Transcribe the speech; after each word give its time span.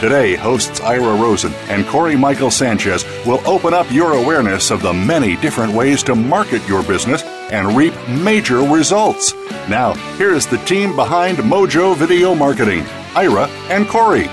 Today, 0.00 0.36
hosts 0.36 0.80
Ira 0.80 1.16
Rosen 1.16 1.52
and 1.68 1.84
Corey 1.88 2.14
Michael 2.14 2.52
Sanchez 2.52 3.04
will 3.26 3.40
open 3.48 3.74
up 3.74 3.90
your 3.90 4.12
awareness 4.12 4.70
of 4.70 4.80
the 4.80 4.92
many 4.92 5.34
different 5.36 5.72
ways 5.72 6.04
to 6.04 6.14
market 6.14 6.66
your 6.68 6.84
business 6.84 7.24
and 7.50 7.76
reap 7.76 7.94
major 8.08 8.58
results. 8.58 9.34
Now, 9.68 9.94
here's 10.16 10.46
the 10.46 10.58
team 10.58 10.94
behind 10.94 11.38
Mojo 11.38 11.96
Video 11.96 12.32
Marketing 12.32 12.86
Ira 13.16 13.48
and 13.70 13.88
Corey. 13.88 14.28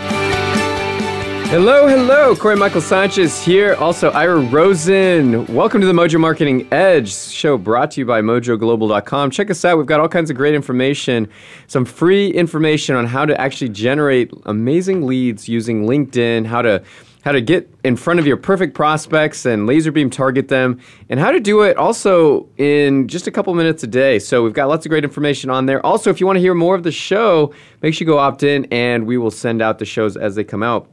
Hello, 1.49 1.87
hello. 1.87 2.35
Corey 2.35 2.55
Michael 2.55 2.81
Sanchez 2.81 3.41
here. 3.41 3.75
Also, 3.75 4.09
Ira 4.11 4.39
Rosen. 4.39 5.45
Welcome 5.45 5.79
to 5.79 5.87
the 5.87 5.93
Mojo 5.93 6.19
Marketing 6.19 6.67
Edge 6.73 7.13
show 7.13 7.55
brought 7.57 7.91
to 7.91 8.01
you 8.01 8.05
by 8.05 8.21
mojoglobal.com. 8.21 9.29
Check 9.29 9.51
us 9.51 9.63
out. 9.63 9.77
We've 9.77 9.85
got 9.85 9.99
all 9.99 10.09
kinds 10.09 10.31
of 10.31 10.35
great 10.35 10.55
information, 10.55 11.29
some 11.67 11.85
free 11.85 12.29
information 12.29 12.95
on 12.95 13.05
how 13.05 13.25
to 13.25 13.39
actually 13.39 13.69
generate 13.69 14.33
amazing 14.45 15.05
leads 15.05 15.47
using 15.47 15.85
LinkedIn, 15.85 16.47
how 16.47 16.63
to 16.63 16.83
how 17.23 17.31
to 17.31 17.41
get 17.41 17.69
in 17.83 17.95
front 17.95 18.19
of 18.19 18.27
your 18.27 18.37
perfect 18.37 18.73
prospects 18.73 19.45
and 19.45 19.65
laser 19.65 19.91
beam 19.91 20.09
target 20.09 20.47
them, 20.47 20.79
and 21.09 21.19
how 21.19 21.31
to 21.31 21.39
do 21.39 21.61
it 21.61 21.77
also 21.77 22.47
in 22.57 23.07
just 23.07 23.27
a 23.27 23.31
couple 23.31 23.53
minutes 23.53 23.83
a 23.83 23.87
day. 23.87 24.19
So 24.19 24.43
we've 24.43 24.53
got 24.53 24.67
lots 24.67 24.85
of 24.85 24.89
great 24.89 25.03
information 25.03 25.49
on 25.49 25.67
there. 25.67 25.83
Also, 25.85 26.09
if 26.09 26.19
you 26.19 26.25
want 26.25 26.37
to 26.37 26.41
hear 26.41 26.53
more 26.53 26.75
of 26.75 26.83
the 26.83 26.91
show, 26.91 27.53
make 27.81 27.93
sure 27.93 28.05
you 28.05 28.11
go 28.11 28.17
opt 28.19 28.43
in 28.43 28.65
and 28.71 29.05
we 29.07 29.17
will 29.17 29.31
send 29.31 29.61
out 29.61 29.79
the 29.79 29.85
shows 29.85 30.17
as 30.17 30.35
they 30.35 30.43
come 30.43 30.61
out. 30.61 30.89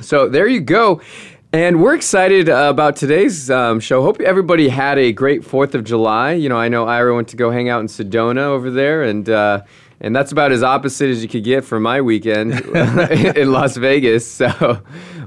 So 0.00 0.28
there 0.28 0.46
you 0.46 0.60
go. 0.60 1.00
And 1.52 1.82
we're 1.82 1.94
excited 1.94 2.50
uh, 2.50 2.66
about 2.68 2.96
today's 2.96 3.50
um, 3.50 3.80
show. 3.80 4.02
Hope 4.02 4.20
everybody 4.20 4.68
had 4.68 4.98
a 4.98 5.12
great 5.12 5.44
Fourth 5.44 5.74
of 5.74 5.82
July. 5.82 6.32
You 6.32 6.50
know, 6.50 6.58
I 6.58 6.68
know 6.68 6.86
Ira 6.86 7.14
went 7.14 7.28
to 7.28 7.36
go 7.36 7.50
hang 7.50 7.70
out 7.70 7.80
in 7.80 7.86
Sedona 7.86 8.42
over 8.42 8.70
there, 8.70 9.02
and 9.02 9.26
uh, 9.30 9.62
and 9.98 10.14
that's 10.14 10.30
about 10.30 10.52
as 10.52 10.62
opposite 10.62 11.08
as 11.08 11.22
you 11.22 11.28
could 11.28 11.44
get 11.44 11.64
for 11.64 11.80
my 11.80 12.02
weekend 12.02 12.52
in 13.36 13.50
Las 13.50 13.78
Vegas. 13.78 14.30
So, 14.30 14.82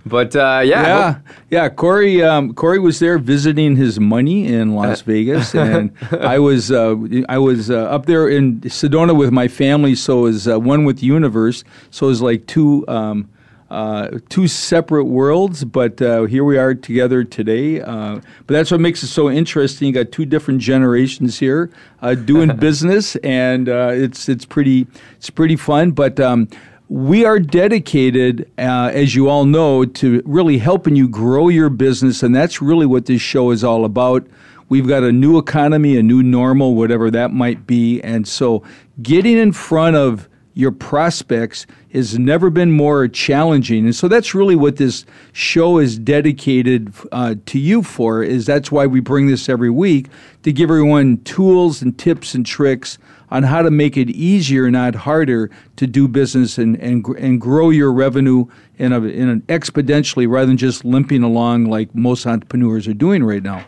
but 0.05 0.35
uh, 0.35 0.61
yeah, 0.63 0.83
yeah, 0.83 1.19
yeah. 1.49 1.69
Corey, 1.69 2.23
um, 2.23 2.53
Corey 2.53 2.77
was 2.77 2.99
there 2.99 3.17
visiting 3.17 3.75
his 3.75 3.99
money 3.99 4.45
in 4.45 4.75
Las 4.75 5.01
Vegas, 5.01 5.55
and 5.55 5.91
I 6.11 6.37
was 6.37 6.71
uh, 6.71 6.95
I 7.29 7.39
was 7.39 7.71
uh, 7.71 7.85
up 7.85 8.05
there 8.05 8.29
in 8.29 8.61
Sedona 8.61 9.17
with 9.17 9.31
my 9.31 9.47
family. 9.47 9.95
So 9.95 10.19
it 10.19 10.21
was 10.21 10.47
uh, 10.47 10.59
one 10.59 10.85
with 10.85 11.01
Universe. 11.01 11.63
So 11.89 12.05
it 12.05 12.09
was 12.09 12.21
like 12.21 12.45
two. 12.45 12.85
Um, 12.87 13.27
uh, 13.71 14.19
two 14.27 14.49
separate 14.49 15.05
worlds, 15.05 15.63
but 15.63 16.01
uh, 16.01 16.23
here 16.23 16.43
we 16.43 16.57
are 16.57 16.75
together 16.75 17.23
today. 17.23 17.79
Uh, 17.79 18.15
but 18.45 18.53
that's 18.53 18.69
what 18.69 18.81
makes 18.81 19.01
it 19.01 19.07
so 19.07 19.29
interesting. 19.29 19.87
You 19.87 19.93
got 19.93 20.11
two 20.11 20.25
different 20.25 20.59
generations 20.59 21.39
here 21.39 21.71
uh, 22.01 22.15
doing 22.15 22.53
business, 22.57 23.15
and 23.17 23.69
uh, 23.69 23.91
it's 23.93 24.27
it's 24.27 24.43
pretty 24.43 24.87
it's 25.15 25.29
pretty 25.29 25.55
fun. 25.55 25.91
But 25.91 26.19
um, 26.19 26.49
we 26.89 27.23
are 27.23 27.39
dedicated, 27.39 28.51
uh, 28.57 28.91
as 28.93 29.15
you 29.15 29.29
all 29.29 29.45
know, 29.45 29.85
to 29.85 30.21
really 30.25 30.57
helping 30.57 30.97
you 30.97 31.07
grow 31.07 31.47
your 31.47 31.69
business, 31.69 32.23
and 32.23 32.35
that's 32.35 32.61
really 32.61 32.85
what 32.85 33.05
this 33.05 33.21
show 33.21 33.51
is 33.51 33.63
all 33.63 33.85
about. 33.85 34.27
We've 34.67 34.87
got 34.87 35.03
a 35.03 35.13
new 35.13 35.37
economy, 35.37 35.95
a 35.95 36.03
new 36.03 36.21
normal, 36.21 36.75
whatever 36.75 37.09
that 37.11 37.31
might 37.31 37.65
be, 37.65 38.01
and 38.01 38.27
so 38.27 38.63
getting 39.01 39.37
in 39.37 39.53
front 39.53 39.95
of 39.95 40.27
your 40.53 40.71
prospects 40.71 41.65
has 41.93 42.17
never 42.17 42.49
been 42.49 42.71
more 42.71 43.07
challenging. 43.07 43.85
And 43.85 43.95
so 43.95 44.07
that's 44.07 44.33
really 44.33 44.55
what 44.55 44.77
this 44.77 45.05
show 45.33 45.77
is 45.77 45.97
dedicated 45.97 46.93
uh, 47.11 47.35
to 47.47 47.59
you 47.59 47.83
for 47.83 48.23
is 48.23 48.45
that's 48.45 48.71
why 48.71 48.85
we 48.85 48.99
bring 48.99 49.27
this 49.27 49.49
every 49.49 49.69
week 49.69 50.07
to 50.43 50.51
give 50.51 50.69
everyone 50.69 51.17
tools 51.23 51.81
and 51.81 51.97
tips 51.97 52.33
and 52.33 52.45
tricks 52.45 52.97
on 53.29 53.43
how 53.43 53.61
to 53.61 53.71
make 53.71 53.95
it 53.95 54.09
easier 54.09 54.69
not 54.69 54.93
harder 54.93 55.49
to 55.77 55.87
do 55.87 56.07
business 56.07 56.57
and, 56.57 56.75
and, 56.81 57.05
and 57.17 57.39
grow 57.39 57.69
your 57.69 57.91
revenue 57.91 58.45
in, 58.77 58.91
a, 58.91 59.01
in 59.03 59.29
an 59.29 59.41
exponentially 59.43 60.29
rather 60.29 60.47
than 60.47 60.57
just 60.57 60.83
limping 60.83 61.23
along 61.23 61.65
like 61.65 61.93
most 61.95 62.25
entrepreneurs 62.25 62.87
are 62.87 62.93
doing 62.93 63.23
right 63.23 63.43
now 63.43 63.65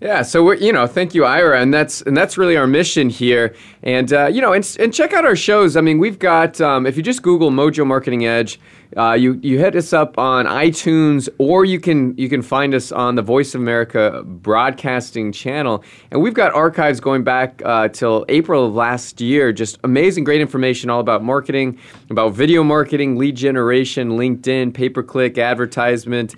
yeah, 0.00 0.22
so 0.22 0.44
we're, 0.44 0.54
you 0.54 0.72
know, 0.72 0.86
thank 0.86 1.12
you, 1.12 1.24
Ira, 1.24 1.60
and 1.60 1.74
that's 1.74 2.02
and 2.02 2.16
that's 2.16 2.38
really 2.38 2.56
our 2.56 2.68
mission 2.68 3.10
here. 3.10 3.56
And 3.82 4.12
uh, 4.12 4.26
you 4.26 4.40
know, 4.40 4.52
and, 4.52 4.76
and 4.78 4.94
check 4.94 5.12
out 5.12 5.24
our 5.24 5.34
shows. 5.34 5.76
I 5.76 5.80
mean, 5.80 5.98
we've 5.98 6.20
got 6.20 6.60
um, 6.60 6.86
if 6.86 6.96
you 6.96 7.02
just 7.02 7.20
Google 7.20 7.50
Mojo 7.50 7.84
Marketing 7.84 8.24
Edge, 8.24 8.60
uh, 8.96 9.14
you 9.14 9.40
you 9.42 9.58
hit 9.58 9.74
us 9.74 9.92
up 9.92 10.16
on 10.16 10.46
iTunes, 10.46 11.28
or 11.38 11.64
you 11.64 11.80
can 11.80 12.16
you 12.16 12.28
can 12.28 12.42
find 12.42 12.74
us 12.74 12.92
on 12.92 13.16
the 13.16 13.22
Voice 13.22 13.56
of 13.56 13.60
America 13.60 14.22
broadcasting 14.24 15.32
channel. 15.32 15.82
And 16.12 16.22
we've 16.22 16.34
got 16.34 16.54
archives 16.54 17.00
going 17.00 17.24
back 17.24 17.60
uh, 17.64 17.88
till 17.88 18.24
April 18.28 18.66
of 18.66 18.74
last 18.74 19.20
year. 19.20 19.52
Just 19.52 19.78
amazing, 19.82 20.22
great 20.22 20.40
information 20.40 20.90
all 20.90 21.00
about 21.00 21.24
marketing, 21.24 21.76
about 22.08 22.34
video 22.34 22.62
marketing, 22.62 23.16
lead 23.16 23.34
generation, 23.34 24.10
LinkedIn, 24.10 24.74
pay 24.74 24.90
per 24.90 25.02
click, 25.02 25.38
advertisement, 25.38 26.36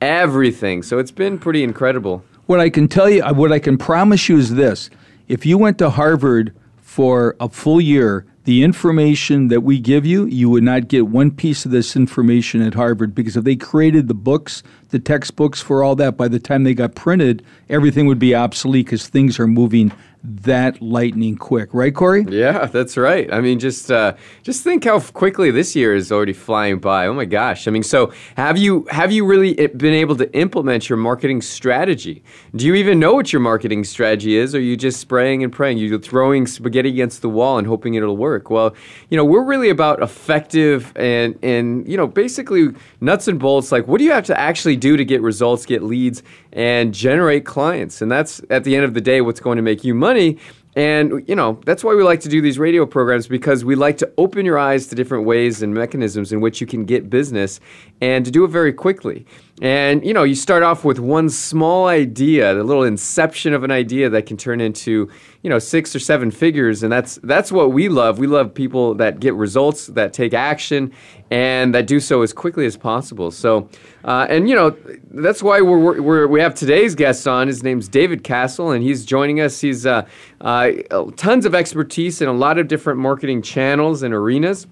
everything. 0.00 0.84
So 0.84 0.98
it's 0.98 1.10
been 1.10 1.40
pretty 1.40 1.64
incredible. 1.64 2.22
What 2.50 2.58
I 2.58 2.68
can 2.68 2.88
tell 2.88 3.08
you, 3.08 3.22
what 3.22 3.52
I 3.52 3.60
can 3.60 3.78
promise 3.78 4.28
you 4.28 4.36
is 4.36 4.56
this: 4.56 4.90
if 5.28 5.46
you 5.46 5.56
went 5.56 5.78
to 5.78 5.88
Harvard 5.88 6.52
for 6.78 7.36
a 7.38 7.48
full 7.48 7.80
year, 7.80 8.26
the 8.42 8.64
information 8.64 9.46
that 9.46 9.60
we 9.60 9.78
give 9.78 10.04
you, 10.04 10.26
you 10.26 10.50
would 10.50 10.64
not 10.64 10.88
get 10.88 11.06
one 11.06 11.30
piece 11.30 11.64
of 11.64 11.70
this 11.70 11.94
information 11.94 12.60
at 12.60 12.74
Harvard 12.74 13.14
because 13.14 13.36
if 13.36 13.44
they 13.44 13.54
created 13.54 14.08
the 14.08 14.14
books, 14.14 14.64
the 14.90 14.98
textbooks 14.98 15.60
for 15.60 15.82
all 15.82 15.96
that, 15.96 16.16
by 16.16 16.28
the 16.28 16.38
time 16.38 16.64
they 16.64 16.74
got 16.74 16.94
printed, 16.94 17.44
everything 17.68 18.06
would 18.06 18.18
be 18.18 18.34
obsolete 18.34 18.86
because 18.86 19.08
things 19.08 19.38
are 19.38 19.46
moving 19.46 19.92
that 20.22 20.82
lightning 20.82 21.36
quick, 21.36 21.72
right, 21.72 21.94
Corey? 21.94 22.26
Yeah, 22.28 22.66
that's 22.66 22.96
right. 22.96 23.32
I 23.32 23.40
mean, 23.40 23.58
just 23.58 23.90
uh, 23.90 24.14
just 24.42 24.62
think 24.62 24.84
how 24.84 25.00
quickly 25.00 25.50
this 25.50 25.74
year 25.74 25.94
is 25.94 26.12
already 26.12 26.34
flying 26.34 26.78
by. 26.78 27.06
Oh 27.06 27.14
my 27.14 27.24
gosh! 27.24 27.66
I 27.66 27.70
mean, 27.70 27.82
so 27.82 28.12
have 28.36 28.58
you 28.58 28.86
have 28.90 29.12
you 29.12 29.24
really 29.24 29.58
eh, 29.58 29.68
been 29.68 29.94
able 29.94 30.16
to 30.16 30.32
implement 30.36 30.88
your 30.88 30.98
marketing 30.98 31.40
strategy? 31.40 32.22
Do 32.54 32.66
you 32.66 32.74
even 32.74 32.98
know 32.98 33.14
what 33.14 33.32
your 33.32 33.40
marketing 33.40 33.84
strategy 33.84 34.36
is, 34.36 34.54
or 34.54 34.58
are 34.58 34.60
you 34.60 34.76
just 34.76 35.00
spraying 35.00 35.42
and 35.42 35.52
praying? 35.52 35.78
You're 35.78 35.98
throwing 35.98 36.46
spaghetti 36.46 36.90
against 36.90 37.22
the 37.22 37.30
wall 37.30 37.56
and 37.56 37.66
hoping 37.66 37.94
it'll 37.94 38.16
work. 38.16 38.50
Well, 38.50 38.74
you 39.08 39.16
know, 39.16 39.24
we're 39.24 39.44
really 39.44 39.70
about 39.70 40.02
effective 40.02 40.92
and 40.96 41.38
and 41.42 41.88
you 41.88 41.96
know, 41.96 42.06
basically 42.06 42.68
nuts 43.00 43.26
and 43.26 43.38
bolts. 43.38 43.72
Like, 43.72 43.88
what 43.88 43.98
do 43.98 44.04
you 44.04 44.12
have 44.12 44.26
to 44.26 44.38
actually 44.38 44.76
do 44.80 44.96
to 44.96 45.04
get 45.04 45.22
results, 45.22 45.66
get 45.66 45.82
leads, 45.82 46.22
and 46.52 46.92
generate 46.92 47.44
clients? 47.44 48.02
And 48.02 48.10
that's 48.10 48.40
at 48.50 48.64
the 48.64 48.74
end 48.74 48.84
of 48.84 48.94
the 48.94 49.00
day 49.00 49.20
what's 49.20 49.40
going 49.40 49.56
to 49.56 49.62
make 49.62 49.84
you 49.84 49.94
money. 49.94 50.38
And, 50.76 51.28
you 51.28 51.34
know, 51.34 51.60
that's 51.66 51.82
why 51.82 51.94
we 51.94 52.02
like 52.04 52.20
to 52.20 52.28
do 52.28 52.40
these 52.40 52.58
radio 52.58 52.86
programs 52.86 53.26
because 53.26 53.64
we 53.64 53.74
like 53.74 53.98
to 53.98 54.12
open 54.18 54.46
your 54.46 54.58
eyes 54.58 54.86
to 54.88 54.94
different 54.94 55.24
ways 55.24 55.62
and 55.62 55.74
mechanisms 55.74 56.32
in 56.32 56.40
which 56.40 56.60
you 56.60 56.66
can 56.66 56.84
get 56.84 57.10
business 57.10 57.58
and 58.00 58.24
to 58.24 58.30
do 58.30 58.44
it 58.44 58.48
very 58.48 58.72
quickly. 58.72 59.26
And, 59.60 60.02
you 60.06 60.14
know, 60.14 60.22
you 60.22 60.34
start 60.34 60.62
off 60.62 60.86
with 60.86 60.98
one 60.98 61.28
small 61.28 61.86
idea, 61.86 62.54
the 62.54 62.64
little 62.64 62.82
inception 62.84 63.52
of 63.52 63.62
an 63.62 63.70
idea 63.70 64.08
that 64.08 64.24
can 64.24 64.38
turn 64.38 64.58
into, 64.58 65.10
you 65.42 65.50
know, 65.50 65.58
six 65.58 65.94
or 65.94 65.98
seven 65.98 66.30
figures. 66.30 66.82
And 66.82 66.90
that's, 66.90 67.18
that's 67.22 67.52
what 67.52 67.70
we 67.70 67.90
love. 67.90 68.18
We 68.18 68.26
love 68.26 68.54
people 68.54 68.94
that 68.94 69.20
get 69.20 69.34
results, 69.34 69.88
that 69.88 70.14
take 70.14 70.32
action, 70.32 70.92
and 71.30 71.74
that 71.74 71.86
do 71.86 72.00
so 72.00 72.22
as 72.22 72.32
quickly 72.32 72.64
as 72.64 72.78
possible. 72.78 73.30
So, 73.30 73.68
uh, 74.02 74.26
and, 74.30 74.48
you 74.48 74.54
know, 74.54 74.74
that's 75.10 75.42
why 75.42 75.60
we're, 75.60 76.00
we're, 76.00 76.26
we 76.26 76.40
have 76.40 76.54
today's 76.54 76.94
guest 76.94 77.28
on. 77.28 77.46
His 77.46 77.62
name's 77.62 77.86
David 77.86 78.24
Castle, 78.24 78.70
and 78.70 78.82
he's 78.82 79.04
joining 79.04 79.42
us. 79.42 79.60
He's 79.60 79.84
uh, 79.84 80.06
uh, 80.40 80.72
tons 81.16 81.44
of 81.44 81.54
expertise 81.54 82.22
in 82.22 82.28
a 82.28 82.32
lot 82.32 82.58
of 82.58 82.66
different 82.66 82.98
marketing 82.98 83.42
channels 83.42 84.02
and 84.02 84.14
arenas. 84.14 84.66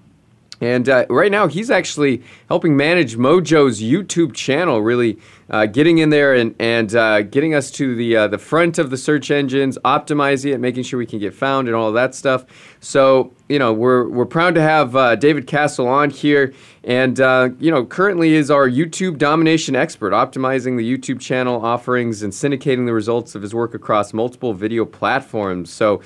And 0.61 0.89
uh, 0.89 1.05
right 1.09 1.31
now, 1.31 1.47
he's 1.47 1.71
actually 1.71 2.21
helping 2.47 2.75
manage 2.75 3.15
Mojo's 3.15 3.81
YouTube 3.81 4.33
channel, 4.33 4.81
really 4.81 5.19
uh, 5.49 5.65
getting 5.65 5.99
in 5.99 6.09
there 6.09 6.33
and, 6.33 6.55
and 6.59 6.93
uh, 6.93 7.21
getting 7.21 7.53
us 7.55 7.71
to 7.71 7.95
the, 7.95 8.15
uh, 8.15 8.27
the 8.27 8.37
front 8.37 8.77
of 8.77 8.89
the 8.89 8.97
search 8.97 9.31
engines, 9.31 9.77
optimizing 9.85 10.53
it, 10.53 10.59
making 10.59 10.83
sure 10.83 10.99
we 10.99 11.05
can 11.05 11.19
get 11.19 11.33
found 11.33 11.67
and 11.67 11.75
all 11.75 11.91
that 11.91 12.13
stuff. 12.13 12.45
So, 12.81 13.33
you 13.47 13.57
know, 13.57 13.73
we're, 13.73 14.07
we're 14.09 14.25
proud 14.25 14.55
to 14.55 14.61
have 14.61 14.95
uh, 14.95 15.15
David 15.15 15.47
Castle 15.47 15.87
on 15.87 16.09
here. 16.09 16.53
And, 16.89 17.21
uh, 17.21 17.49
you 17.59 17.69
know, 17.69 17.85
currently 17.85 18.33
is 18.33 18.49
our 18.49 18.67
YouTube 18.67 19.19
domination 19.19 19.75
expert, 19.75 20.11
optimizing 20.11 20.75
the 20.75 20.97
YouTube 20.97 21.19
channel 21.19 21.63
offerings 21.63 22.23
and 22.23 22.33
syndicating 22.33 22.87
the 22.87 22.93
results 22.93 23.35
of 23.35 23.43
his 23.43 23.53
work 23.53 23.75
across 23.75 24.11
multiple 24.11 24.55
video 24.55 24.85
platforms. 24.85 25.69
So, 25.69 26.01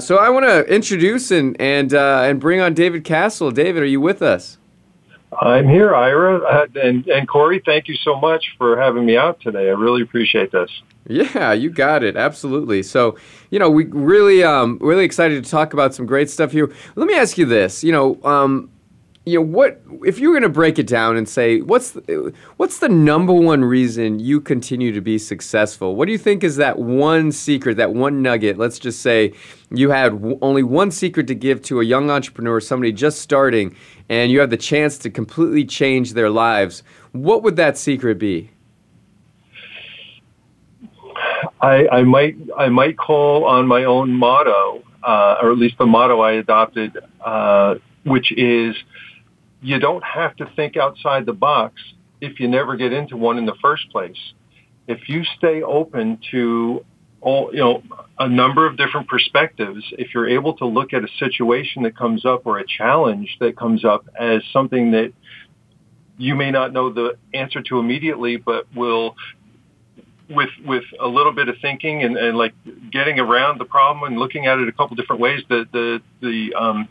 so 0.00 0.16
I 0.16 0.30
want 0.30 0.46
to 0.46 0.64
introduce 0.74 1.30
and, 1.30 1.54
and, 1.60 1.92
and 1.92 2.40
bring 2.40 2.60
on 2.60 2.72
David 2.72 3.04
Castle. 3.04 3.50
David, 3.50 3.82
are 3.82 3.86
you 3.86 4.00
with 4.00 4.22
us? 4.22 4.56
I'm 5.38 5.68
here, 5.68 5.94
Ira. 5.94 6.38
Uh, 6.38 6.66
and, 6.76 7.06
and 7.08 7.28
Corey, 7.28 7.60
thank 7.66 7.86
you 7.86 7.96
so 7.96 8.18
much 8.18 8.54
for 8.56 8.80
having 8.80 9.04
me 9.04 9.18
out 9.18 9.38
today. 9.40 9.68
I 9.68 9.72
really 9.72 10.00
appreciate 10.00 10.50
this. 10.50 10.70
Yeah, 11.08 11.52
you 11.52 11.68
got 11.68 12.02
it. 12.02 12.16
Absolutely. 12.16 12.82
So, 12.82 13.18
you 13.50 13.58
know, 13.58 13.68
we 13.68 13.84
really, 13.84 14.42
um, 14.42 14.78
really 14.80 15.04
excited 15.04 15.44
to 15.44 15.50
talk 15.50 15.74
about 15.74 15.94
some 15.94 16.06
great 16.06 16.30
stuff 16.30 16.52
here. 16.52 16.72
Let 16.94 17.06
me 17.06 17.14
ask 17.14 17.36
you 17.36 17.44
this. 17.44 17.84
You 17.84 17.92
know, 17.92 18.22
um, 18.24 18.70
you 19.24 19.38
know 19.38 19.44
what 19.44 19.80
if 20.04 20.18
you 20.18 20.28
were 20.28 20.34
going 20.34 20.42
to 20.42 20.48
break 20.48 20.78
it 20.78 20.86
down 20.86 21.16
and 21.16 21.28
say 21.28 21.60
what's 21.60 21.92
the, 21.92 22.34
what's 22.56 22.80
the 22.80 22.88
number 22.88 23.32
one 23.32 23.64
reason 23.64 24.18
you 24.18 24.40
continue 24.40 24.92
to 24.92 25.00
be 25.00 25.16
successful? 25.16 25.94
What 25.94 26.06
do 26.06 26.12
you 26.12 26.18
think 26.18 26.42
is 26.42 26.56
that 26.56 26.78
one 26.78 27.30
secret 27.30 27.76
that 27.76 27.94
one 27.94 28.20
nugget? 28.20 28.58
Let's 28.58 28.80
just 28.80 29.00
say 29.00 29.32
you 29.70 29.90
had 29.90 30.12
w- 30.12 30.38
only 30.42 30.64
one 30.64 30.90
secret 30.90 31.28
to 31.28 31.36
give 31.36 31.62
to 31.62 31.80
a 31.80 31.84
young 31.84 32.10
entrepreneur 32.10 32.60
somebody 32.60 32.90
just 32.90 33.20
starting 33.20 33.76
and 34.08 34.32
you 34.32 34.40
have 34.40 34.50
the 34.50 34.56
chance 34.56 34.98
to 34.98 35.10
completely 35.10 35.64
change 35.64 36.14
their 36.14 36.30
lives. 36.30 36.82
What 37.12 37.44
would 37.44 37.56
that 37.56 37.78
secret 37.78 38.18
be? 38.18 38.50
I, 41.60 41.86
I 41.92 42.02
might 42.02 42.36
I 42.58 42.68
might 42.68 42.98
call 42.98 43.44
on 43.44 43.68
my 43.68 43.84
own 43.84 44.10
motto, 44.12 44.82
uh, 45.04 45.36
or 45.40 45.52
at 45.52 45.58
least 45.58 45.78
the 45.78 45.86
motto 45.86 46.20
I 46.20 46.32
adopted, 46.32 46.98
uh, 47.20 47.76
which 48.02 48.32
is 48.32 48.74
you 49.62 49.78
don't 49.78 50.04
have 50.04 50.36
to 50.36 50.50
think 50.56 50.76
outside 50.76 51.24
the 51.24 51.32
box 51.32 51.74
if 52.20 52.40
you 52.40 52.48
never 52.48 52.76
get 52.76 52.92
into 52.92 53.16
one 53.16 53.38
in 53.38 53.46
the 53.46 53.54
first 53.62 53.90
place. 53.90 54.18
If 54.88 55.08
you 55.08 55.22
stay 55.38 55.62
open 55.62 56.18
to 56.32 56.84
all, 57.20 57.50
you 57.52 57.60
know, 57.60 57.82
a 58.18 58.28
number 58.28 58.66
of 58.66 58.76
different 58.76 59.08
perspectives, 59.08 59.84
if 59.92 60.12
you're 60.12 60.28
able 60.28 60.54
to 60.54 60.66
look 60.66 60.92
at 60.92 61.04
a 61.04 61.08
situation 61.18 61.84
that 61.84 61.96
comes 61.96 62.26
up 62.26 62.44
or 62.44 62.58
a 62.58 62.64
challenge 62.66 63.36
that 63.40 63.56
comes 63.56 63.84
up 63.84 64.04
as 64.18 64.42
something 64.52 64.90
that 64.90 65.12
you 66.18 66.34
may 66.34 66.50
not 66.50 66.72
know 66.72 66.92
the 66.92 67.16
answer 67.32 67.62
to 67.62 67.78
immediately, 67.78 68.36
but 68.36 68.66
will 68.74 69.14
with 70.28 70.50
with 70.64 70.84
a 71.00 71.06
little 71.06 71.32
bit 71.32 71.48
of 71.48 71.56
thinking 71.62 72.02
and, 72.02 72.16
and 72.16 72.36
like 72.36 72.54
getting 72.90 73.20
around 73.20 73.58
the 73.60 73.64
problem 73.64 74.10
and 74.10 74.18
looking 74.18 74.46
at 74.46 74.58
it 74.58 74.68
a 74.68 74.72
couple 74.72 74.96
different 74.96 75.20
ways, 75.20 75.42
the 75.48 75.66
the 75.72 76.02
the 76.20 76.54
um, 76.54 76.88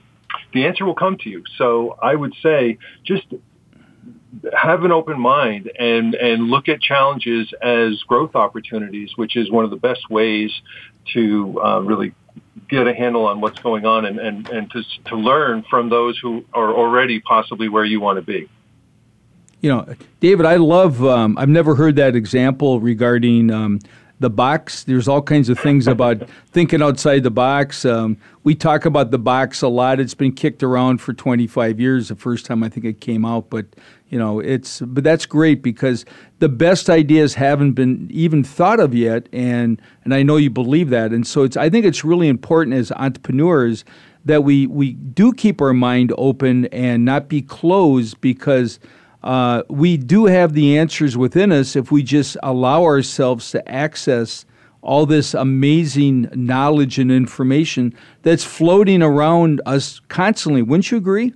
the 0.54 0.66
answer 0.66 0.86
will 0.86 0.96
come 0.96 1.18
to 1.18 1.30
you. 1.30 1.44
So 1.58 1.98
I 2.02 2.16
would 2.16 2.34
say 2.42 2.78
just 3.04 3.26
have 4.54 4.84
an 4.84 4.92
open 4.92 5.20
mind 5.20 5.72
and, 5.78 6.16
and 6.16 6.44
look 6.44 6.70
at 6.70 6.82
challenges 6.82 7.54
as 7.62 8.02
growth 8.04 8.36
opportunities, 8.36 9.12
which 9.16 9.36
is 9.36 9.52
one 9.52 9.66
of 9.66 9.72
the 9.72 9.78
best 9.78 10.10
ways 10.10 10.52
to 11.14 11.62
uh, 11.62 11.80
really 11.82 12.14
get 12.70 12.88
a 12.88 12.94
handle 12.94 13.26
on 13.26 13.42
what's 13.42 13.60
going 13.60 13.86
on 13.86 14.06
and, 14.06 14.20
and, 14.20 14.50
and 14.50 14.72
to, 14.72 14.84
to 15.06 15.16
learn 15.16 15.64
from 15.70 15.90
those 15.90 16.18
who 16.18 16.46
are 16.54 16.74
already 16.74 17.20
possibly 17.20 17.70
where 17.70 17.86
you 17.86 18.00
want 18.00 18.18
to 18.18 18.22
be. 18.22 18.50
You 19.60 19.70
know, 19.70 19.96
David, 20.20 20.46
I 20.46 20.56
love, 20.56 21.04
um, 21.06 21.38
I've 21.38 21.50
never 21.50 21.76
heard 21.76 21.96
that 21.98 22.16
example 22.16 22.80
regarding 22.80 23.52
um, 23.52 23.80
the 24.22 24.30
box. 24.30 24.84
There's 24.84 25.08
all 25.08 25.22
kinds 25.22 25.50
of 25.50 25.60
things 25.60 25.88
about 25.88 26.30
thinking 26.52 26.82
outside 26.82 27.24
the 27.24 27.32
box. 27.32 27.84
Um, 27.84 28.18
we 28.44 28.56
talk 28.56 28.86
about 28.86 29.10
the 29.12 29.18
box 29.18 29.62
a 29.62 29.68
lot. 29.68 30.00
It's 30.00 30.14
been 30.14 30.32
kicked 30.32 30.62
around 30.62 31.00
for 31.02 31.12
25 31.12 31.80
years. 31.80 32.08
The 32.08 32.16
first 32.16 32.46
time 32.46 32.64
I 32.64 32.70
think 32.70 32.86
it 32.86 33.02
came 33.02 33.26
out, 33.26 33.50
but 33.50 33.66
you 34.10 34.20
know, 34.20 34.40
it's 34.40 34.80
but 34.82 35.04
that's 35.04 35.26
great 35.26 35.64
because 35.64 36.06
the 36.40 36.50
best 36.50 36.90
ideas 36.90 37.34
haven't 37.34 37.74
been 37.74 38.08
even 38.12 38.44
thought 38.44 38.80
of 38.80 38.94
yet, 38.94 39.28
and 39.34 39.82
and 40.04 40.14
I 40.14 40.22
know 40.22 40.38
you 40.38 40.50
believe 40.50 40.90
that, 40.90 41.12
and 41.12 41.26
so 41.26 41.44
it's. 41.44 41.58
I 41.58 41.70
think 41.70 41.86
it's 41.86 42.04
really 42.04 42.28
important 42.28 42.76
as 42.76 42.92
entrepreneurs 42.92 43.84
that 44.26 44.44
we 44.44 44.68
we 44.68 44.94
do 44.94 45.34
keep 45.34 45.62
our 45.62 45.74
mind 45.74 46.14
open 46.18 46.66
and 46.68 47.06
not 47.06 47.28
be 47.28 47.42
closed 47.42 48.22
because 48.22 48.80
uh, 49.24 49.64
we 49.70 49.98
do 49.98 50.26
have 50.26 50.54
the 50.54 50.78
answers 50.78 51.16
within 51.16 51.52
us 51.52 51.76
if 51.76 51.92
we 51.92 52.04
just 52.04 52.38
allow 52.42 52.84
ourselves 52.84 53.52
to 53.52 53.70
access 53.70 54.46
all 54.82 55.06
this 55.06 55.34
amazing 55.34 56.28
knowledge 56.34 56.98
and 56.98 57.12
information 57.12 57.94
that's 58.24 58.44
floating 58.44 59.04
around 59.04 59.62
us 59.66 60.02
constantly. 60.08 60.64
Wouldn't 60.64 60.90
you 60.90 60.98
agree? 60.98 61.34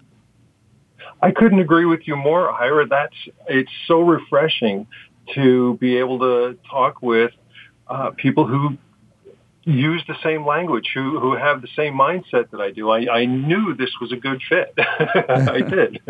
I 1.21 1.31
couldn't 1.31 1.59
agree 1.59 1.85
with 1.85 2.07
you 2.07 2.15
more, 2.15 2.51
Ira. 2.51 2.87
That's 2.87 3.15
it's 3.47 3.71
so 3.87 4.01
refreshing 4.01 4.87
to 5.33 5.75
be 5.77 5.97
able 5.97 6.19
to 6.19 6.57
talk 6.69 7.01
with 7.01 7.31
uh, 7.87 8.11
people 8.11 8.45
who 8.45 8.77
use 9.63 10.03
the 10.07 10.15
same 10.23 10.45
language, 10.45 10.91
who 10.93 11.19
who 11.19 11.35
have 11.35 11.61
the 11.61 11.67
same 11.75 11.93
mindset 11.93 12.51
that 12.51 12.61
I 12.61 12.71
do. 12.71 12.89
I, 12.89 13.21
I 13.21 13.25
knew 13.25 13.73
this 13.75 13.91
was 13.99 14.11
a 14.11 14.17
good 14.17 14.41
fit. 14.47 14.73
I 14.77 15.61
did. 15.61 16.01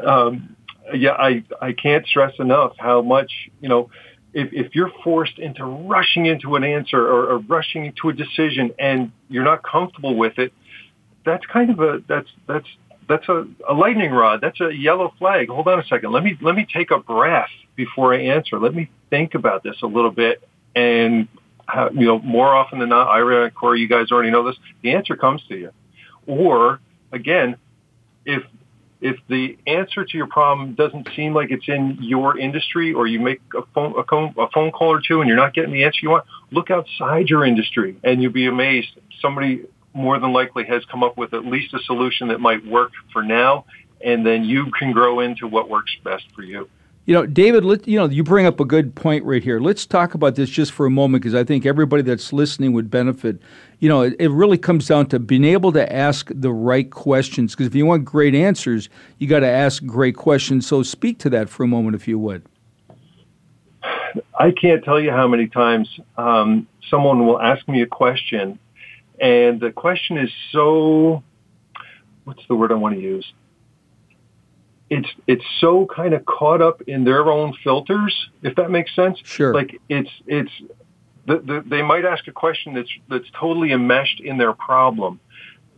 um, 0.04 0.56
yeah, 0.94 1.12
I, 1.12 1.44
I 1.60 1.72
can't 1.72 2.06
stress 2.06 2.32
enough 2.38 2.72
how 2.78 3.02
much, 3.02 3.30
you 3.60 3.68
know, 3.68 3.90
if, 4.32 4.52
if 4.52 4.74
you're 4.74 4.92
forced 5.02 5.38
into 5.38 5.64
rushing 5.64 6.26
into 6.26 6.56
an 6.56 6.64
answer 6.64 7.00
or, 7.00 7.30
or 7.30 7.38
rushing 7.38 7.86
into 7.86 8.08
a 8.08 8.12
decision 8.12 8.72
and 8.78 9.12
you're 9.28 9.44
not 9.44 9.62
comfortable 9.62 10.14
with 10.16 10.38
it, 10.38 10.52
that's 11.24 11.44
kind 11.46 11.70
of 11.70 11.80
a, 11.80 12.02
that's, 12.08 12.28
that's, 12.46 12.66
that's 13.08 13.28
a, 13.28 13.46
a 13.68 13.74
lightning 13.74 14.10
rod. 14.10 14.40
That's 14.40 14.60
a 14.60 14.70
yellow 14.74 15.12
flag. 15.18 15.48
Hold 15.48 15.68
on 15.68 15.80
a 15.80 15.84
second. 15.84 16.12
Let 16.12 16.22
me, 16.22 16.36
let 16.42 16.54
me 16.54 16.66
take 16.72 16.90
a 16.90 16.98
breath 16.98 17.48
before 17.74 18.14
I 18.14 18.20
answer. 18.24 18.58
Let 18.58 18.74
me 18.74 18.90
think 19.10 19.34
about 19.34 19.62
this 19.62 19.76
a 19.82 19.86
little 19.86 20.10
bit. 20.10 20.46
And, 20.76 21.28
how, 21.68 21.90
you 21.90 22.06
know, 22.06 22.18
more 22.20 22.54
often 22.54 22.78
than 22.78 22.88
not, 22.88 23.08
Ira 23.08 23.44
and 23.44 23.54
Corey, 23.54 23.80
you 23.80 23.88
guys 23.88 24.10
already 24.10 24.30
know 24.30 24.44
this, 24.44 24.56
the 24.82 24.92
answer 24.92 25.16
comes 25.16 25.42
to 25.48 25.56
you. 25.56 25.70
Or 26.26 26.80
again, 27.12 27.56
if 28.24 28.42
if 29.00 29.16
the 29.28 29.56
answer 29.66 30.04
to 30.04 30.16
your 30.16 30.26
problem 30.26 30.74
doesn't 30.74 31.08
seem 31.14 31.34
like 31.34 31.50
it's 31.50 31.68
in 31.68 31.98
your 32.00 32.38
industry 32.38 32.92
or 32.92 33.06
you 33.06 33.20
make 33.20 33.40
a 33.56 33.62
phone, 33.74 33.94
a, 33.98 34.04
phone, 34.04 34.34
a 34.36 34.48
phone 34.50 34.70
call 34.72 34.88
or 34.88 35.00
two 35.06 35.20
and 35.20 35.28
you're 35.28 35.36
not 35.36 35.54
getting 35.54 35.72
the 35.72 35.84
answer 35.84 36.00
you 36.02 36.10
want, 36.10 36.24
look 36.50 36.70
outside 36.70 37.28
your 37.28 37.44
industry 37.44 37.96
and 38.02 38.20
you'll 38.22 38.32
be 38.32 38.46
amazed. 38.46 38.88
Somebody 39.20 39.64
more 39.94 40.18
than 40.18 40.32
likely 40.32 40.64
has 40.64 40.84
come 40.90 41.02
up 41.02 41.16
with 41.16 41.32
at 41.32 41.44
least 41.44 41.72
a 41.74 41.78
solution 41.80 42.28
that 42.28 42.40
might 42.40 42.66
work 42.66 42.92
for 43.12 43.22
now 43.22 43.64
and 44.00 44.24
then 44.24 44.44
you 44.44 44.70
can 44.78 44.92
grow 44.92 45.20
into 45.20 45.46
what 45.46 45.68
works 45.68 45.94
best 46.04 46.24
for 46.34 46.42
you. 46.42 46.68
You 47.08 47.14
know, 47.14 47.24
David, 47.24 47.64
let, 47.64 47.88
you 47.88 47.98
know, 47.98 48.04
you 48.04 48.22
bring 48.22 48.44
up 48.44 48.60
a 48.60 48.66
good 48.66 48.94
point 48.94 49.24
right 49.24 49.42
here. 49.42 49.60
Let's 49.60 49.86
talk 49.86 50.12
about 50.12 50.34
this 50.34 50.50
just 50.50 50.72
for 50.72 50.84
a 50.84 50.90
moment 50.90 51.22
because 51.22 51.34
I 51.34 51.42
think 51.42 51.64
everybody 51.64 52.02
that's 52.02 52.34
listening 52.34 52.74
would 52.74 52.90
benefit. 52.90 53.40
You 53.78 53.88
know, 53.88 54.02
it, 54.02 54.16
it 54.18 54.30
really 54.30 54.58
comes 54.58 54.86
down 54.86 55.06
to 55.06 55.18
being 55.18 55.44
able 55.44 55.72
to 55.72 55.90
ask 55.90 56.30
the 56.34 56.52
right 56.52 56.90
questions 56.90 57.54
because 57.54 57.66
if 57.66 57.74
you 57.74 57.86
want 57.86 58.04
great 58.04 58.34
answers, 58.34 58.90
you 59.16 59.26
got 59.26 59.40
to 59.40 59.48
ask 59.48 59.82
great 59.86 60.16
questions. 60.16 60.66
So 60.66 60.82
speak 60.82 61.18
to 61.20 61.30
that 61.30 61.48
for 61.48 61.62
a 61.62 61.66
moment, 61.66 61.96
if 61.96 62.06
you 62.06 62.18
would. 62.18 62.42
I 64.38 64.50
can't 64.50 64.84
tell 64.84 65.00
you 65.00 65.10
how 65.10 65.26
many 65.26 65.46
times 65.46 65.88
um, 66.18 66.68
someone 66.90 67.26
will 67.26 67.40
ask 67.40 67.66
me 67.68 67.80
a 67.80 67.86
question, 67.86 68.58
and 69.18 69.58
the 69.60 69.70
question 69.70 70.18
is 70.18 70.30
so, 70.52 71.22
what's 72.24 72.46
the 72.48 72.54
word 72.54 72.70
I 72.70 72.74
want 72.74 72.96
to 72.96 73.00
use? 73.00 73.32
It's 74.90 75.08
it's 75.26 75.44
so 75.60 75.86
kind 75.86 76.14
of 76.14 76.24
caught 76.24 76.62
up 76.62 76.82
in 76.82 77.04
their 77.04 77.30
own 77.30 77.54
filters, 77.62 78.30
if 78.42 78.54
that 78.56 78.70
makes 78.70 78.94
sense. 78.94 79.18
Sure. 79.22 79.52
Like 79.52 79.80
it's 79.88 80.10
it's 80.26 80.50
the, 81.26 81.38
the, 81.38 81.64
they 81.66 81.82
might 81.82 82.04
ask 82.04 82.26
a 82.26 82.32
question 82.32 82.74
that's 82.74 82.90
that's 83.08 83.30
totally 83.38 83.72
enmeshed 83.72 84.20
in 84.20 84.38
their 84.38 84.54
problem, 84.54 85.20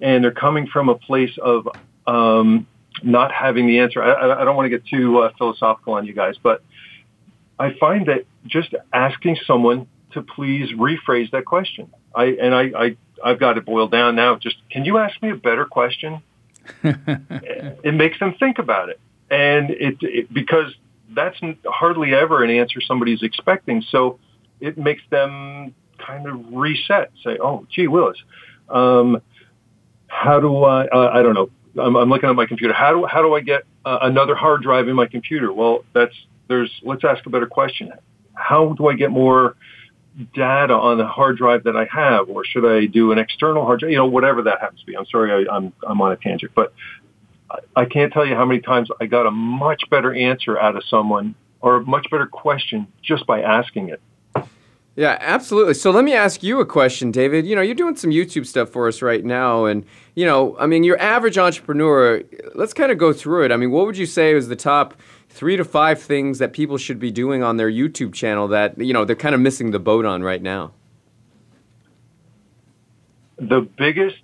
and 0.00 0.23
they're 0.23 0.31
coming 0.31 0.69
from 0.69 0.88
a 0.88 0.95
place 0.95 1.37
of 1.43 1.69
um, 2.07 2.67
not 3.02 3.33
having 3.33 3.67
the 3.67 3.81
answer. 3.81 4.02
I, 4.02 4.43
I 4.43 4.45
don't 4.45 4.57
want 4.57 4.67
to 4.67 4.71
get 4.71 4.87
too 4.87 5.19
uh, 5.19 5.33
philosophical 5.37 5.95
on 5.95 6.07
you 6.07 6.12
guys, 6.12 6.37
but 6.40 6.62
I 7.59 7.75
find 7.81 8.07
that 8.07 8.26
just 8.47 8.75
asking 8.93 9.38
someone 9.47 9.88
to 10.12 10.23
please 10.23 10.71
rephrase 10.73 11.31
that 11.33 11.45
question. 11.45 11.93
I 12.14 12.26
and 12.26 12.55
I, 12.55 12.62
I 12.76 12.97
I've 13.25 13.40
got 13.40 13.59
it 13.59 13.67
boiled 13.67 13.90
down 13.90 14.14
now. 14.14 14.37
Just 14.37 14.57
can 14.71 14.85
you 14.85 14.99
ask 14.99 15.21
me 15.21 15.31
a 15.31 15.37
better 15.37 15.64
question? 15.64 16.23
it 16.83 17.95
makes 17.95 18.19
them 18.19 18.35
think 18.38 18.59
about 18.59 18.88
it, 18.88 19.00
and 19.31 19.71
it, 19.71 19.97
it 20.00 20.33
because 20.33 20.75
that's 21.14 21.38
hardly 21.64 22.14
ever 22.14 22.43
an 22.45 22.50
answer 22.50 22.81
somebody's 22.81 23.23
expecting. 23.23 23.83
So 23.90 24.19
it 24.61 24.79
makes 24.79 25.02
them 25.11 25.75
kind 25.99 26.26
of 26.26 26.52
reset. 26.52 27.11
Say, 27.25 27.38
"Oh, 27.40 27.67
gee 27.71 27.88
willis, 27.88 28.19
um, 28.69 29.21
how 30.07 30.40
do 30.40 30.64
I? 30.64 30.87
Uh, 30.87 31.11
I 31.12 31.23
don't 31.23 31.35
know. 31.35 31.50
I'm, 31.81 31.97
I'm, 31.97 32.09
looking 32.09 32.29
at 32.29 32.37
my 32.37 32.47
computer. 32.47 32.75
How 32.75 32.93
do 32.93 33.07
how 33.07 33.23
do 33.23 33.35
I 33.35 33.40
get 33.40 33.62
uh, 33.85 33.99
another 34.02 34.35
hard 34.35 34.62
drive 34.62 34.88
in 34.88 34.97
my 34.97 35.07
computer? 35.07 35.52
Well, 35.52 35.85
that's 35.95 36.14
there's. 36.49 36.71
Let's 36.83 37.05
ask 37.05 37.25
a 37.26 37.31
better 37.31 37.47
question. 37.47 37.93
How 38.35 38.73
do 38.73 38.88
I 38.88 38.95
get 38.95 39.11
more 39.11 39.57
data 40.35 40.75
on 40.75 40.99
the 40.99 41.07
hard 41.07 41.38
drive 41.38 41.64
that 41.64 41.76
I 41.76 41.85
have, 41.87 42.29
or 42.29 42.45
should 42.45 42.67
I 42.67 42.87
do 42.87 43.12
an 43.12 43.19
external 43.19 43.64
hard 43.64 43.81
drive? 43.81 43.93
You 43.93 43.99
know, 43.99 44.07
whatever 44.07 44.43
that 44.43 44.61
happens 44.61 44.81
to 44.81 44.87
be. 44.87 44.97
I'm 44.97 45.07
sorry, 45.07 45.47
I, 45.49 45.55
I'm 45.55 45.73
I'm 45.87 46.00
on 46.00 46.12
a 46.12 46.17
tangent, 46.17 46.52
but 46.55 46.73
I 47.75 47.85
can't 47.85 48.12
tell 48.12 48.26
you 48.26 48.35
how 48.35 48.45
many 48.45 48.61
times 48.61 48.88
I 49.00 49.07
got 49.07 49.26
a 49.26 49.31
much 49.31 49.83
better 49.90 50.14
answer 50.14 50.59
out 50.59 50.76
of 50.76 50.85
someone 50.85 51.35
or 51.61 51.76
a 51.76 51.81
much 51.83 52.07
better 52.11 52.26
question 52.26 52.87
just 53.02 53.26
by 53.26 53.43
asking 53.43 53.90
it. 53.90 54.00
Yeah, 54.97 55.17
absolutely. 55.21 55.75
So 55.75 55.90
let 55.90 56.05
me 56.05 56.12
ask 56.14 56.43
you 56.43 56.61
a 56.61 56.67
question, 56.67 57.11
David. 57.11 57.47
You 57.47 57.55
know, 57.55 57.62
you're 57.62 57.75
doing 57.75 57.97
some 57.97 58.11
YouTube 58.11 58.45
stuff 58.45 58.71
for 58.71 58.88
us 58.88 59.02
right 59.02 59.25
now, 59.25 59.64
and 59.64 59.85
you 60.14 60.26
know, 60.26 60.57
I 60.59 60.67
mean, 60.67 60.85
your 60.85 61.00
average 61.00 61.38
entrepreneur. 61.38 62.23
Let's 62.55 62.75
kind 62.75 62.90
of 62.90 62.99
go 62.99 63.12
through 63.12 63.45
it. 63.47 63.52
I 63.52 63.57
mean, 63.57 63.71
what 63.71 63.87
would 63.87 63.97
you 63.97 64.07
say 64.07 64.35
is 64.35 64.49
the 64.49 64.57
top 64.57 64.95
three 65.31 65.57
to 65.57 65.65
five 65.65 66.03
things 66.03 66.39
that 66.39 66.53
people 66.53 66.77
should 66.77 66.99
be 66.99 67.11
doing 67.11 67.43
on 67.43 67.57
their 67.57 67.71
YouTube 67.71 68.13
channel 68.13 68.49
that 68.49 68.77
you 68.79 68.93
know 68.93 69.05
they're 69.05 69.17
kind 69.17 69.35
of 69.35 69.41
missing 69.41 69.71
the 69.71 69.79
boat 69.79 70.05
on 70.05 70.23
right 70.23 70.43
now? 70.43 70.73
The 73.39 73.63
biggest, 73.79 74.21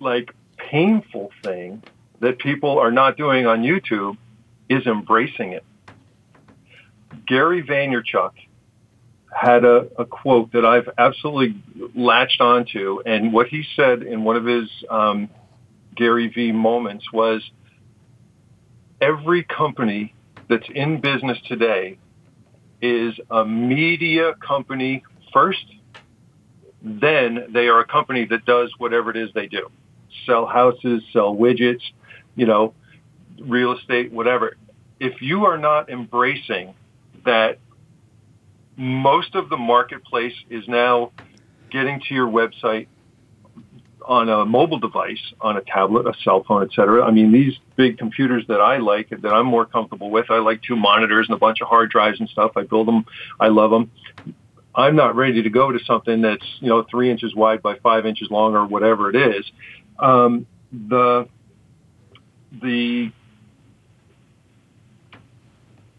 like, 0.00 0.34
painful 0.56 1.30
thing 1.42 1.82
that 2.20 2.38
people 2.38 2.78
are 2.78 2.90
not 2.90 3.18
doing 3.18 3.46
on 3.46 3.62
YouTube 3.62 4.16
is 4.70 4.86
embracing 4.86 5.52
it. 5.52 5.64
Gary 7.26 7.62
Vaynerchuk 7.62 8.32
had 9.30 9.64
a, 9.64 9.88
a 9.98 10.06
quote 10.06 10.52
that 10.52 10.64
I've 10.64 10.88
absolutely 10.96 11.62
latched 11.94 12.40
onto, 12.40 13.02
and 13.04 13.30
what 13.32 13.48
he 13.48 13.62
said 13.76 14.02
in 14.02 14.24
one 14.24 14.36
of 14.36 14.46
his 14.46 14.70
um, 14.88 15.28
Gary 15.94 16.28
Vee 16.28 16.52
moments 16.52 17.12
was, 17.12 17.42
every 19.00 19.44
company 19.44 20.14
that's 20.48 20.68
in 20.74 21.00
business 21.00 21.38
today 21.46 21.98
is 22.80 23.14
a 23.30 23.44
media 23.44 24.34
company 24.34 25.02
first, 25.32 25.64
then 26.82 27.48
they 27.50 27.68
are 27.68 27.80
a 27.80 27.86
company 27.86 28.24
that 28.26 28.44
does 28.44 28.72
whatever 28.78 29.10
it 29.10 29.16
is 29.16 29.30
they 29.34 29.46
do. 29.46 29.70
Sell 30.26 30.46
houses, 30.46 31.02
sell 31.12 31.34
widgets, 31.34 31.82
you 32.36 32.46
know, 32.46 32.74
real 33.40 33.72
estate, 33.72 34.12
whatever. 34.12 34.56
If 35.00 35.20
you 35.22 35.46
are 35.46 35.58
not 35.58 35.90
embracing 35.90 36.74
that 37.24 37.58
most 38.76 39.34
of 39.34 39.48
the 39.48 39.56
marketplace 39.56 40.34
is 40.48 40.66
now 40.68 41.12
getting 41.70 42.00
to 42.08 42.14
your 42.14 42.28
website 42.28 42.86
on 44.08 44.28
a 44.30 44.44
mobile 44.46 44.78
device, 44.78 45.20
on 45.42 45.58
a 45.58 45.60
tablet, 45.60 46.06
a 46.06 46.14
cell 46.24 46.42
phone, 46.42 46.62
et 46.62 46.70
cetera. 46.74 47.04
I 47.04 47.10
mean, 47.10 47.30
these 47.30 47.54
big 47.76 47.98
computers 47.98 48.42
that 48.48 48.60
I 48.60 48.78
like, 48.78 49.10
that 49.10 49.32
I'm 49.32 49.46
more 49.46 49.66
comfortable 49.66 50.10
with, 50.10 50.30
I 50.30 50.38
like 50.38 50.62
two 50.62 50.76
monitors 50.76 51.26
and 51.28 51.36
a 51.36 51.38
bunch 51.38 51.60
of 51.60 51.68
hard 51.68 51.90
drives 51.90 52.18
and 52.18 52.28
stuff. 52.30 52.52
I 52.56 52.62
build 52.62 52.88
them. 52.88 53.04
I 53.38 53.48
love 53.48 53.70
them. 53.70 53.90
I'm 54.74 54.96
not 54.96 55.14
ready 55.14 55.42
to 55.42 55.50
go 55.50 55.70
to 55.70 55.78
something 55.84 56.22
that's, 56.22 56.44
you 56.60 56.68
know, 56.68 56.86
three 56.90 57.10
inches 57.10 57.34
wide 57.34 57.60
by 57.60 57.78
five 57.80 58.06
inches 58.06 58.30
long 58.30 58.54
or 58.54 58.66
whatever 58.66 59.10
it 59.10 59.16
is. 59.16 59.44
Um, 59.98 60.46
the, 60.72 61.28
the, 62.62 63.12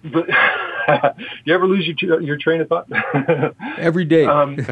the 0.04 0.24
you 1.46 1.54
ever 1.54 1.68
lose 1.68 1.88
your 2.01 2.22
your 2.22 2.38
train 2.38 2.62
of 2.62 2.70
thought? 2.70 2.88
Every 3.78 4.06
day. 4.06 4.25
Um, 4.25 4.56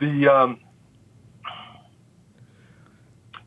the 0.00 0.28
um, 0.28 0.58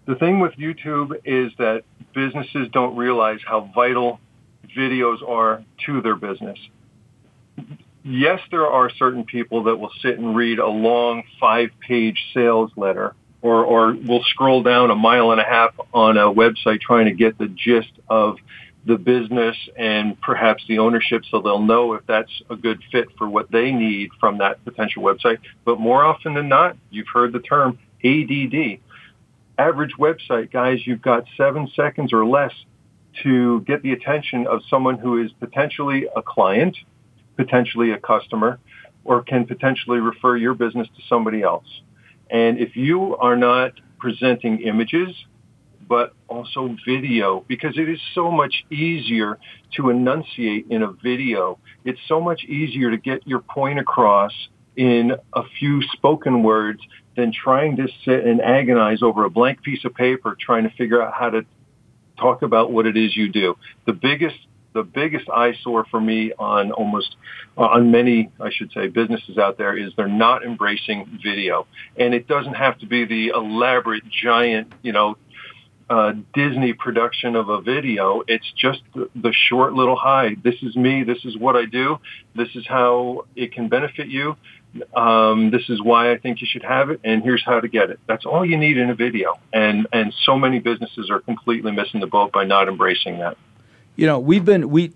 the 0.06 0.16
thing 0.16 0.40
with 0.40 0.54
YouTube 0.54 1.16
is 1.26 1.52
that 1.58 1.84
businesses 2.14 2.68
don't 2.72 2.96
realize 2.96 3.40
how 3.46 3.72
vital 3.74 4.20
videos 4.78 5.28
are 5.28 5.64
to 5.86 6.02
their 6.02 6.16
business. 6.16 6.60
Yes, 8.04 8.40
there 8.52 8.68
are 8.68 8.90
certain 8.90 9.24
people 9.24 9.64
that 9.64 9.78
will 9.78 9.92
sit 10.02 10.20
and 10.20 10.36
read 10.36 10.60
a 10.60 10.68
long 10.68 11.24
five-page 11.40 12.32
sales 12.34 12.72
letter 12.76 13.16
or, 13.42 13.64
or 13.64 13.94
will 13.94 14.24
scroll 14.24 14.62
down 14.64 14.92
a 14.92 14.96
mile 14.96 15.32
and 15.32 15.40
a 15.40 15.46
half 15.46 15.74
on 15.94 16.18
a 16.18 16.34
website 16.34 16.82
trying 16.82 17.06
to 17.06 17.14
get 17.14 17.38
the 17.38 17.48
gist 17.48 17.92
of 18.10 18.38
the 18.86 18.98
business 18.98 19.56
and 19.78 20.20
perhaps 20.20 20.64
the 20.68 20.80
ownership 20.80 21.24
so 21.32 21.40
they'll 21.40 21.62
know 21.62 21.94
if 21.94 22.06
that's 22.06 22.42
a 22.50 22.56
good 22.56 22.82
fit 22.92 23.08
for 23.18 23.30
what 23.30 23.50
they 23.52 23.72
need 23.72 24.10
from 24.20 24.40
that 24.40 24.64
potential 24.66 25.02
website. 25.02 25.38
But 25.64 25.80
more 25.80 26.04
often 26.04 26.34
than 26.34 26.50
not, 26.50 26.76
you've 26.90 27.08
heard 27.14 27.32
the 27.32 27.40
term 27.40 27.80
ADD. 28.04 28.80
Average 29.58 29.94
website, 30.00 30.52
guys, 30.52 30.80
you've 30.86 31.02
got 31.02 31.26
seven 31.38 31.70
seconds 31.76 32.12
or 32.12 32.26
less 32.26 32.52
to 33.22 33.62
get 33.62 33.84
the 33.84 33.92
attention 33.92 34.48
of 34.48 34.62
someone 34.68 34.98
who 34.98 35.24
is 35.24 35.32
potentially 35.40 36.08
a 36.16 36.24
client, 36.24 36.76
potentially 37.36 37.92
a 37.92 38.00
customer, 38.00 38.60
or 39.04 39.22
can 39.22 39.46
potentially 39.46 40.00
refer 40.00 40.38
your 40.38 40.56
business 40.56 40.88
to 40.96 41.04
somebody 41.08 41.44
else. 41.44 41.68
And 42.32 42.58
if 42.58 42.76
you 42.76 43.16
are 43.18 43.36
not 43.36 43.74
presenting 44.00 44.62
images, 44.62 45.10
but 45.88 46.14
also 46.28 46.76
video 46.88 47.46
because 47.48 47.78
it 47.78 47.90
is 47.90 48.00
so 48.16 48.32
much 48.32 48.66
easier 48.72 49.38
to 49.76 49.90
enunciate 49.90 50.66
in 50.72 50.82
a 50.82 50.92
video. 51.04 51.60
It's 51.86 52.00
so 52.08 52.20
much 52.20 52.44
easier 52.46 52.90
to 52.90 52.98
get 52.98 53.28
your 53.28 53.40
point 53.40 53.80
across 53.80 54.32
in 54.76 55.12
a 55.34 55.44
few 55.60 55.84
spoken 55.92 56.42
words 56.42 56.80
than 57.16 57.32
trying 57.32 57.78
to 57.78 57.88
sit 58.06 58.26
and 58.26 58.42
agonize 58.42 59.02
over 59.02 59.24
a 59.26 59.30
blank 59.30 59.62
piece 59.62 59.86
of 59.86 59.94
paper 59.94 60.36
trying 60.40 60.64
to 60.64 60.76
figure 60.76 61.02
out 61.02 61.14
how 61.14 61.30
to 61.30 61.46
talk 62.18 62.42
about 62.42 62.72
what 62.72 62.86
it 62.86 62.98
is 62.98 63.16
you 63.16 63.30
do. 63.32 63.56
The 63.86 63.94
biggest 63.94 64.38
the 64.74 64.84
biggest 64.84 65.30
eyesore 65.30 65.86
for 65.86 66.02
me 66.02 66.34
on 66.40 66.72
almost 66.72 67.16
on 67.56 67.92
many 67.92 68.32
I 68.40 68.50
should 68.52 68.72
say 68.72 68.88
businesses 68.88 69.38
out 69.38 69.58
there 69.58 69.78
is 69.78 69.94
they're 69.96 70.08
not 70.08 70.44
embracing 70.44 71.20
video. 71.24 71.68
And 71.96 72.14
it 72.14 72.28
doesn't 72.28 72.56
have 72.56 72.80
to 72.80 72.88
be 72.88 73.06
the 73.06 73.28
elaborate 73.30 74.04
giant, 74.10 74.74
you 74.82 74.92
know, 74.92 75.18
uh, 75.90 76.14
Disney 76.34 76.74
production 76.74 77.36
of 77.36 77.50
a 77.50 77.62
video. 77.62 78.24
It's 78.28 78.52
just 78.58 78.82
the, 78.96 79.10
the 79.16 79.34
short 79.50 79.74
little 79.74 79.96
hi. 79.96 80.36
This 80.44 80.56
is 80.64 80.76
me. 80.76 81.04
This 81.04 81.24
is 81.24 81.38
what 81.38 81.56
I 81.56 81.66
do. 81.66 82.00
This 82.36 82.50
is 82.56 82.66
how 82.68 83.26
it 83.36 83.54
can 83.54 83.68
benefit 83.68 84.08
you. 84.08 84.36
Um, 84.96 85.52
this 85.52 85.70
is 85.70 85.82
why 85.82 86.12
I 86.12 86.18
think 86.18 86.42
you 86.42 86.48
should 86.50 86.64
have 86.64 86.90
it, 86.90 87.00
and 87.04 87.22
here's 87.24 87.44
how 87.46 87.60
to 87.60 87.68
get 87.68 87.90
it. 87.90 88.00
That's 88.08 88.26
all 88.26 88.46
you 88.46 88.58
need 88.58 88.78
in 88.78 88.90
a 88.90 88.96
video. 88.96 89.40
And 89.52 89.88
and 89.94 90.14
so 90.26 90.38
many 90.38 90.60
businesses 90.60 91.10
are 91.10 91.20
completely 91.20 91.72
missing 91.72 92.00
the 92.00 92.08
boat 92.08 92.32
by 92.32 92.44
not 92.44 92.68
embracing 92.68 93.20
that. 93.20 93.38
You 93.96 94.08
know, 94.08 94.20
we've 94.20 94.46
been 94.46 94.70
we. 94.70 94.92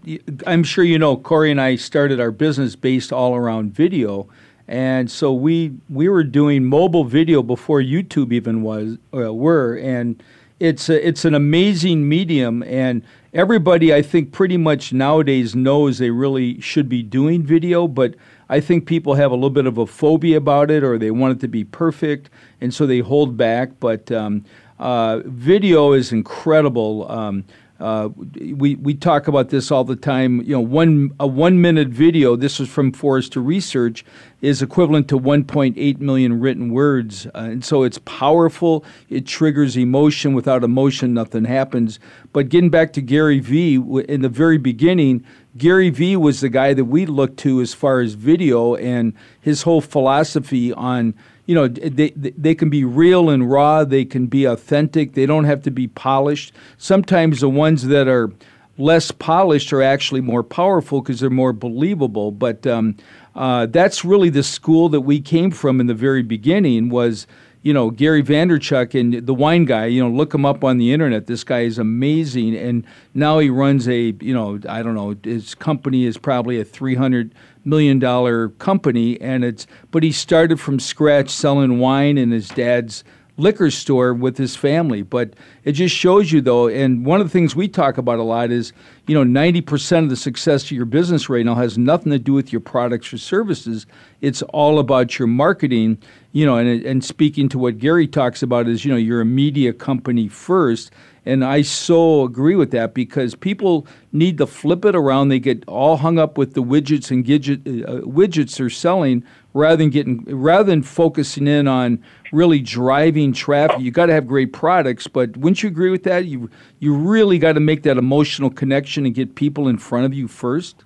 I'm 0.47 0.63
sure 0.63 0.83
you 0.83 0.97
know 0.97 1.15
Corey 1.15 1.51
and 1.51 1.61
I 1.61 1.75
started 1.75 2.19
our 2.19 2.31
business 2.31 2.75
based 2.75 3.13
all 3.13 3.35
around 3.35 3.73
video. 3.73 4.27
And 4.67 5.09
so 5.09 5.31
we 5.31 5.73
we 5.89 6.09
were 6.09 6.23
doing 6.23 6.65
mobile 6.65 7.05
video 7.05 7.41
before 7.41 7.79
YouTube 7.79 8.33
even 8.33 8.63
was 8.63 8.97
uh, 9.13 9.33
were 9.33 9.75
and 9.75 10.21
it's 10.59 10.89
a, 10.89 11.07
it's 11.07 11.23
an 11.25 11.35
amazing 11.35 12.09
medium, 12.09 12.63
and 12.63 13.03
everybody 13.33 13.93
I 13.93 14.01
think 14.01 14.31
pretty 14.31 14.57
much 14.57 14.91
nowadays 14.91 15.55
knows 15.55 15.99
they 15.99 16.09
really 16.09 16.59
should 16.61 16.89
be 16.89 17.03
doing 17.03 17.43
video, 17.43 17.87
but 17.87 18.15
I 18.49 18.59
think 18.59 18.85
people 18.85 19.15
have 19.15 19.31
a 19.31 19.35
little 19.35 19.49
bit 19.49 19.65
of 19.65 19.77
a 19.77 19.85
phobia 19.85 20.37
about 20.37 20.71
it, 20.71 20.83
or 20.83 20.97
they 20.97 21.11
want 21.11 21.37
it 21.37 21.41
to 21.41 21.47
be 21.47 21.63
perfect, 21.63 22.29
and 22.61 22.73
so 22.73 22.85
they 22.85 22.99
hold 22.99 23.35
back. 23.35 23.79
But 23.79 24.11
um, 24.11 24.45
uh, 24.79 25.21
video 25.25 25.93
is 25.93 26.11
incredible. 26.11 27.09
Um, 27.11 27.43
uh, 27.79 28.09
we 28.55 28.75
we 28.75 28.93
talk 28.95 29.27
about 29.27 29.49
this 29.49 29.71
all 29.71 29.83
the 29.83 29.95
time. 29.95 30.41
You 30.41 30.53
know, 30.53 30.61
one 30.61 31.11
a 31.19 31.27
one 31.27 31.61
minute 31.61 31.89
video. 31.89 32.35
This 32.35 32.59
is 32.59 32.67
from 32.67 32.91
Forrester 32.91 33.39
Research 33.39 34.03
is 34.41 34.61
equivalent 34.61 35.07
to 35.09 35.19
1.8 35.19 35.99
million 35.99 36.39
written 36.39 36.71
words, 36.71 37.25
uh, 37.27 37.39
and 37.39 37.65
so 37.65 37.83
it's 37.83 37.99
powerful. 37.99 38.85
It 39.09 39.25
triggers 39.25 39.75
emotion. 39.77 40.33
Without 40.33 40.63
emotion, 40.63 41.13
nothing 41.13 41.45
happens. 41.45 41.99
But 42.33 42.49
getting 42.49 42.69
back 42.69 42.93
to 42.93 43.01
Gary 43.01 43.39
Vee, 43.39 43.75
in 43.75 44.21
the 44.21 44.29
very 44.29 44.57
beginning, 44.57 45.23
Gary 45.57 45.89
Vee 45.89 46.15
was 46.15 46.41
the 46.41 46.49
guy 46.49 46.73
that 46.73 46.85
we 46.85 47.05
looked 47.05 47.37
to 47.37 47.61
as 47.61 47.73
far 47.73 47.99
as 47.99 48.13
video 48.13 48.75
and 48.75 49.13
his 49.41 49.63
whole 49.63 49.81
philosophy 49.81 50.71
on 50.73 51.15
you 51.47 51.55
know 51.55 51.67
they 51.67 52.11
they 52.11 52.53
can 52.53 52.69
be 52.69 52.83
real 52.83 53.29
and 53.29 53.49
raw 53.49 53.83
they 53.83 54.05
can 54.05 54.27
be 54.27 54.45
authentic 54.45 55.13
they 55.13 55.25
don't 55.25 55.45
have 55.45 55.63
to 55.63 55.71
be 55.71 55.87
polished 55.87 56.53
sometimes 56.77 57.39
the 57.39 57.49
ones 57.49 57.87
that 57.87 58.07
are 58.07 58.31
less 58.77 59.09
polished 59.09 59.73
are 59.73 59.81
actually 59.81 60.21
more 60.21 60.43
powerful 60.43 61.01
because 61.01 61.19
they're 61.19 61.31
more 61.31 61.53
believable 61.53 62.31
but 62.31 62.67
um, 62.67 62.95
uh, 63.35 63.65
that's 63.67 64.05
really 64.05 64.29
the 64.29 64.43
school 64.43 64.89
that 64.89 65.01
we 65.01 65.19
came 65.19 65.49
from 65.49 65.79
in 65.79 65.87
the 65.87 65.93
very 65.93 66.21
beginning 66.21 66.89
was 66.89 67.25
you 67.67 67.73
know 67.73 67.89
Gary 67.89 68.23
Vaynerchuk 68.23 68.97
and 68.97 69.25
the 69.27 69.33
wine 69.33 69.65
guy. 69.65 69.87
You 69.87 70.01
know, 70.01 70.09
look 70.09 70.33
him 70.33 70.45
up 70.45 70.63
on 70.63 70.77
the 70.77 70.93
internet. 70.93 71.27
This 71.27 71.43
guy 71.43 71.61
is 71.61 71.77
amazing, 71.77 72.55
and 72.55 72.85
now 73.13 73.39
he 73.39 73.49
runs 73.49 73.89
a 73.89 74.15
you 74.21 74.33
know 74.33 74.59
I 74.69 74.81
don't 74.81 74.95
know 74.95 75.15
his 75.21 75.53
company 75.53 76.05
is 76.05 76.17
probably 76.17 76.61
a 76.61 76.63
three 76.63 76.95
hundred 76.95 77.35
million 77.67 77.99
dollar 77.99 78.49
company, 78.49 79.19
and 79.21 79.43
it's 79.43 79.67
but 79.91 80.01
he 80.01 80.11
started 80.11 80.59
from 80.59 80.79
scratch 80.79 81.29
selling 81.29 81.79
wine 81.79 82.17
in 82.17 82.31
his 82.31 82.49
dad's 82.49 83.03
liquor 83.37 83.71
store 83.71 84.13
with 84.13 84.37
his 84.37 84.55
family. 84.55 85.03
But 85.03 85.33
it 85.63 85.73
just 85.73 85.95
shows 85.95 86.31
you 86.31 86.41
though, 86.41 86.67
and 86.67 87.05
one 87.05 87.21
of 87.21 87.27
the 87.27 87.31
things 87.31 87.55
we 87.55 87.67
talk 87.67 87.97
about 87.97 88.19
a 88.19 88.23
lot 88.23 88.51
is, 88.51 88.73
you 89.07 89.15
know, 89.15 89.23
ninety 89.23 89.61
percent 89.61 90.05
of 90.05 90.09
the 90.09 90.15
success 90.15 90.65
of 90.65 90.71
your 90.71 90.85
business 90.85 91.29
right 91.29 91.45
now 91.45 91.55
has 91.55 91.77
nothing 91.77 92.11
to 92.11 92.19
do 92.19 92.33
with 92.33 92.51
your 92.51 92.61
products 92.61 93.13
or 93.13 93.17
services. 93.17 93.85
It's 94.21 94.41
all 94.41 94.79
about 94.79 95.17
your 95.19 95.27
marketing. 95.27 95.97
You 96.33 96.45
know, 96.45 96.57
and 96.57 96.85
and 96.85 97.03
speaking 97.03 97.49
to 97.49 97.57
what 97.57 97.79
Gary 97.79 98.07
talks 98.07 98.43
about 98.43 98.67
is, 98.67 98.85
you 98.85 98.91
know, 98.91 98.97
you're 98.97 99.21
a 99.21 99.25
media 99.25 99.73
company 99.73 100.27
first 100.27 100.91
And 101.27 101.43
I 101.43 101.61
so 101.61 102.23
agree 102.23 102.55
with 102.55 102.71
that 102.71 102.93
because 102.93 103.35
people 103.35 103.85
need 104.13 104.37
to 104.37 104.47
flip 104.47 104.85
it 104.85 104.95
around. 104.95 105.27
They 105.27 105.39
get 105.39 105.61
all 105.67 105.97
hung 105.97 106.17
up 106.17 106.37
with 106.37 106.53
the 106.53 106.63
widgets 106.63 107.11
and 107.11 107.25
gadget, 107.25 107.67
uh, 107.67 108.01
widgets 108.07 108.57
they're 108.57 108.69
selling 108.69 109.25
rather 109.53 109.75
than 109.75 109.89
getting 109.89 110.23
rather 110.23 110.63
than 110.63 110.83
focusing 110.83 111.45
in 111.45 111.67
on 111.67 112.01
really 112.31 112.59
driving 112.59 113.33
traffic. 113.33 113.79
You 113.79 113.91
got 113.91 114.07
to 114.07 114.13
have 114.13 114.27
great 114.27 114.53
products, 114.53 115.07
but 115.07 115.35
wouldn't 115.37 115.63
you 115.63 115.69
agree 115.69 115.89
with 115.89 116.03
that? 116.03 116.25
You 116.25 116.49
you 116.79 116.95
really 116.95 117.39
got 117.39 117.53
to 117.53 117.59
make 117.59 117.83
that 117.83 117.97
emotional 117.97 118.49
connection 118.49 119.05
and 119.05 119.13
get 119.13 119.35
people 119.35 119.67
in 119.67 119.77
front 119.77 120.05
of 120.05 120.13
you 120.13 120.27
first. 120.27 120.83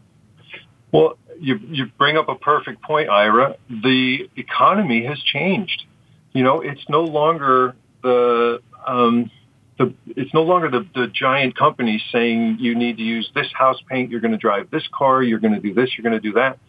Well, 0.92 1.18
you 1.40 1.60
you 1.70 1.88
bring 1.98 2.18
up 2.18 2.30
a 2.30 2.36
perfect 2.36 2.82
point, 2.84 3.10
Ira. 3.10 3.56
The 3.70 4.30
economy 4.36 5.06
has 5.06 5.20
changed. 5.22 5.86
You 6.34 6.44
know, 6.44 6.62
it's 6.62 6.88
no 6.88 7.04
longer 7.04 7.76
the 8.04 8.62
um, 8.86 9.30
the, 9.78 9.94
it's 10.08 10.34
no 10.34 10.44
longer 10.44 10.70
the, 10.70 10.86
the 10.94 11.08
giant 11.08 11.58
companies 11.58 12.02
saying 12.12 12.58
you 12.60 12.76
need 12.76 12.98
to 12.98 13.04
use 13.04 13.32
this 13.34 13.48
house 13.54 13.82
paint, 13.90 14.12
you're 14.12 14.20
going 14.20 14.32
to 14.32 14.38
drive 14.38 14.70
this 14.70 14.88
car, 14.94 15.24
you're 15.24 15.40
going 15.40 15.54
to 15.54 15.60
do 15.60 15.74
this, 15.74 15.90
you're 15.98 16.04
going 16.04 16.20
to 16.20 16.20
do 16.20 16.34
that. 16.34 16.60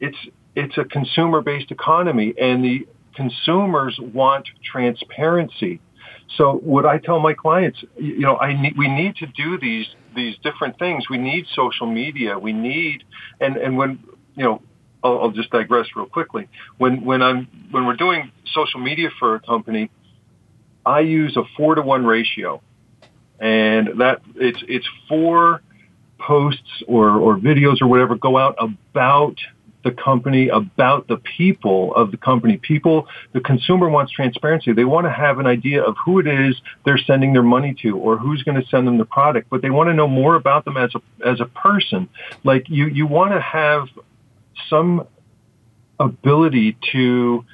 It's 0.00 0.16
it's 0.54 0.76
a 0.76 0.84
consumer-based 0.84 1.70
economy, 1.70 2.34
and 2.38 2.64
the 2.64 2.86
consumers 3.14 3.98
want 4.00 4.48
transparency. 4.64 5.80
So 6.36 6.54
what 6.54 6.86
I 6.86 6.98
tell 6.98 7.20
my 7.20 7.34
clients, 7.34 7.82
you 7.96 8.20
know, 8.20 8.38
I 8.38 8.60
need, 8.60 8.76
we 8.76 8.88
need 8.88 9.16
to 9.16 9.26
do 9.26 9.58
these 9.58 9.86
these 10.14 10.36
different 10.42 10.78
things. 10.78 11.08
We 11.08 11.18
need 11.18 11.46
social 11.54 11.86
media. 11.86 12.38
We 12.38 12.52
need 12.52 13.04
and 13.40 13.56
and 13.56 13.76
when 13.76 14.02
you 14.34 14.44
know 14.44 14.62
I'll, 15.02 15.20
I'll 15.20 15.30
just 15.30 15.50
digress 15.50 15.86
real 15.94 16.06
quickly. 16.06 16.48
When 16.78 17.04
when 17.04 17.22
I'm 17.22 17.48
when 17.70 17.86
we're 17.86 17.96
doing 17.96 18.30
social 18.54 18.80
media 18.80 19.10
for 19.18 19.34
a 19.34 19.40
company, 19.40 19.90
I 20.86 21.00
use 21.00 21.36
a 21.36 21.42
four 21.56 21.74
to 21.74 21.82
one 21.82 22.06
ratio, 22.06 22.62
and 23.38 24.00
that 24.00 24.22
it's 24.36 24.62
it's 24.68 24.86
four 25.08 25.62
posts 26.18 26.82
or 26.86 27.10
or 27.10 27.36
videos 27.36 27.82
or 27.82 27.88
whatever 27.88 28.16
go 28.16 28.38
out 28.38 28.56
about 28.58 29.36
the 29.84 29.90
company, 29.90 30.48
about 30.48 31.08
the 31.08 31.16
people 31.16 31.94
of 31.94 32.10
the 32.10 32.16
company. 32.16 32.56
People, 32.56 33.08
the 33.32 33.40
consumer 33.40 33.88
wants 33.88 34.12
transparency. 34.12 34.72
They 34.72 34.84
want 34.84 35.06
to 35.06 35.12
have 35.12 35.38
an 35.38 35.46
idea 35.46 35.82
of 35.82 35.96
who 36.04 36.20
it 36.20 36.26
is 36.26 36.60
they're 36.84 36.98
sending 36.98 37.32
their 37.32 37.42
money 37.42 37.74
to 37.82 37.96
or 37.96 38.16
who's 38.16 38.42
going 38.42 38.60
to 38.60 38.66
send 38.68 38.86
them 38.86 38.98
the 38.98 39.04
product, 39.04 39.48
but 39.50 39.62
they 39.62 39.70
want 39.70 39.88
to 39.88 39.94
know 39.94 40.08
more 40.08 40.36
about 40.36 40.64
them 40.64 40.76
as 40.76 40.92
a, 40.94 41.28
as 41.28 41.40
a 41.40 41.46
person. 41.46 42.08
Like 42.44 42.68
you, 42.68 42.86
you 42.86 43.06
want 43.06 43.32
to 43.32 43.40
have 43.40 43.88
some 44.68 45.06
ability 45.98 46.76
to 46.92 47.44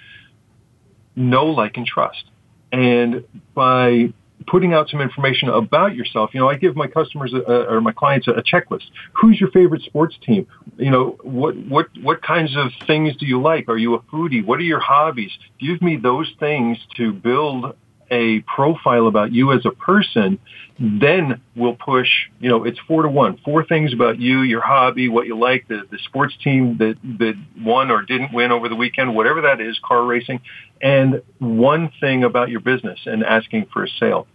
know, 1.16 1.46
like, 1.46 1.76
and 1.76 1.86
trust. 1.86 2.24
And 2.72 3.24
by 3.54 4.12
putting 4.50 4.72
out 4.72 4.88
some 4.88 5.00
information 5.00 5.48
about 5.48 5.94
yourself. 5.94 6.30
You 6.32 6.40
know, 6.40 6.48
I 6.48 6.56
give 6.56 6.76
my 6.76 6.86
customers 6.86 7.32
a, 7.34 7.68
or 7.68 7.80
my 7.80 7.92
clients 7.92 8.28
a, 8.28 8.32
a, 8.32 8.42
checklist. 8.42 8.84
Who's 9.12 9.40
your 9.40 9.50
favorite 9.50 9.82
sports 9.82 10.16
team? 10.24 10.46
You 10.76 10.90
know, 10.90 11.18
what 11.22 11.56
what 11.56 11.86
what 12.02 12.22
kinds 12.22 12.56
of 12.56 12.70
things 12.86 13.16
do 13.16 13.26
you 13.26 13.40
like? 13.40 13.68
Are 13.68 13.78
you 13.78 13.94
a 13.94 14.00
foodie? 14.00 14.44
What 14.44 14.58
are 14.58 14.62
your 14.62 14.80
hobbies? 14.80 15.32
Give 15.60 15.80
me 15.82 15.96
those 15.96 16.32
things 16.38 16.78
to 16.96 17.12
build 17.12 17.74
a 18.10 18.40
profile 18.40 19.06
about 19.06 19.32
you 19.32 19.52
as 19.52 19.64
a 19.66 19.70
person, 19.70 20.38
then 20.78 21.40
we'll 21.56 21.76
push, 21.76 22.08
you 22.40 22.48
know, 22.48 22.64
it's 22.64 22.78
four 22.86 23.02
to 23.02 23.08
one. 23.08 23.38
Four 23.44 23.64
things 23.64 23.92
about 23.92 24.18
you, 24.18 24.40
your 24.40 24.60
hobby, 24.60 25.08
what 25.08 25.26
you 25.26 25.38
like, 25.38 25.66
the, 25.68 25.82
the 25.90 25.98
sports 26.04 26.34
team 26.42 26.78
that, 26.78 26.96
that 27.18 27.34
won 27.60 27.90
or 27.90 28.02
didn't 28.02 28.32
win 28.32 28.52
over 28.52 28.68
the 28.68 28.76
weekend, 28.76 29.14
whatever 29.14 29.42
that 29.42 29.60
is, 29.60 29.78
car 29.84 30.04
racing, 30.04 30.40
and 30.80 31.22
one 31.38 31.90
thing 32.00 32.24
about 32.24 32.48
your 32.48 32.60
business 32.60 33.00
and 33.06 33.24
asking 33.24 33.66
for 33.72 33.84
a 33.84 33.88
sale. 34.00 34.26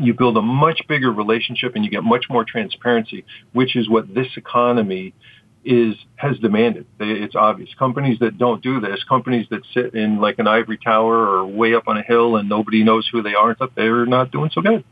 You 0.00 0.14
build 0.14 0.36
a 0.36 0.42
much 0.42 0.82
bigger 0.88 1.12
relationship 1.12 1.74
and 1.74 1.84
you 1.84 1.90
get 1.90 2.02
much 2.02 2.26
more 2.30 2.44
transparency, 2.44 3.24
which 3.52 3.76
is 3.76 3.88
what 3.88 4.12
this 4.14 4.28
economy 4.36 5.14
is 5.64 5.94
has 6.16 6.38
demanded. 6.38 6.86
It's 6.98 7.36
obvious. 7.36 7.70
Companies 7.78 8.18
that 8.20 8.38
don't 8.38 8.62
do 8.62 8.80
this, 8.80 9.04
companies 9.04 9.46
that 9.50 9.62
sit 9.72 9.94
in 9.94 10.18
like 10.20 10.38
an 10.38 10.48
ivory 10.48 10.78
tower 10.78 11.14
or 11.14 11.46
way 11.46 11.74
up 11.74 11.88
on 11.88 11.96
a 11.96 12.02
hill 12.02 12.36
and 12.36 12.48
nobody 12.48 12.82
knows 12.82 13.08
who 13.10 13.22
they 13.22 13.34
are 13.34 13.50
and 13.50 13.56
stuff, 13.56 13.70
they're 13.76 14.06
not 14.06 14.30
doing 14.30 14.50
so 14.52 14.60
good. 14.60 14.84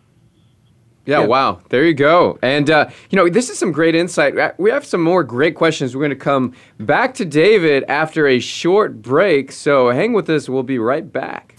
Yeah, 1.06 1.20
yeah, 1.20 1.26
wow. 1.26 1.60
There 1.70 1.84
you 1.84 1.94
go. 1.94 2.38
And, 2.42 2.70
uh, 2.70 2.90
you 3.08 3.16
know, 3.16 3.28
this 3.28 3.48
is 3.48 3.58
some 3.58 3.72
great 3.72 3.94
insight. 3.94 4.38
Uh, 4.38 4.52
we 4.58 4.70
have 4.70 4.84
some 4.84 5.02
more 5.02 5.24
great 5.24 5.56
questions. 5.56 5.96
We're 5.96 6.02
going 6.02 6.10
to 6.10 6.16
come 6.16 6.54
back 6.78 7.14
to 7.14 7.24
David 7.24 7.84
after 7.88 8.28
a 8.28 8.38
short 8.38 9.00
break. 9.00 9.50
So 9.50 9.90
hang 9.90 10.12
with 10.12 10.28
us. 10.28 10.48
We'll 10.48 10.62
be 10.62 10.78
right 10.78 11.10
back. 11.10 11.58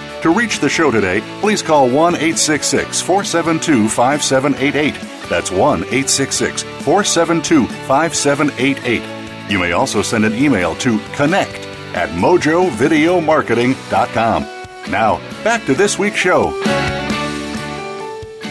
To 0.21 0.31
reach 0.31 0.59
the 0.59 0.69
show 0.69 0.91
today, 0.91 1.21
please 1.39 1.63
call 1.63 1.85
1 1.85 2.15
866 2.15 3.01
472 3.01 3.89
5788. 3.89 4.93
That's 5.27 5.49
1 5.49 5.59
866 5.59 6.61
472 6.61 7.65
5788. 7.65 9.51
You 9.51 9.59
may 9.59 9.71
also 9.71 10.03
send 10.03 10.25
an 10.25 10.35
email 10.35 10.75
to 10.75 10.99
connect 11.13 11.65
at 11.95 12.09
mojovideomarketing.com. 12.09 14.43
Now, 14.91 15.17
back 15.43 15.65
to 15.65 15.73
this 15.73 15.97
week's 15.97 16.17
show. 16.17 16.51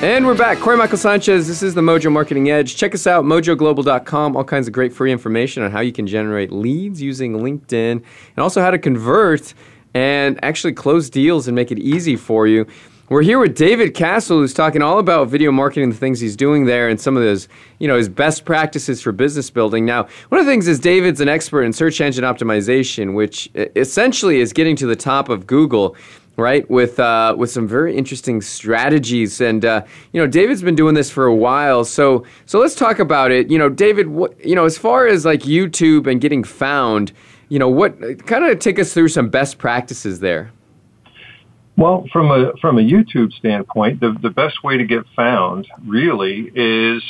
And 0.03 0.27
we're 0.27 0.35
back. 0.35 0.59
Corey 0.59 0.79
Michael 0.79 0.99
Sanchez. 0.99 1.47
This 1.47 1.63
is 1.63 1.75
the 1.75 1.83
Mojo 1.83 2.11
Marketing 2.11 2.51
Edge. 2.51 2.75
Check 2.75 2.95
us 2.95 3.07
out, 3.07 3.25
mojoglobal.com. 3.25 4.35
All 4.35 4.45
kinds 4.45 4.67
of 4.67 4.73
great 4.73 4.95
free 4.95 5.13
information 5.13 5.63
on 5.63 5.71
how 5.71 5.81
you 5.81 5.93
can 5.93 6.07
generate 6.07 6.51
leads 6.51 7.03
using 7.03 7.35
LinkedIn 7.35 7.93
and 7.93 8.03
also 8.39 8.63
how 8.63 8.71
to 8.71 8.79
convert 8.79 9.53
and 9.95 10.43
actually 10.45 10.73
close 10.73 11.11
deals 11.11 11.49
and 11.49 11.55
make 11.55 11.71
it 11.71 11.79
easy 11.79 12.17
for 12.17 12.47
you. 12.47 12.67
We're 13.11 13.23
here 13.23 13.41
with 13.41 13.57
David 13.57 13.95
Castle, 13.95 14.39
who's 14.39 14.55
talking 14.55 14.83
all 14.83 15.01
about 15.01 15.27
video 15.27 15.51
marketing, 15.51 15.91
the 15.91 15.97
things 15.97 16.21
he's 16.21 16.37
doing 16.37 16.67
there, 16.67 16.89
and 16.89 17.01
some 17.01 17.17
of 17.17 17.25
his, 17.25 17.49
you 17.81 17.89
know, 17.89 17.97
his 17.97 18.09
best 18.09 18.45
practices 18.45 19.03
for 19.03 19.11
business 19.11 19.51
building. 19.51 19.85
Now, 19.85 20.07
one 20.29 20.39
of 20.39 20.47
the 20.47 20.53
things 20.53 20.69
is 20.69 20.79
David's 20.79 21.21
an 21.21 21.29
expert 21.29 21.65
in 21.65 21.73
search 21.73 22.01
engine 22.01 22.23
optimization, 22.23 23.15
which 23.15 23.51
essentially 23.55 24.39
is 24.39 24.53
getting 24.53 24.77
to 24.77 24.87
the 24.87 24.95
top 24.95 25.29
of 25.29 25.47
Google 25.47 25.97
right? 26.37 26.69
With 26.71 26.99
uh, 26.99 27.35
with 27.37 27.51
some 27.51 27.69
very 27.69 27.97
interesting 27.97 28.41
strategies, 28.41 29.41
and 29.41 29.65
uh, 29.65 29.85
you 30.13 30.21
know, 30.21 30.27
David's 30.27 30.63
been 30.63 30.75
doing 30.75 30.95
this 30.95 31.11
for 31.11 31.27
a 31.27 31.35
while. 31.35 31.85
So 31.85 32.25
so 32.47 32.59
let's 32.59 32.75
talk 32.75 32.99
about 32.99 33.31
it. 33.31 33.51
You 33.51 33.59
know, 33.59 33.69
David, 33.69 34.09
what 34.09 34.43
you 34.45 34.55
know, 34.55 34.65
as 34.65 34.79
far 34.79 35.07
as 35.07 35.25
like 35.25 35.41
YouTube 35.41 36.07
and 36.11 36.21
getting 36.21 36.43
found, 36.43 37.13
you 37.51 37.59
know, 37.59 37.69
what 37.69 37.99
kind 38.27 38.45
of 38.45 38.59
take 38.61 38.79
us 38.79 38.95
through 38.95 39.09
some 39.09 39.29
best 39.29 39.59
practices 39.59 40.21
there. 40.21 40.51
Well, 41.77 42.07
from 42.13 42.31
a 42.31 42.53
from 42.61 42.79
a 42.79 42.83
YouTube 42.83 43.33
standpoint, 43.33 44.01
the 44.01 44.17
the 44.23 44.31
best 44.31 44.65
way 44.65 44.79
to 44.79 44.85
get 44.85 45.05
found 45.15 45.67
really 45.87 46.51
is 46.55 47.03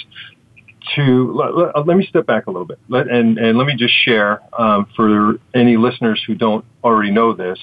to 0.97 1.33
let, 1.33 1.57
let, 1.57 1.87
let 1.87 1.97
me 1.97 2.07
step 2.07 2.27
back 2.27 2.47
a 2.47 2.51
little 2.51 2.67
bit 2.67 2.79
let, 2.89 3.09
and 3.09 3.39
and 3.39 3.59
let 3.59 3.67
me 3.67 3.77
just 3.77 3.95
share 4.05 4.41
um, 4.59 4.87
for 4.97 5.35
any 5.55 5.77
listeners 5.77 6.23
who 6.27 6.35
don't 6.35 6.65
already 6.83 7.11
know 7.11 7.35
this 7.35 7.59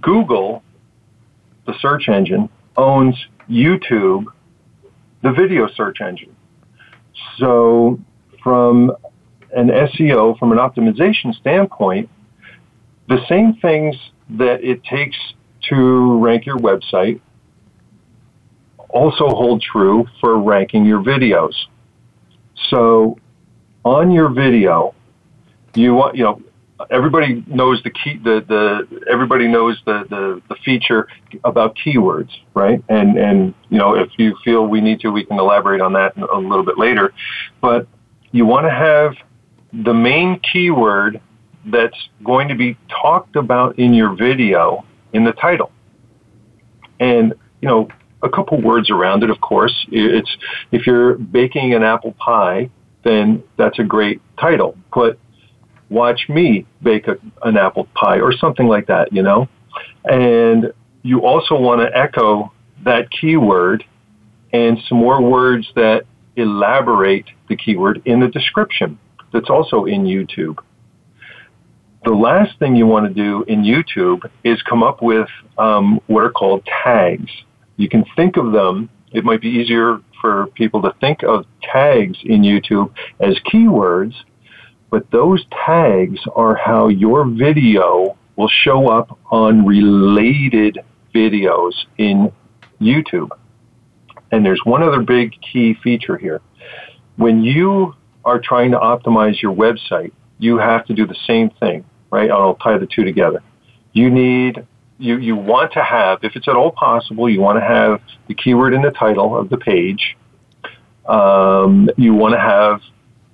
Google, 0.00 0.62
the 1.66 1.74
search 1.78 2.08
engine, 2.08 2.48
owns 2.76 3.14
YouTube, 3.48 4.24
the 5.22 5.32
video 5.32 5.68
search 5.68 6.00
engine. 6.00 6.34
So 7.38 8.00
from 8.42 8.92
an 9.54 9.68
SEO, 9.68 10.38
from 10.38 10.52
an 10.52 10.58
optimization 10.58 11.34
standpoint, 11.34 12.08
the 13.08 13.24
same 13.28 13.54
things 13.56 13.96
that 14.30 14.62
it 14.62 14.84
takes 14.84 15.16
to 15.70 16.18
rank 16.18 16.46
your 16.46 16.58
website 16.58 17.20
also 18.90 19.28
hold 19.28 19.62
true 19.62 20.06
for 20.20 20.38
ranking 20.38 20.84
your 20.84 21.02
videos. 21.02 21.54
So 22.70 23.18
on 23.84 24.10
your 24.10 24.28
video, 24.30 24.94
you 25.74 25.94
want, 25.94 26.16
you 26.16 26.24
know, 26.24 26.42
everybody 26.90 27.44
knows 27.46 27.82
the 27.82 27.90
key 27.90 28.18
the, 28.22 28.44
the 28.46 29.02
everybody 29.10 29.48
knows 29.48 29.80
the, 29.84 30.04
the, 30.10 30.40
the 30.48 30.54
feature 30.64 31.08
about 31.42 31.76
keywords 31.76 32.30
right 32.54 32.82
and 32.88 33.18
and 33.18 33.52
you 33.68 33.78
know 33.78 33.96
if 33.96 34.10
you 34.16 34.36
feel 34.44 34.64
we 34.66 34.80
need 34.80 35.00
to 35.00 35.10
we 35.10 35.24
can 35.24 35.38
elaborate 35.40 35.80
on 35.80 35.92
that 35.92 36.16
a 36.16 36.38
little 36.38 36.64
bit 36.64 36.78
later 36.78 37.12
but 37.60 37.88
you 38.30 38.46
want 38.46 38.64
to 38.64 38.70
have 38.70 39.12
the 39.72 39.94
main 39.94 40.40
keyword 40.40 41.20
that's 41.66 41.96
going 42.24 42.48
to 42.48 42.54
be 42.54 42.76
talked 42.88 43.36
about 43.36 43.78
in 43.78 43.92
your 43.92 44.14
video 44.14 44.84
in 45.12 45.24
the 45.24 45.32
title. 45.32 45.72
And 47.00 47.34
you 47.60 47.68
know 47.68 47.88
a 48.22 48.28
couple 48.28 48.60
words 48.60 48.90
around 48.90 49.22
it 49.22 49.30
of 49.30 49.40
course. 49.40 49.86
It's 49.90 50.36
if 50.72 50.86
you're 50.86 51.14
baking 51.14 51.74
an 51.74 51.82
apple 51.82 52.12
pie 52.12 52.70
then 53.04 53.42
that's 53.56 53.78
a 53.78 53.84
great 53.84 54.20
title. 54.38 54.76
Put 54.92 55.18
watch 55.90 56.28
me 56.28 56.66
bake 56.82 57.08
a, 57.08 57.16
an 57.42 57.56
apple 57.56 57.88
pie 57.94 58.20
or 58.20 58.32
something 58.32 58.66
like 58.66 58.86
that, 58.88 59.12
you 59.12 59.22
know? 59.22 59.48
And 60.04 60.72
you 61.02 61.24
also 61.24 61.58
want 61.58 61.80
to 61.80 61.96
echo 61.96 62.52
that 62.84 63.10
keyword 63.10 63.84
and 64.52 64.78
some 64.88 64.98
more 64.98 65.22
words 65.22 65.66
that 65.76 66.04
elaborate 66.36 67.26
the 67.48 67.56
keyword 67.56 68.02
in 68.04 68.20
the 68.20 68.28
description 68.28 68.98
that's 69.32 69.50
also 69.50 69.84
in 69.84 70.04
YouTube. 70.04 70.58
The 72.04 72.12
last 72.12 72.58
thing 72.58 72.76
you 72.76 72.86
want 72.86 73.08
to 73.08 73.14
do 73.14 73.44
in 73.44 73.62
YouTube 73.62 74.28
is 74.44 74.62
come 74.62 74.82
up 74.82 75.02
with 75.02 75.28
um, 75.58 76.00
what 76.06 76.24
are 76.24 76.30
called 76.30 76.66
tags. 76.84 77.30
You 77.76 77.88
can 77.88 78.04
think 78.16 78.36
of 78.36 78.52
them, 78.52 78.88
it 79.12 79.24
might 79.24 79.40
be 79.40 79.48
easier 79.48 80.00
for 80.20 80.46
people 80.48 80.82
to 80.82 80.92
think 81.00 81.22
of 81.22 81.44
tags 81.62 82.18
in 82.24 82.42
YouTube 82.42 82.92
as 83.20 83.36
keywords 83.52 84.14
but 84.90 85.10
those 85.10 85.44
tags 85.66 86.18
are 86.34 86.54
how 86.54 86.88
your 86.88 87.26
video 87.26 88.16
will 88.36 88.48
show 88.48 88.88
up 88.88 89.18
on 89.30 89.66
related 89.66 90.78
videos 91.14 91.72
in 91.98 92.32
YouTube. 92.80 93.28
And 94.30 94.44
there's 94.44 94.60
one 94.64 94.82
other 94.82 95.02
big 95.02 95.32
key 95.40 95.74
feature 95.82 96.16
here. 96.16 96.40
When 97.16 97.42
you 97.42 97.94
are 98.28 98.40
trying 98.52 98.70
to 98.72 98.78
optimize 98.78 99.36
your 99.44 99.54
website, 99.54 100.12
you 100.38 100.58
have 100.58 100.82
to 100.86 100.94
do 100.94 101.06
the 101.06 101.16
same 101.26 101.48
thing, 101.60 101.84
right? 102.10 102.30
I'll 102.30 102.54
tie 102.56 102.78
the 102.78 102.86
two 102.94 103.04
together. 103.04 103.42
You 103.92 104.10
need, 104.10 104.66
you, 104.98 105.18
you 105.18 105.34
want 105.52 105.72
to 105.72 105.82
have, 105.82 106.14
if 106.22 106.36
it's 106.36 106.48
at 106.48 106.56
all 106.60 106.72
possible, 106.72 107.28
you 107.28 107.40
want 107.40 107.58
to 107.58 107.64
have 107.64 108.00
the 108.28 108.34
keyword 108.34 108.74
in 108.74 108.82
the 108.82 108.90
title 108.90 109.36
of 109.36 109.48
the 109.48 109.56
page. 109.56 110.16
Um, 111.06 111.88
you 111.96 112.12
want 112.12 112.34
to 112.34 112.40
have 112.40 112.80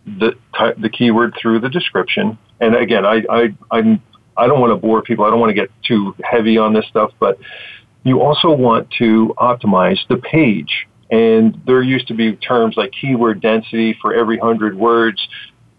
the 0.07 0.33
the 0.79 0.89
keyword 0.89 1.35
through 1.41 1.61
the 1.61 1.69
description. 1.69 2.39
And 2.61 2.77
again, 2.77 3.05
I 3.05 3.23
I 3.29 3.49
I'm, 3.71 4.03
I 4.37 4.47
don't 4.47 4.61
want 4.61 4.73
to 4.73 4.77
bore 4.77 5.03
people. 5.03 5.25
I 5.25 5.31
don't 5.31 5.41
want 5.41 5.51
to 5.51 5.55
get 5.55 5.71
too 5.83 6.15
heavy 6.23 6.59
on 6.59 6.73
this 6.73 6.87
stuff, 6.87 7.11
but 7.19 7.39
you 8.05 8.21
also 8.21 8.51
want 8.51 8.91
to 8.99 9.35
optimize 9.39 9.99
the 10.09 10.17
page. 10.17 10.87
And 11.11 11.61
there 11.67 11.83
used 11.83 12.09
to 12.09 12.15
be 12.15 12.37
terms 12.37 12.77
like 12.77 12.93
keyword 12.93 13.41
density 13.41 13.97
for 14.01 14.15
every 14.15 14.39
hundred 14.39 14.77
words. 14.77 15.27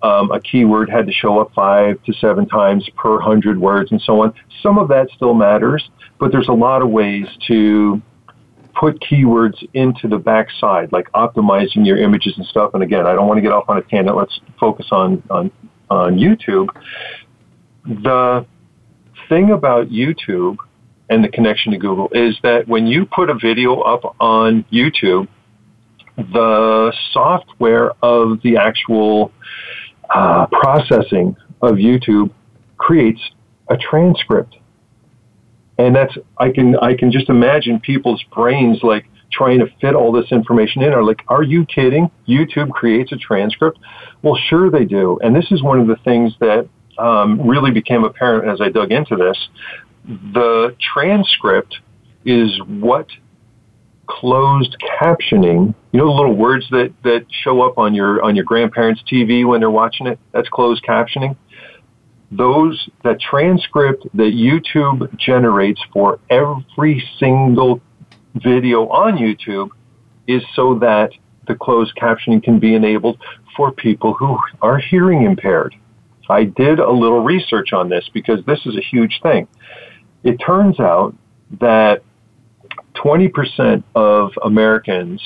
Um, 0.02 0.32
a 0.32 0.40
keyword 0.40 0.90
had 0.90 1.08
to 1.08 1.12
show 1.12 1.40
up 1.40 1.52
five 1.56 2.02
to 2.04 2.14
seven 2.14 2.48
times 2.48 2.88
per 2.96 3.20
hundred 3.20 3.60
words 3.60 3.92
and 3.92 4.02
so 4.02 4.22
on. 4.22 4.34
Some 4.62 4.78
of 4.78 4.88
that 4.90 5.10
still 5.16 5.34
matters, 5.34 5.90
but 6.20 6.32
there's 6.32 6.48
a 6.48 6.54
lot 6.54 6.82
of 6.82 6.90
ways 6.90 7.26
to 7.48 8.02
put 8.76 9.00
keywords 9.00 9.68
into 9.74 10.08
the 10.08 10.18
backside, 10.18 10.92
like 10.92 11.10
optimizing 11.14 11.86
your 11.86 11.98
images 11.98 12.34
and 12.38 12.46
stuff. 12.46 12.72
And 12.74 12.84
again, 12.84 13.08
I 13.08 13.14
don't 13.14 13.28
want 13.28 13.38
to 13.38 13.42
get 13.42 13.52
off 13.52 13.66
on 13.70 13.78
a 13.78 13.82
tangent. 13.82 14.16
Let's 14.16 14.40
focus 14.60 14.88
on, 14.92 15.24
on, 15.30 15.50
on 15.90 16.18
YouTube. 16.18 16.68
The 17.86 18.46
thing 19.30 19.52
about 19.52 19.90
YouTube 19.90 20.58
and 21.10 21.24
the 21.24 21.30
connection 21.30 21.72
to 21.72 21.78
Google 21.78 22.10
is 22.14 22.38
that 22.44 22.68
when 22.68 22.88
you 22.88 23.06
put 23.06 23.30
a 23.30 23.36
video 23.36 23.82
up 23.82 24.16
on 24.20 24.66
YouTube, 24.72 25.28
the 26.18 26.94
software 27.12 27.92
of 28.02 28.42
the 28.42 28.58
actual 28.58 29.32
uh, 30.10 30.48
processing 30.48 31.36
of 31.62 31.76
YouTube 31.76 32.32
creates 32.78 33.22
a 33.70 33.78
transcript 33.78 34.56
and 35.78 35.96
that's 35.96 36.14
I 36.38 36.52
can 36.52 36.78
I 36.78 36.96
can 36.96 37.12
just 37.12 37.30
imagine 37.30 37.80
people's 37.80 38.24
brains 38.34 38.80
like 38.82 39.06
trying 39.32 39.60
to 39.60 39.68
fit 39.82 39.96
all 39.96 40.12
this 40.12 40.32
information 40.32 40.82
in 40.82 40.94
are 40.94 41.04
like, 41.04 41.22
are 41.28 41.44
you 41.44 41.66
kidding? 41.66 42.10
YouTube 42.28 42.72
creates 42.72 43.12
a 43.12 43.18
transcript? 43.18 43.78
Well, 44.22 44.38
sure 44.50 44.70
they 44.70 44.86
do. 44.86 45.20
And 45.22 45.36
this 45.36 45.52
is 45.52 45.62
one 45.62 45.80
of 45.80 45.88
the 45.88 45.98
things 46.06 46.34
that 46.40 46.70
um, 46.98 47.46
really 47.46 47.72
became 47.72 48.06
apparent 48.06 48.48
as 48.48 48.62
I 48.62 48.70
dug 48.70 48.92
into 48.92 49.18
this. 49.18 49.38
The 50.08 50.76
transcript 50.94 51.80
is 52.26 52.60
what 52.68 53.08
closed 54.08 54.76
captioning, 55.02 55.74
you 55.92 56.00
know, 56.00 56.06
the 56.06 56.12
little 56.12 56.36
words 56.36 56.68
that, 56.70 56.94
that 57.04 57.26
show 57.30 57.62
up 57.62 57.78
on 57.78 57.94
your, 57.96 58.24
on 58.24 58.36
your 58.36 58.46
grandparents' 58.46 59.02
TV 59.12 59.46
when 59.48 59.60
they're 59.60 59.70
watching 59.70 60.08
it? 60.08 60.20
That's 60.32 60.50
closed 60.50 60.84
captioning 60.84 61.36
those 62.32 62.90
that 63.04 63.20
transcript 63.20 64.04
that 64.14 64.34
YouTube 64.34 65.18
generates 65.18 65.82
for 65.94 66.20
every 66.30 67.04
single 67.20 67.82
video 68.36 68.88
on 68.90 69.18
YouTube 69.18 69.70
is 70.28 70.44
so 70.56 70.80
that 70.80 71.12
the 71.48 71.56
closed 71.56 71.96
captioning 71.96 72.42
can 72.44 72.60
be 72.60 72.76
enabled 72.76 73.20
for 73.56 73.72
people 73.72 74.14
who 74.14 74.38
are 74.62 74.80
hearing 74.80 75.24
impaired. 75.24 75.76
I 76.28 76.46
did 76.46 76.80
a 76.80 76.92
little 76.92 77.24
research 77.24 77.72
on 77.72 77.90
this 77.90 78.10
because 78.12 78.44
this 78.46 78.60
is 78.66 78.76
a 78.76 78.82
huge 78.82 79.20
thing. 79.22 79.48
It 80.26 80.38
turns 80.38 80.80
out 80.80 81.16
that 81.62 82.04
20% 82.96 83.84
of 83.94 84.32
Americans 84.44 85.22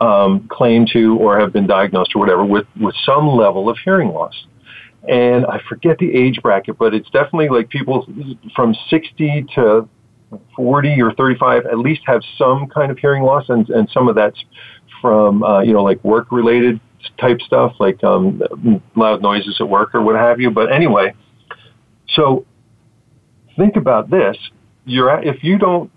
um, 0.00 0.48
claim 0.50 0.84
to 0.92 1.16
or 1.18 1.38
have 1.38 1.52
been 1.52 1.66
diagnosed 1.66 2.10
or 2.14 2.18
whatever 2.18 2.44
with, 2.44 2.66
with 2.80 2.94
some 3.06 3.28
level 3.28 3.70
of 3.70 3.78
hearing 3.84 4.08
loss. 4.08 4.34
And 5.08 5.46
I 5.46 5.60
forget 5.68 5.98
the 5.98 6.12
age 6.12 6.40
bracket, 6.42 6.76
but 6.76 6.92
it's 6.92 7.08
definitely 7.10 7.48
like 7.50 7.68
people 7.68 8.06
from 8.56 8.74
60 8.90 9.46
to 9.54 9.88
40 10.56 11.00
or 11.00 11.12
35 11.14 11.66
at 11.66 11.78
least 11.78 12.00
have 12.06 12.22
some 12.36 12.66
kind 12.66 12.90
of 12.90 12.98
hearing 12.98 13.22
loss, 13.22 13.44
and, 13.48 13.68
and 13.70 13.88
some 13.90 14.08
of 14.08 14.16
that's 14.16 14.42
from, 15.00 15.42
uh, 15.44 15.60
you 15.60 15.72
know, 15.72 15.84
like 15.84 16.02
work 16.02 16.32
related 16.32 16.80
type 17.18 17.40
stuff, 17.42 17.74
like 17.78 18.02
um, 18.02 18.42
loud 18.96 19.22
noises 19.22 19.58
at 19.60 19.68
work 19.68 19.94
or 19.94 20.02
what 20.02 20.16
have 20.16 20.40
you. 20.40 20.50
But 20.50 20.72
anyway, 20.72 21.14
so 22.14 22.46
think 23.56 23.76
about 23.76 24.10
this. 24.10 24.36
You're 24.84 25.22
if 25.22 25.42
you 25.42 25.58
don't 25.58 25.90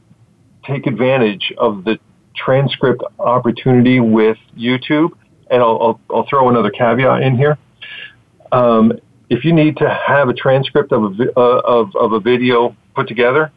take 0.65 0.87
advantage 0.87 1.53
of 1.57 1.83
the 1.83 1.99
transcript 2.35 3.03
opportunity 3.19 3.99
with 3.99 4.37
YouTube, 4.57 5.11
and 5.49 5.61
I'll, 5.61 5.79
I'll, 5.81 6.01
I'll 6.15 6.27
throw 6.29 6.49
another 6.49 6.69
caveat 6.69 7.23
in 7.23 7.37
here. 7.37 7.57
Um, 8.51 8.93
if 9.29 9.43
you 9.43 9.53
need 9.53 9.77
to 9.77 9.89
have 9.89 10.29
a 10.29 10.33
transcript 10.33 10.91
of 10.91 11.19
a, 11.19 11.39
uh, 11.39 11.61
of, 11.65 11.95
of 11.95 12.13
a 12.13 12.19
video 12.19 12.75
put 12.95 13.07
together, 13.07 13.51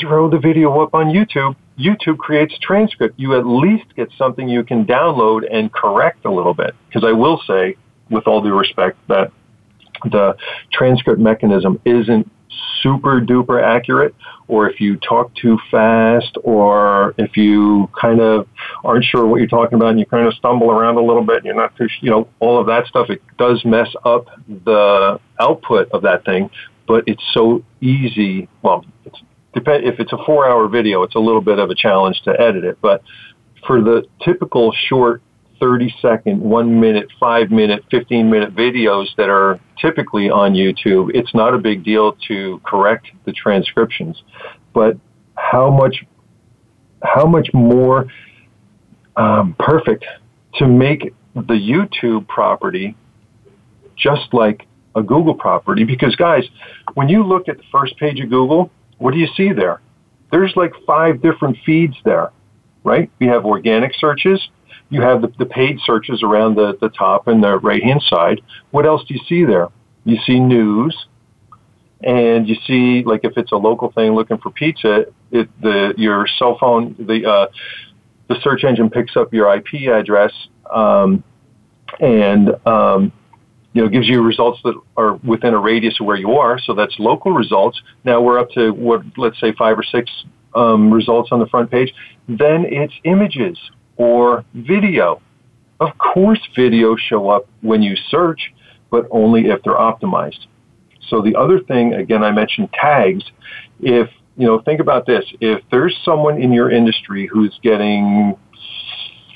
throw 0.00 0.28
the 0.28 0.38
video 0.38 0.80
up 0.80 0.94
on 0.94 1.06
YouTube. 1.06 1.54
YouTube 1.78 2.18
creates 2.18 2.54
a 2.54 2.58
transcript. 2.58 3.18
You 3.18 3.36
at 3.38 3.46
least 3.46 3.94
get 3.96 4.08
something 4.16 4.48
you 4.48 4.64
can 4.64 4.84
download 4.84 5.42
and 5.50 5.72
correct 5.72 6.24
a 6.24 6.32
little 6.32 6.54
bit. 6.54 6.74
Because 6.88 7.04
I 7.04 7.12
will 7.12 7.40
say, 7.46 7.76
with 8.10 8.26
all 8.26 8.40
due 8.42 8.56
respect, 8.56 8.96
that 9.08 9.30
the 10.04 10.36
transcript 10.72 11.20
mechanism 11.20 11.80
isn't 11.84 12.30
super 12.82 13.20
duper 13.20 13.62
accurate 13.62 14.14
or 14.48 14.68
if 14.68 14.80
you 14.80 14.96
talk 14.96 15.34
too 15.34 15.58
fast 15.70 16.36
or 16.44 17.14
if 17.16 17.36
you 17.36 17.88
kind 17.98 18.20
of 18.20 18.46
aren't 18.84 19.04
sure 19.04 19.26
what 19.26 19.38
you're 19.38 19.48
talking 19.48 19.76
about 19.76 19.90
and 19.90 19.98
you 19.98 20.06
kind 20.06 20.26
of 20.26 20.34
stumble 20.34 20.70
around 20.70 20.96
a 20.96 21.02
little 21.02 21.24
bit 21.24 21.36
and 21.36 21.46
you're 21.46 21.54
not 21.54 21.74
too, 21.76 21.88
you 22.00 22.10
know, 22.10 22.28
all 22.40 22.60
of 22.60 22.66
that 22.66 22.86
stuff, 22.86 23.08
it 23.08 23.22
does 23.38 23.64
mess 23.64 23.88
up 24.04 24.26
the 24.48 25.18
output 25.40 25.90
of 25.92 26.02
that 26.02 26.24
thing, 26.24 26.50
but 26.86 27.04
it's 27.06 27.24
so 27.32 27.64
easy. 27.80 28.48
Well, 28.62 28.84
it's, 29.04 29.22
depend, 29.54 29.84
if 29.84 29.98
it's 29.98 30.12
a 30.12 30.18
four 30.26 30.48
hour 30.48 30.68
video, 30.68 31.02
it's 31.02 31.14
a 31.14 31.20
little 31.20 31.40
bit 31.40 31.58
of 31.58 31.70
a 31.70 31.74
challenge 31.74 32.20
to 32.24 32.38
edit 32.38 32.64
it, 32.64 32.78
but 32.82 33.02
for 33.66 33.80
the 33.80 34.04
typical 34.22 34.74
short 34.88 35.22
30 35.64 35.94
second, 36.02 36.42
one 36.42 36.78
minute, 36.78 37.08
five 37.18 37.50
minute, 37.50 37.82
15 37.90 38.30
minute 38.30 38.54
videos 38.54 39.06
that 39.16 39.30
are 39.30 39.58
typically 39.80 40.28
on 40.28 40.52
YouTube, 40.52 41.10
it's 41.14 41.34
not 41.34 41.54
a 41.54 41.58
big 41.58 41.82
deal 41.82 42.12
to 42.28 42.60
correct 42.66 43.06
the 43.24 43.32
transcriptions. 43.32 44.22
But 44.74 44.98
how 45.36 45.70
much, 45.70 46.04
how 47.02 47.24
much 47.24 47.48
more 47.54 48.06
um, 49.16 49.56
perfect 49.58 50.04
to 50.56 50.68
make 50.68 51.14
the 51.34 51.54
YouTube 51.54 52.28
property 52.28 52.94
just 53.96 54.34
like 54.34 54.66
a 54.94 55.02
Google 55.02 55.34
property? 55.34 55.84
Because 55.84 56.14
guys, 56.14 56.44
when 56.92 57.08
you 57.08 57.24
look 57.24 57.48
at 57.48 57.56
the 57.56 57.64
first 57.72 57.96
page 57.96 58.20
of 58.20 58.28
Google, 58.28 58.70
what 58.98 59.14
do 59.14 59.18
you 59.18 59.28
see 59.34 59.50
there? 59.52 59.80
There's 60.30 60.52
like 60.56 60.74
five 60.86 61.22
different 61.22 61.56
feeds 61.64 61.96
there, 62.04 62.32
right? 62.82 63.10
We 63.18 63.28
have 63.28 63.46
organic 63.46 63.92
searches, 63.98 64.46
you 64.90 65.00
have 65.00 65.22
the, 65.22 65.32
the 65.38 65.46
paid 65.46 65.78
searches 65.84 66.22
around 66.22 66.56
the, 66.56 66.76
the 66.80 66.88
top 66.88 67.26
and 67.26 67.42
the 67.42 67.58
right 67.58 67.82
hand 67.82 68.02
side. 68.02 68.40
What 68.70 68.86
else 68.86 69.02
do 69.06 69.14
you 69.14 69.20
see 69.28 69.44
there? 69.44 69.68
You 70.04 70.18
see 70.26 70.38
news, 70.38 71.06
and 72.02 72.46
you 72.46 72.56
see 72.66 73.02
like 73.04 73.20
if 73.24 73.36
it's 73.36 73.52
a 73.52 73.56
local 73.56 73.90
thing 73.92 74.14
looking 74.14 74.38
for 74.38 74.50
pizza, 74.50 75.06
it 75.30 75.48
the 75.60 75.94
your 75.96 76.26
cell 76.38 76.58
phone 76.58 76.94
the 76.98 77.26
uh, 77.26 77.46
the 78.28 78.36
search 78.42 78.64
engine 78.64 78.90
picks 78.90 79.16
up 79.16 79.32
your 79.32 79.54
IP 79.54 79.88
address 79.90 80.32
um, 80.72 81.24
and 82.00 82.50
um, 82.66 83.10
you 83.72 83.82
know 83.82 83.88
gives 83.88 84.06
you 84.06 84.22
results 84.22 84.60
that 84.64 84.78
are 84.98 85.14
within 85.16 85.54
a 85.54 85.58
radius 85.58 85.98
of 85.98 86.06
where 86.06 86.16
you 86.16 86.32
are. 86.32 86.58
So 86.58 86.74
that's 86.74 86.94
local 86.98 87.32
results. 87.32 87.80
Now 88.04 88.20
we're 88.20 88.38
up 88.38 88.50
to 88.50 88.70
what 88.70 89.02
let's 89.16 89.40
say 89.40 89.52
five 89.52 89.78
or 89.78 89.82
six 89.82 90.10
um, 90.54 90.92
results 90.92 91.30
on 91.32 91.40
the 91.40 91.46
front 91.46 91.70
page. 91.70 91.92
Then 92.28 92.66
it's 92.66 92.94
images 93.04 93.58
or 93.96 94.44
video. 94.54 95.20
Of 95.80 95.96
course, 95.98 96.40
videos 96.56 96.98
show 96.98 97.28
up 97.28 97.48
when 97.60 97.82
you 97.82 97.96
search, 98.08 98.52
but 98.90 99.06
only 99.10 99.46
if 99.48 99.62
they're 99.62 99.74
optimized. 99.74 100.46
So 101.08 101.20
the 101.20 101.36
other 101.36 101.60
thing, 101.60 101.94
again, 101.94 102.22
I 102.22 102.30
mentioned 102.30 102.70
tags. 102.72 103.24
If, 103.80 104.08
you 104.36 104.46
know, 104.46 104.60
think 104.60 104.80
about 104.80 105.06
this. 105.06 105.24
If 105.40 105.62
there's 105.70 105.96
someone 106.04 106.40
in 106.40 106.52
your 106.52 106.70
industry 106.70 107.26
who's 107.26 107.58
getting 107.62 108.36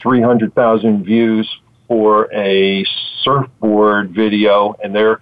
300,000 0.02 1.04
views 1.04 1.48
for 1.86 2.32
a 2.32 2.84
surfboard 3.22 4.14
video 4.14 4.74
and 4.82 4.94
they're, 4.94 5.20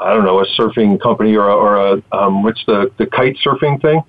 I 0.00 0.14
don't 0.14 0.24
know, 0.24 0.40
a 0.40 0.46
surfing 0.58 1.00
company 1.00 1.36
or 1.36 1.48
a, 1.48 1.54
or 1.54 1.76
a 1.76 2.16
um, 2.16 2.42
what's 2.42 2.64
the, 2.66 2.90
the 2.98 3.06
kite 3.06 3.36
surfing 3.44 3.80
thing, 3.82 4.02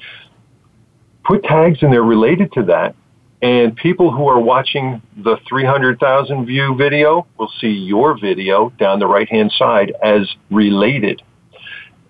put 1.26 1.44
tags 1.44 1.80
in 1.82 1.92
there 1.92 2.04
related 2.04 2.52
to 2.54 2.64
that 2.64 2.96
and 3.41 3.76
people 3.76 4.12
who 4.12 4.28
are 4.28 4.39
watching 4.39 5.02
the 5.17 5.38
300,000 5.48 6.45
view 6.45 6.76
video 6.76 7.28
will 7.38 7.52
see 7.60 7.67
your 7.69 8.19
video 8.19 8.69
down 8.80 9.00
the 9.00 9.08
right 9.08 9.30
hand 9.30 9.52
side 9.58 9.93
as 10.02 10.34
related. 10.50 11.21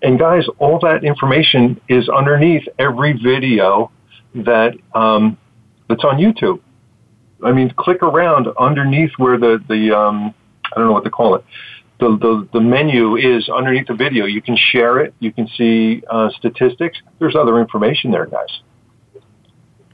And 0.02 0.18
guys, 0.18 0.44
all 0.58 0.78
that 0.80 1.04
information 1.04 1.80
is 1.88 2.08
underneath 2.08 2.62
every 2.78 3.12
video 3.12 3.90
that 4.34 4.74
um, 4.94 5.36
that's 5.88 6.04
on 6.04 6.18
YouTube. 6.18 6.60
I 7.42 7.52
mean, 7.52 7.72
click 7.76 8.02
around 8.02 8.48
underneath 8.58 9.10
where 9.16 9.38
the 9.38 9.62
the 9.68 9.96
um, 9.96 10.34
I 10.64 10.78
don't 10.78 10.86
know 10.86 10.92
what 10.92 11.04
to 11.04 11.10
call 11.10 11.34
it. 11.34 11.44
The, 11.98 12.16
the 12.20 12.48
the 12.52 12.60
menu 12.60 13.16
is 13.16 13.48
underneath 13.48 13.86
the 13.86 13.94
video. 13.94 14.26
You 14.26 14.42
can 14.42 14.56
share 14.56 15.00
it. 15.00 15.14
You 15.18 15.32
can 15.32 15.48
see 15.56 16.02
uh, 16.08 16.30
statistics. 16.30 16.98
There's 17.18 17.34
other 17.34 17.58
information 17.58 18.10
there, 18.10 18.26
guys. 18.26 18.60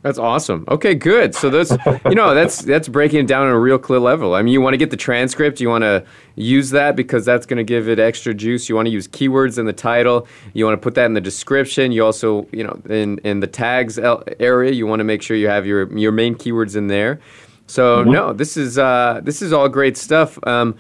That's 0.03 0.19
awesome. 0.19 0.65
Okay, 0.69 0.97
good. 0.97 1.33
So 1.33 1.49
that's 1.49 1.71
you 2.05 2.17
know 2.17 2.35
that's 2.35 2.62
that's 2.62 2.88
breaking 2.88 3.21
it 3.21 3.27
down 3.29 3.47
on 3.47 3.53
a 3.53 3.59
real 3.59 3.79
clear 3.79 4.01
level. 4.01 4.35
I 4.35 4.43
mean, 4.43 4.53
you 4.53 4.61
want 4.61 4.75
to 4.75 4.79
get 4.79 4.91
the 4.91 4.97
transcript. 4.97 5.61
You 5.61 5.69
want 5.69 5.83
to 5.83 6.05
use 6.35 6.71
that 6.71 6.97
because 6.97 7.25
that's 7.25 7.47
going 7.47 7.59
to 7.59 7.65
give 7.65 7.88
it 7.88 8.01
extra 8.01 8.35
juice. 8.35 8.69
You 8.69 8.75
want 8.75 8.87
to 8.87 8.93
use 8.93 9.07
keywords 9.07 9.59
in 9.59 9.67
the 9.67 9.73
title. 9.73 10.27
You 10.55 10.65
want 10.65 10.75
to 10.75 10.83
put 10.83 10.97
that 10.97 11.07
in 11.07 11.15
the 11.15 11.21
description. 11.21 11.93
You 11.93 12.05
also 12.05 12.49
you 12.51 12.65
know 12.65 12.81
in 12.88 13.19
in 13.19 13.38
the 13.38 13.47
tags 13.47 13.97
area. 13.97 14.73
You 14.73 14.88
want 14.88 15.01
to 15.01 15.05
make 15.05 15.23
sure 15.23 15.37
you 15.37 15.49
have 15.49 15.67
your 15.67 15.97
your 15.97 16.12
main 16.12 16.35
keywords 16.35 16.75
in 16.75 16.88
there. 16.88 17.21
So 17.69 17.99
mm-hmm. 17.99 18.11
no, 18.11 18.33
this 18.33 18.57
is 18.57 18.79
uh, 18.79 19.21
this 19.23 19.41
is 19.41 19.53
all 19.53 19.69
great 19.69 19.97
stuff. 19.97 20.37
Um, 20.49 20.75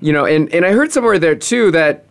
you 0.00 0.12
know, 0.12 0.24
and 0.24 0.54
and 0.54 0.64
I 0.64 0.70
heard 0.70 0.92
somewhere 0.92 1.18
there 1.18 1.34
too 1.34 1.72
that 1.72 2.04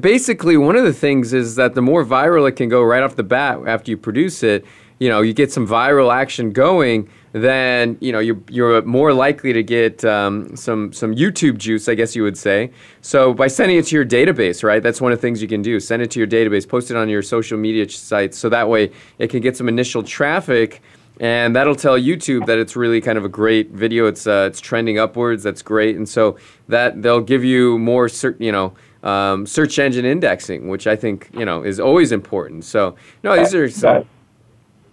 basically 0.00 0.56
one 0.56 0.76
of 0.76 0.84
the 0.84 0.92
things 0.92 1.34
is 1.34 1.56
that 1.56 1.74
the 1.74 1.82
more 1.82 2.02
viral 2.02 2.48
it 2.48 2.52
can 2.52 2.70
go 2.70 2.82
right 2.82 3.02
off 3.02 3.16
the 3.16 3.22
bat 3.22 3.60
after 3.66 3.90
you 3.90 3.98
produce 3.98 4.42
it 4.42 4.64
you 4.98 5.08
know 5.08 5.20
you 5.20 5.32
get 5.32 5.52
some 5.52 5.66
viral 5.66 6.14
action 6.14 6.52
going, 6.52 7.08
then 7.32 7.96
you 8.00 8.12
know 8.12 8.18
you're 8.18 8.40
you're 8.48 8.82
more 8.82 9.12
likely 9.12 9.52
to 9.52 9.62
get 9.62 10.04
um, 10.04 10.56
some 10.56 10.92
some 10.92 11.14
YouTube 11.14 11.58
juice, 11.58 11.88
I 11.88 11.94
guess 11.94 12.14
you 12.16 12.22
would 12.22 12.38
say. 12.38 12.70
So 13.00 13.34
by 13.34 13.48
sending 13.48 13.78
it 13.78 13.86
to 13.86 13.96
your 13.96 14.04
database, 14.04 14.62
right? 14.62 14.82
That's 14.82 15.00
one 15.00 15.12
of 15.12 15.18
the 15.18 15.22
things 15.22 15.42
you 15.42 15.48
can 15.48 15.62
do. 15.62 15.80
Send 15.80 16.02
it 16.02 16.10
to 16.12 16.18
your 16.18 16.28
database, 16.28 16.68
post 16.68 16.90
it 16.90 16.96
on 16.96 17.08
your 17.08 17.22
social 17.22 17.58
media 17.58 17.88
sites, 17.88 18.38
so 18.38 18.48
that 18.48 18.68
way 18.68 18.90
it 19.18 19.28
can 19.28 19.40
get 19.40 19.56
some 19.56 19.68
initial 19.68 20.02
traffic 20.02 20.82
and 21.20 21.54
that'll 21.54 21.76
tell 21.76 21.98
YouTube 21.98 22.46
that 22.46 22.58
it's 22.58 22.74
really 22.74 23.00
kind 23.00 23.18
of 23.18 23.24
a 23.24 23.28
great 23.28 23.70
video. 23.70 24.06
It's 24.06 24.26
uh, 24.26 24.48
it's 24.50 24.60
trending 24.60 24.98
upwards. 24.98 25.42
That's 25.42 25.62
great, 25.62 25.96
and 25.96 26.08
so 26.08 26.36
that 26.68 27.02
they'll 27.02 27.20
give 27.20 27.44
you 27.44 27.78
more, 27.78 28.08
you 28.38 28.50
know, 28.50 28.74
um, 29.02 29.46
search 29.46 29.78
engine 29.78 30.04
indexing, 30.04 30.68
which 30.68 30.86
I 30.86 30.96
think 30.96 31.28
you 31.32 31.44
know 31.44 31.62
is 31.62 31.78
always 31.78 32.12
important. 32.12 32.64
So 32.64 32.96
no, 33.22 33.36
these 33.36 33.54
are 33.54 33.68
some, 33.68 34.04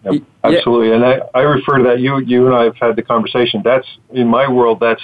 Yep, 0.04 0.24
absolutely. 0.44 0.94
And 0.96 1.04
I, 1.04 1.20
I 1.36 1.42
refer 1.42 1.80
to 1.80 1.84
that. 1.86 2.00
You, 2.00 2.20
you 2.20 2.46
and 2.46 2.56
I 2.56 2.64
have 2.64 2.78
had 2.78 2.96
the 2.96 3.04
conversation. 3.04 3.62
That's 3.64 3.88
in 4.12 4.28
my 4.28 4.50
world. 4.50 4.80
That's 4.80 5.02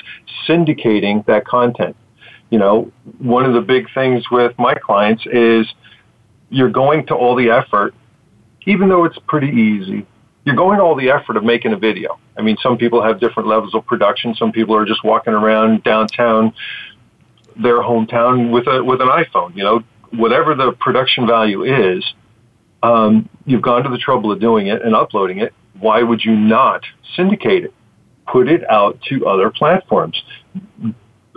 syndicating 0.48 1.26
that 1.26 1.46
content. 1.46 1.96
You 2.50 2.60
know, 2.60 2.92
one 3.18 3.46
of 3.46 3.54
the 3.54 3.62
big 3.62 3.88
things 3.94 4.24
with 4.32 4.58
my 4.58 4.76
clients 4.76 5.26
is 5.26 5.68
you're 6.50 6.70
going 6.70 7.08
to 7.08 7.16
all 7.16 7.36
the 7.36 7.50
effort, 7.50 7.94
even 8.66 8.88
though 8.88 9.04
it's 9.06 9.18
pretty 9.28 9.50
easy. 9.50 10.06
You're 10.46 10.56
going 10.56 10.78
to 10.78 10.84
all 10.84 10.96
the 10.96 11.10
effort 11.10 11.38
of 11.38 11.44
making 11.44 11.74
a 11.74 11.78
video. 11.78 12.20
I 12.38 12.44
mean, 12.44 12.56
some 12.62 12.78
people 12.78 13.04
have 13.04 13.20
different 13.20 13.50
levels 13.50 13.74
of 13.74 13.86
production. 13.86 14.36
Some 14.36 14.52
people 14.52 14.76
are 14.76 14.86
just 14.86 15.04
walking 15.04 15.34
around 15.34 15.84
downtown, 15.84 16.54
their 17.62 17.82
hometown 17.82 18.52
with 18.52 18.68
a 18.68 18.84
with 18.84 19.02
an 19.02 19.08
iPhone. 19.08 19.56
You 19.56 19.64
know, 19.64 19.84
whatever 20.12 20.54
the 20.54 20.74
production 20.74 21.26
value 21.26 21.64
is, 21.64 22.06
um, 22.86 23.30
you've 23.46 23.62
gone 23.62 23.84
to 23.84 23.90
the 23.90 23.98
trouble 23.98 24.32
of 24.32 24.40
doing 24.40 24.68
it 24.68 24.82
and 24.84 24.96
uploading 24.96 25.40
it. 25.40 25.54
Why 25.80 26.04
would 26.04 26.24
you 26.24 26.36
not 26.36 26.84
syndicate 27.16 27.66
it? 27.66 27.74
Put 28.32 28.48
it 28.48 28.70
out 28.70 29.02
to 29.10 29.26
other 29.26 29.50
platforms. 29.50 30.22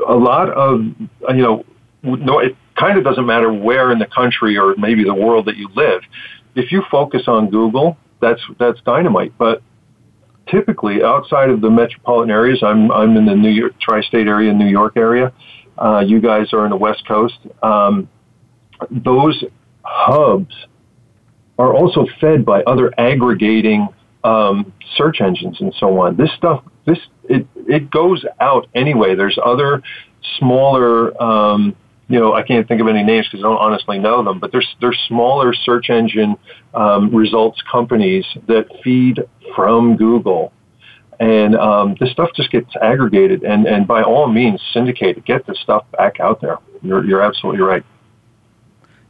A 0.06 0.14
lot 0.14 0.50
of, 0.50 0.80
you 0.80 1.42
know, 1.42 1.64
no, 2.02 2.38
it 2.38 2.56
kind 2.78 2.98
of 2.98 3.04
doesn't 3.04 3.26
matter 3.26 3.52
where 3.52 3.90
in 3.90 3.98
the 3.98 4.06
country 4.06 4.56
or 4.56 4.74
maybe 4.76 5.04
the 5.04 5.14
world 5.14 5.46
that 5.46 5.56
you 5.56 5.68
live. 5.74 6.02
If 6.54 6.70
you 6.70 6.82
focus 6.90 7.22
on 7.26 7.50
Google, 7.50 7.96
that's 8.20 8.40
that's 8.58 8.80
dynamite. 8.82 9.32
But 9.38 9.62
typically, 10.50 11.02
outside 11.02 11.50
of 11.50 11.60
the 11.60 11.70
metropolitan 11.70 12.30
areas, 12.30 12.62
I'm 12.62 12.90
I'm 12.92 13.16
in 13.16 13.26
the 13.26 13.34
New 13.34 13.50
York 13.50 13.72
tri-state 13.80 14.26
area, 14.26 14.52
New 14.52 14.68
York 14.68 14.96
area. 14.96 15.32
Uh, 15.76 16.00
you 16.06 16.20
guys 16.20 16.52
are 16.52 16.64
in 16.64 16.70
the 16.70 16.76
West 16.76 17.06
Coast. 17.06 17.38
Um, 17.62 18.08
those 18.90 19.44
hubs 19.82 20.54
are 21.58 21.74
also 21.74 22.06
fed 22.20 22.44
by 22.44 22.62
other 22.62 22.92
aggregating 22.98 23.88
um, 24.24 24.72
search 24.96 25.20
engines 25.20 25.60
and 25.60 25.74
so 25.78 25.98
on. 26.00 26.16
This 26.16 26.30
stuff, 26.36 26.64
this 26.86 26.98
it 27.28 27.46
it 27.66 27.90
goes 27.90 28.24
out 28.40 28.68
anyway. 28.74 29.14
There's 29.14 29.38
other 29.44 29.82
smaller, 30.38 31.20
um, 31.22 31.76
you 32.08 32.18
know, 32.18 32.32
I 32.34 32.42
can't 32.42 32.66
think 32.66 32.80
of 32.80 32.88
any 32.88 33.02
names 33.02 33.26
because 33.26 33.44
I 33.44 33.48
don't 33.48 33.58
honestly 33.58 33.98
know 33.98 34.22
them, 34.24 34.38
but 34.38 34.52
there's 34.52 34.76
there's 34.80 34.98
smaller 35.08 35.52
search 35.52 35.90
engine 35.90 36.36
um, 36.74 37.14
results 37.14 37.60
companies 37.70 38.24
that 38.46 38.66
feed 38.82 39.20
from 39.54 39.96
Google. 39.96 40.52
And 41.20 41.56
um, 41.56 41.96
this 41.98 42.12
stuff 42.12 42.30
just 42.36 42.52
gets 42.52 42.70
aggregated, 42.80 43.42
and, 43.42 43.66
and 43.66 43.88
by 43.88 44.04
all 44.04 44.28
means, 44.28 44.62
syndicate 44.72 45.16
it. 45.16 45.24
Get 45.24 45.44
this 45.48 45.58
stuff 45.58 45.84
back 45.90 46.20
out 46.20 46.40
there. 46.40 46.58
You're, 46.80 47.04
you're 47.04 47.22
absolutely 47.22 47.60
right. 47.60 47.82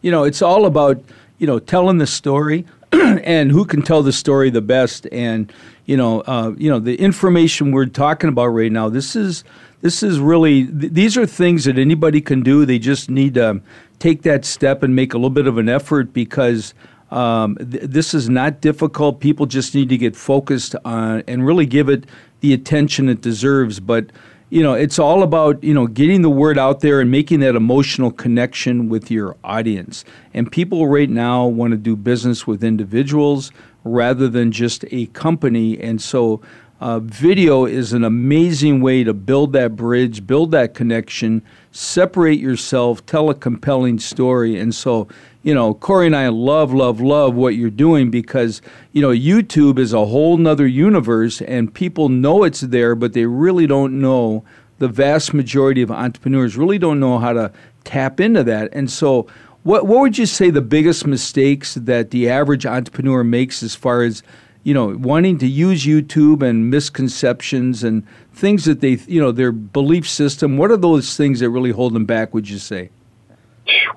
You 0.00 0.10
know, 0.10 0.24
it's 0.24 0.40
all 0.40 0.64
about 0.64 1.02
you 1.38 1.46
know 1.46 1.58
telling 1.58 1.98
the 1.98 2.06
story 2.06 2.64
and 2.92 3.50
who 3.50 3.64
can 3.64 3.82
tell 3.82 4.02
the 4.02 4.12
story 4.12 4.50
the 4.50 4.62
best. 4.62 5.06
And 5.12 5.52
you 5.84 5.96
know, 5.96 6.20
uh, 6.22 6.54
you 6.56 6.70
know, 6.70 6.78
the 6.78 6.96
information 6.96 7.72
we're 7.72 7.86
talking 7.86 8.28
about 8.28 8.48
right 8.48 8.72
now. 8.72 8.88
This 8.88 9.16
is 9.16 9.44
this 9.80 10.02
is 10.02 10.20
really 10.20 10.66
th- 10.66 10.92
these 10.92 11.16
are 11.16 11.26
things 11.26 11.64
that 11.64 11.78
anybody 11.78 12.20
can 12.20 12.42
do. 12.42 12.64
They 12.64 12.78
just 12.78 13.10
need 13.10 13.34
to 13.34 13.60
take 13.98 14.22
that 14.22 14.44
step 14.44 14.82
and 14.82 14.94
make 14.94 15.12
a 15.12 15.16
little 15.16 15.30
bit 15.30 15.46
of 15.46 15.58
an 15.58 15.68
effort 15.68 16.12
because. 16.12 16.74
Um, 17.10 17.56
th- 17.56 17.84
this 17.84 18.12
is 18.12 18.28
not 18.28 18.60
difficult. 18.60 19.20
People 19.20 19.46
just 19.46 19.74
need 19.74 19.88
to 19.88 19.96
get 19.96 20.14
focused 20.14 20.76
on 20.84 21.22
and 21.26 21.46
really 21.46 21.64
give 21.64 21.88
it 21.88 22.04
the 22.40 22.52
attention 22.52 23.08
it 23.08 23.22
deserves. 23.22 23.80
But 23.80 24.10
you 24.50 24.62
know, 24.62 24.72
it's 24.72 24.98
all 24.98 25.22
about, 25.22 25.62
you 25.62 25.74
know, 25.74 25.86
getting 25.86 26.22
the 26.22 26.30
word 26.30 26.58
out 26.58 26.80
there 26.80 27.00
and 27.00 27.10
making 27.10 27.40
that 27.40 27.54
emotional 27.54 28.10
connection 28.10 28.88
with 28.88 29.10
your 29.10 29.36
audience. 29.44 30.04
And 30.32 30.50
people 30.50 30.88
right 30.88 31.10
now 31.10 31.46
want 31.46 31.72
to 31.72 31.76
do 31.76 31.96
business 31.96 32.46
with 32.46 32.64
individuals 32.64 33.52
rather 33.84 34.28
than 34.28 34.50
just 34.50 34.84
a 34.90 35.06
company. 35.06 35.78
And 35.78 36.00
so 36.00 36.40
uh, 36.80 37.00
video 37.00 37.66
is 37.66 37.92
an 37.92 38.04
amazing 38.04 38.80
way 38.80 39.04
to 39.04 39.12
build 39.12 39.52
that 39.52 39.76
bridge, 39.76 40.26
build 40.26 40.52
that 40.52 40.74
connection, 40.74 41.42
separate 41.72 42.38
yourself, 42.38 43.04
tell 43.04 43.28
a 43.30 43.34
compelling 43.34 43.98
story. 43.98 44.58
And 44.58 44.74
so 44.74 45.08
you 45.42 45.54
know, 45.54 45.74
Corey 45.74 46.06
and 46.06 46.16
I 46.16 46.28
love, 46.28 46.72
love, 46.74 47.00
love 47.00 47.34
what 47.34 47.54
you're 47.54 47.70
doing 47.70 48.10
because, 48.10 48.60
you 48.92 49.00
know, 49.00 49.10
YouTube 49.10 49.78
is 49.78 49.92
a 49.92 50.06
whole 50.06 50.36
nother 50.36 50.66
universe 50.66 51.40
and 51.42 51.72
people 51.72 52.08
know 52.08 52.42
it's 52.42 52.60
there, 52.60 52.94
but 52.94 53.12
they 53.12 53.24
really 53.24 53.66
don't 53.66 54.00
know. 54.00 54.44
The 54.78 54.88
vast 54.88 55.34
majority 55.34 55.82
of 55.82 55.90
entrepreneurs 55.90 56.56
really 56.56 56.78
don't 56.78 57.00
know 57.00 57.18
how 57.18 57.32
to 57.32 57.52
tap 57.84 58.20
into 58.20 58.44
that. 58.44 58.68
And 58.72 58.90
so, 58.90 59.26
what, 59.62 59.86
what 59.86 60.00
would 60.00 60.18
you 60.18 60.26
say 60.26 60.50
the 60.50 60.60
biggest 60.60 61.06
mistakes 61.06 61.74
that 61.74 62.10
the 62.10 62.28
average 62.28 62.64
entrepreneur 62.64 63.24
makes 63.24 63.62
as 63.62 63.74
far 63.74 64.02
as, 64.02 64.22
you 64.62 64.72
know, 64.72 64.96
wanting 64.96 65.38
to 65.38 65.46
use 65.46 65.84
YouTube 65.84 66.42
and 66.42 66.70
misconceptions 66.70 67.82
and 67.82 68.06
things 68.32 68.64
that 68.66 68.80
they, 68.80 68.98
you 69.06 69.20
know, 69.20 69.32
their 69.32 69.52
belief 69.52 70.08
system? 70.08 70.56
What 70.56 70.70
are 70.70 70.76
those 70.76 71.16
things 71.16 71.40
that 71.40 71.50
really 71.50 71.72
hold 71.72 71.92
them 71.92 72.06
back, 72.06 72.32
would 72.34 72.48
you 72.48 72.58
say? 72.58 72.90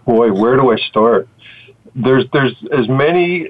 Boy, 0.05 0.31
where 0.31 0.55
do 0.55 0.71
I 0.71 0.77
start? 0.77 1.27
There's 1.95 2.25
there's 2.31 2.55
as 2.71 2.87
many 2.87 3.49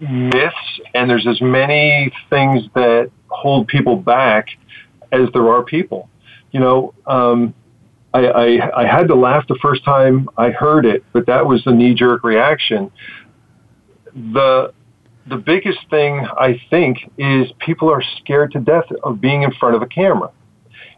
myths 0.00 0.80
and 0.94 1.08
there's 1.08 1.26
as 1.26 1.40
many 1.40 2.12
things 2.28 2.64
that 2.74 3.10
hold 3.28 3.66
people 3.68 3.96
back 3.96 4.48
as 5.12 5.28
there 5.32 5.48
are 5.48 5.62
people. 5.62 6.08
You 6.50 6.60
know, 6.60 6.94
um, 7.06 7.54
I, 8.12 8.26
I, 8.26 8.82
I 8.82 8.86
had 8.86 9.08
to 9.08 9.14
laugh 9.14 9.46
the 9.48 9.58
first 9.60 9.84
time 9.84 10.28
I 10.36 10.50
heard 10.50 10.86
it, 10.86 11.04
but 11.12 11.26
that 11.26 11.46
was 11.46 11.62
the 11.64 11.72
knee 11.72 11.94
jerk 11.94 12.24
reaction. 12.24 12.90
The 14.14 14.72
the 15.28 15.36
biggest 15.36 15.78
thing 15.90 16.20
I 16.20 16.60
think 16.70 16.98
is 17.18 17.50
people 17.58 17.90
are 17.90 18.02
scared 18.18 18.52
to 18.52 18.60
death 18.60 18.84
of 19.02 19.20
being 19.20 19.42
in 19.42 19.52
front 19.54 19.74
of 19.74 19.82
a 19.82 19.86
camera. 19.86 20.30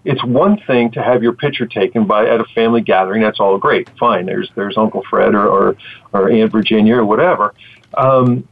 It's 0.04 0.22
one 0.24 0.58
thing 0.66 0.90
to 0.92 1.02
have 1.02 1.22
your 1.22 1.32
picture 1.32 1.66
taken 1.66 2.06
by 2.06 2.26
at 2.26 2.40
a 2.40 2.44
family 2.54 2.80
gathering. 2.80 3.22
That's 3.22 3.40
all 3.40 3.58
great, 3.58 3.90
fine. 3.98 4.26
There's 4.26 4.50
there's 4.54 4.76
Uncle 4.76 5.02
Fred 5.08 5.34
or 5.34 5.48
or, 5.48 5.76
or 6.12 6.30
Aunt 6.30 6.52
Virginia 6.52 6.96
or 6.96 7.04
whatever. 7.04 7.54
Um, 7.94 8.48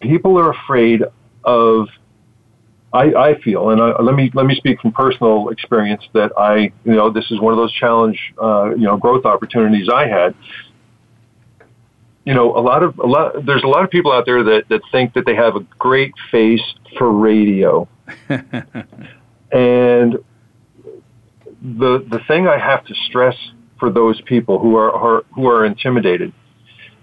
people 0.00 0.38
are 0.38 0.50
afraid 0.50 1.04
of. 1.44 1.88
I, 2.92 3.14
I 3.14 3.40
feel, 3.40 3.70
and 3.70 3.80
I, 3.80 4.02
let 4.02 4.16
me 4.16 4.32
let 4.34 4.46
me 4.46 4.56
speak 4.56 4.80
from 4.80 4.90
personal 4.90 5.50
experience 5.50 6.02
that 6.12 6.32
I, 6.36 6.72
you 6.84 6.96
know, 6.96 7.08
this 7.08 7.30
is 7.30 7.38
one 7.38 7.52
of 7.52 7.56
those 7.56 7.72
challenge, 7.72 8.34
uh, 8.42 8.70
you 8.70 8.82
know, 8.82 8.96
growth 8.96 9.24
opportunities 9.24 9.88
I 9.88 10.08
had 10.08 10.34
you 12.24 12.34
know, 12.34 12.56
a 12.56 12.60
lot 12.60 12.82
of 12.82 12.98
a 12.98 13.06
lot. 13.06 13.44
There's 13.44 13.62
a 13.62 13.66
lot 13.66 13.84
of 13.84 13.90
people 13.90 14.12
out 14.12 14.26
there 14.26 14.42
that 14.42 14.68
that 14.68 14.82
think 14.92 15.14
that 15.14 15.24
they 15.24 15.34
have 15.34 15.56
a 15.56 15.60
great 15.78 16.12
face 16.30 16.62
for 16.98 17.10
radio, 17.10 17.88
and 19.52 20.18
the 21.62 22.04
the 22.10 22.20
thing 22.26 22.46
I 22.46 22.58
have 22.58 22.84
to 22.86 22.94
stress 23.06 23.36
for 23.78 23.90
those 23.90 24.20
people 24.22 24.58
who 24.58 24.76
are, 24.76 24.92
are 24.92 25.24
who 25.34 25.46
are 25.46 25.64
intimidated 25.64 26.32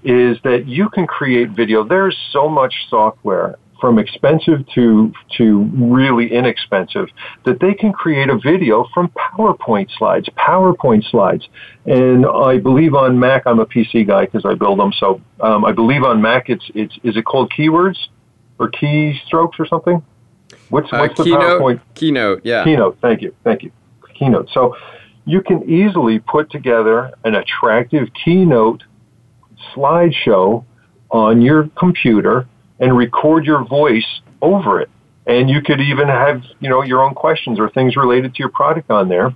is 0.04 0.38
that 0.44 0.68
you 0.68 0.90
can 0.90 1.08
create 1.08 1.50
video. 1.50 1.84
There's 1.84 2.18
so 2.32 2.48
much 2.48 2.74
software 2.90 3.58
from 3.80 4.00
expensive 4.00 4.66
to 4.74 5.14
to 5.38 5.64
really 5.76 6.32
inexpensive 6.32 7.08
that 7.46 7.60
they 7.60 7.74
can 7.74 7.94
create 7.94 8.30
a 8.30 8.38
video 8.38 8.88
from 8.94 9.10
PowerPoint 9.10 9.90
slides, 9.98 10.30
PowerPoint 10.30 11.10
slides. 11.10 11.48
And 11.86 12.26
I 12.26 12.58
believe 12.58 12.96
on 12.96 13.20
Mac, 13.20 13.44
I'm 13.46 13.60
a 13.60 13.66
PC 13.66 14.08
guy 14.08 14.26
because 14.26 14.46
I 14.46 14.56
build 14.56 14.80
them. 14.80 14.92
So 14.94 15.22
um, 15.42 15.66
I 15.66 15.72
believe 15.72 16.04
on 16.04 16.22
Mac, 16.22 16.50
it's 16.50 16.70
it's 16.74 16.96
is 17.04 17.18
it 17.18 17.26
called 17.26 17.52
keywords 17.58 17.98
or 18.60 18.70
keystrokes 18.70 19.60
or 19.60 19.68
something? 19.68 20.04
What's 20.70 20.92
uh, 20.92 20.98
what's 20.98 21.18
the 21.18 21.26
keynote, 21.26 21.62
PowerPoint? 21.62 21.82
Keynote, 21.96 22.42
yeah. 22.44 22.64
Keynote. 22.64 22.98
Thank 23.02 23.22
you, 23.22 23.36
thank 23.44 23.64
you. 23.64 23.72
Keynote. 24.18 24.50
So 24.54 24.76
you 25.26 25.42
can 25.42 25.70
easily 25.70 26.20
put 26.20 26.50
together 26.52 27.12
an 27.24 27.36
attractive 27.36 28.08
keynote 28.24 28.84
slideshow 29.76 30.64
on 31.10 31.42
your 31.42 31.70
computer 31.78 32.48
and 32.80 32.96
record 32.96 33.46
your 33.46 33.66
voice 33.66 34.22
over 34.42 34.80
it. 34.80 34.90
And 35.26 35.50
you 35.50 35.62
could 35.62 35.82
even 35.82 36.08
have, 36.08 36.42
you 36.60 36.70
know, 36.70 36.82
your 36.84 37.02
own 37.02 37.14
questions 37.14 37.60
or 37.60 37.70
things 37.70 37.98
related 37.98 38.34
to 38.36 38.40
your 38.40 38.50
product 38.50 38.90
on 38.90 39.10
there. 39.10 39.36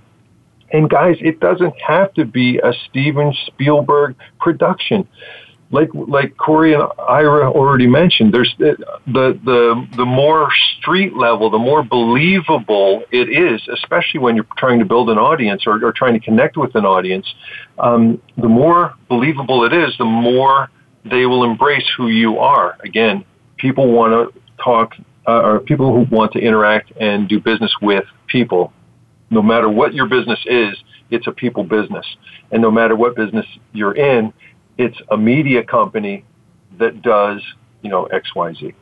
And 0.72 0.88
guys, 0.88 1.16
it 1.20 1.38
doesn't 1.38 1.74
have 1.86 2.14
to 2.14 2.24
be 2.24 2.58
a 2.58 2.72
Steven 2.88 3.34
Spielberg 3.46 4.16
production 4.40 5.06
like 5.72 5.88
like 5.94 6.36
Corey 6.36 6.74
and 6.74 6.82
Ira 7.08 7.50
already 7.50 7.86
mentioned, 7.86 8.32
there's 8.32 8.54
the 8.58 8.76
the 9.06 9.88
the 9.96 10.04
more 10.04 10.50
street 10.78 11.16
level, 11.16 11.48
the 11.48 11.58
more 11.58 11.82
believable 11.82 13.02
it 13.10 13.30
is, 13.30 13.66
especially 13.72 14.20
when 14.20 14.36
you're 14.36 14.46
trying 14.58 14.78
to 14.80 14.84
build 14.84 15.08
an 15.08 15.18
audience 15.18 15.66
or, 15.66 15.82
or 15.82 15.90
trying 15.90 16.12
to 16.12 16.20
connect 16.20 16.58
with 16.58 16.74
an 16.74 16.84
audience. 16.84 17.26
Um, 17.78 18.20
the 18.36 18.48
more 18.48 18.94
believable 19.08 19.64
it 19.64 19.72
is, 19.72 19.96
the 19.96 20.04
more 20.04 20.70
they 21.06 21.24
will 21.24 21.42
embrace 21.42 21.88
who 21.96 22.08
you 22.08 22.38
are. 22.38 22.76
Again, 22.84 23.24
people 23.56 23.90
want 23.90 24.12
to 24.12 24.40
talk, 24.62 24.94
uh, 25.26 25.40
or 25.40 25.60
people 25.60 25.92
who 25.94 26.14
want 26.14 26.32
to 26.32 26.38
interact 26.38 26.92
and 27.00 27.28
do 27.28 27.40
business 27.40 27.74
with 27.80 28.04
people. 28.26 28.74
No 29.30 29.40
matter 29.40 29.70
what 29.70 29.94
your 29.94 30.06
business 30.06 30.40
is, 30.44 30.76
it's 31.10 31.26
a 31.26 31.32
people 31.32 31.64
business, 31.64 32.04
and 32.50 32.60
no 32.60 32.70
matter 32.70 32.94
what 32.94 33.16
business 33.16 33.46
you're 33.72 33.94
in 33.94 34.34
it's 34.78 34.98
a 35.10 35.16
media 35.16 35.62
company 35.62 36.24
that 36.78 37.02
does, 37.02 37.42
you 37.82 37.90
know, 37.90 38.06
X, 38.06 38.34
Y, 38.34 38.52
Z. 38.54 38.74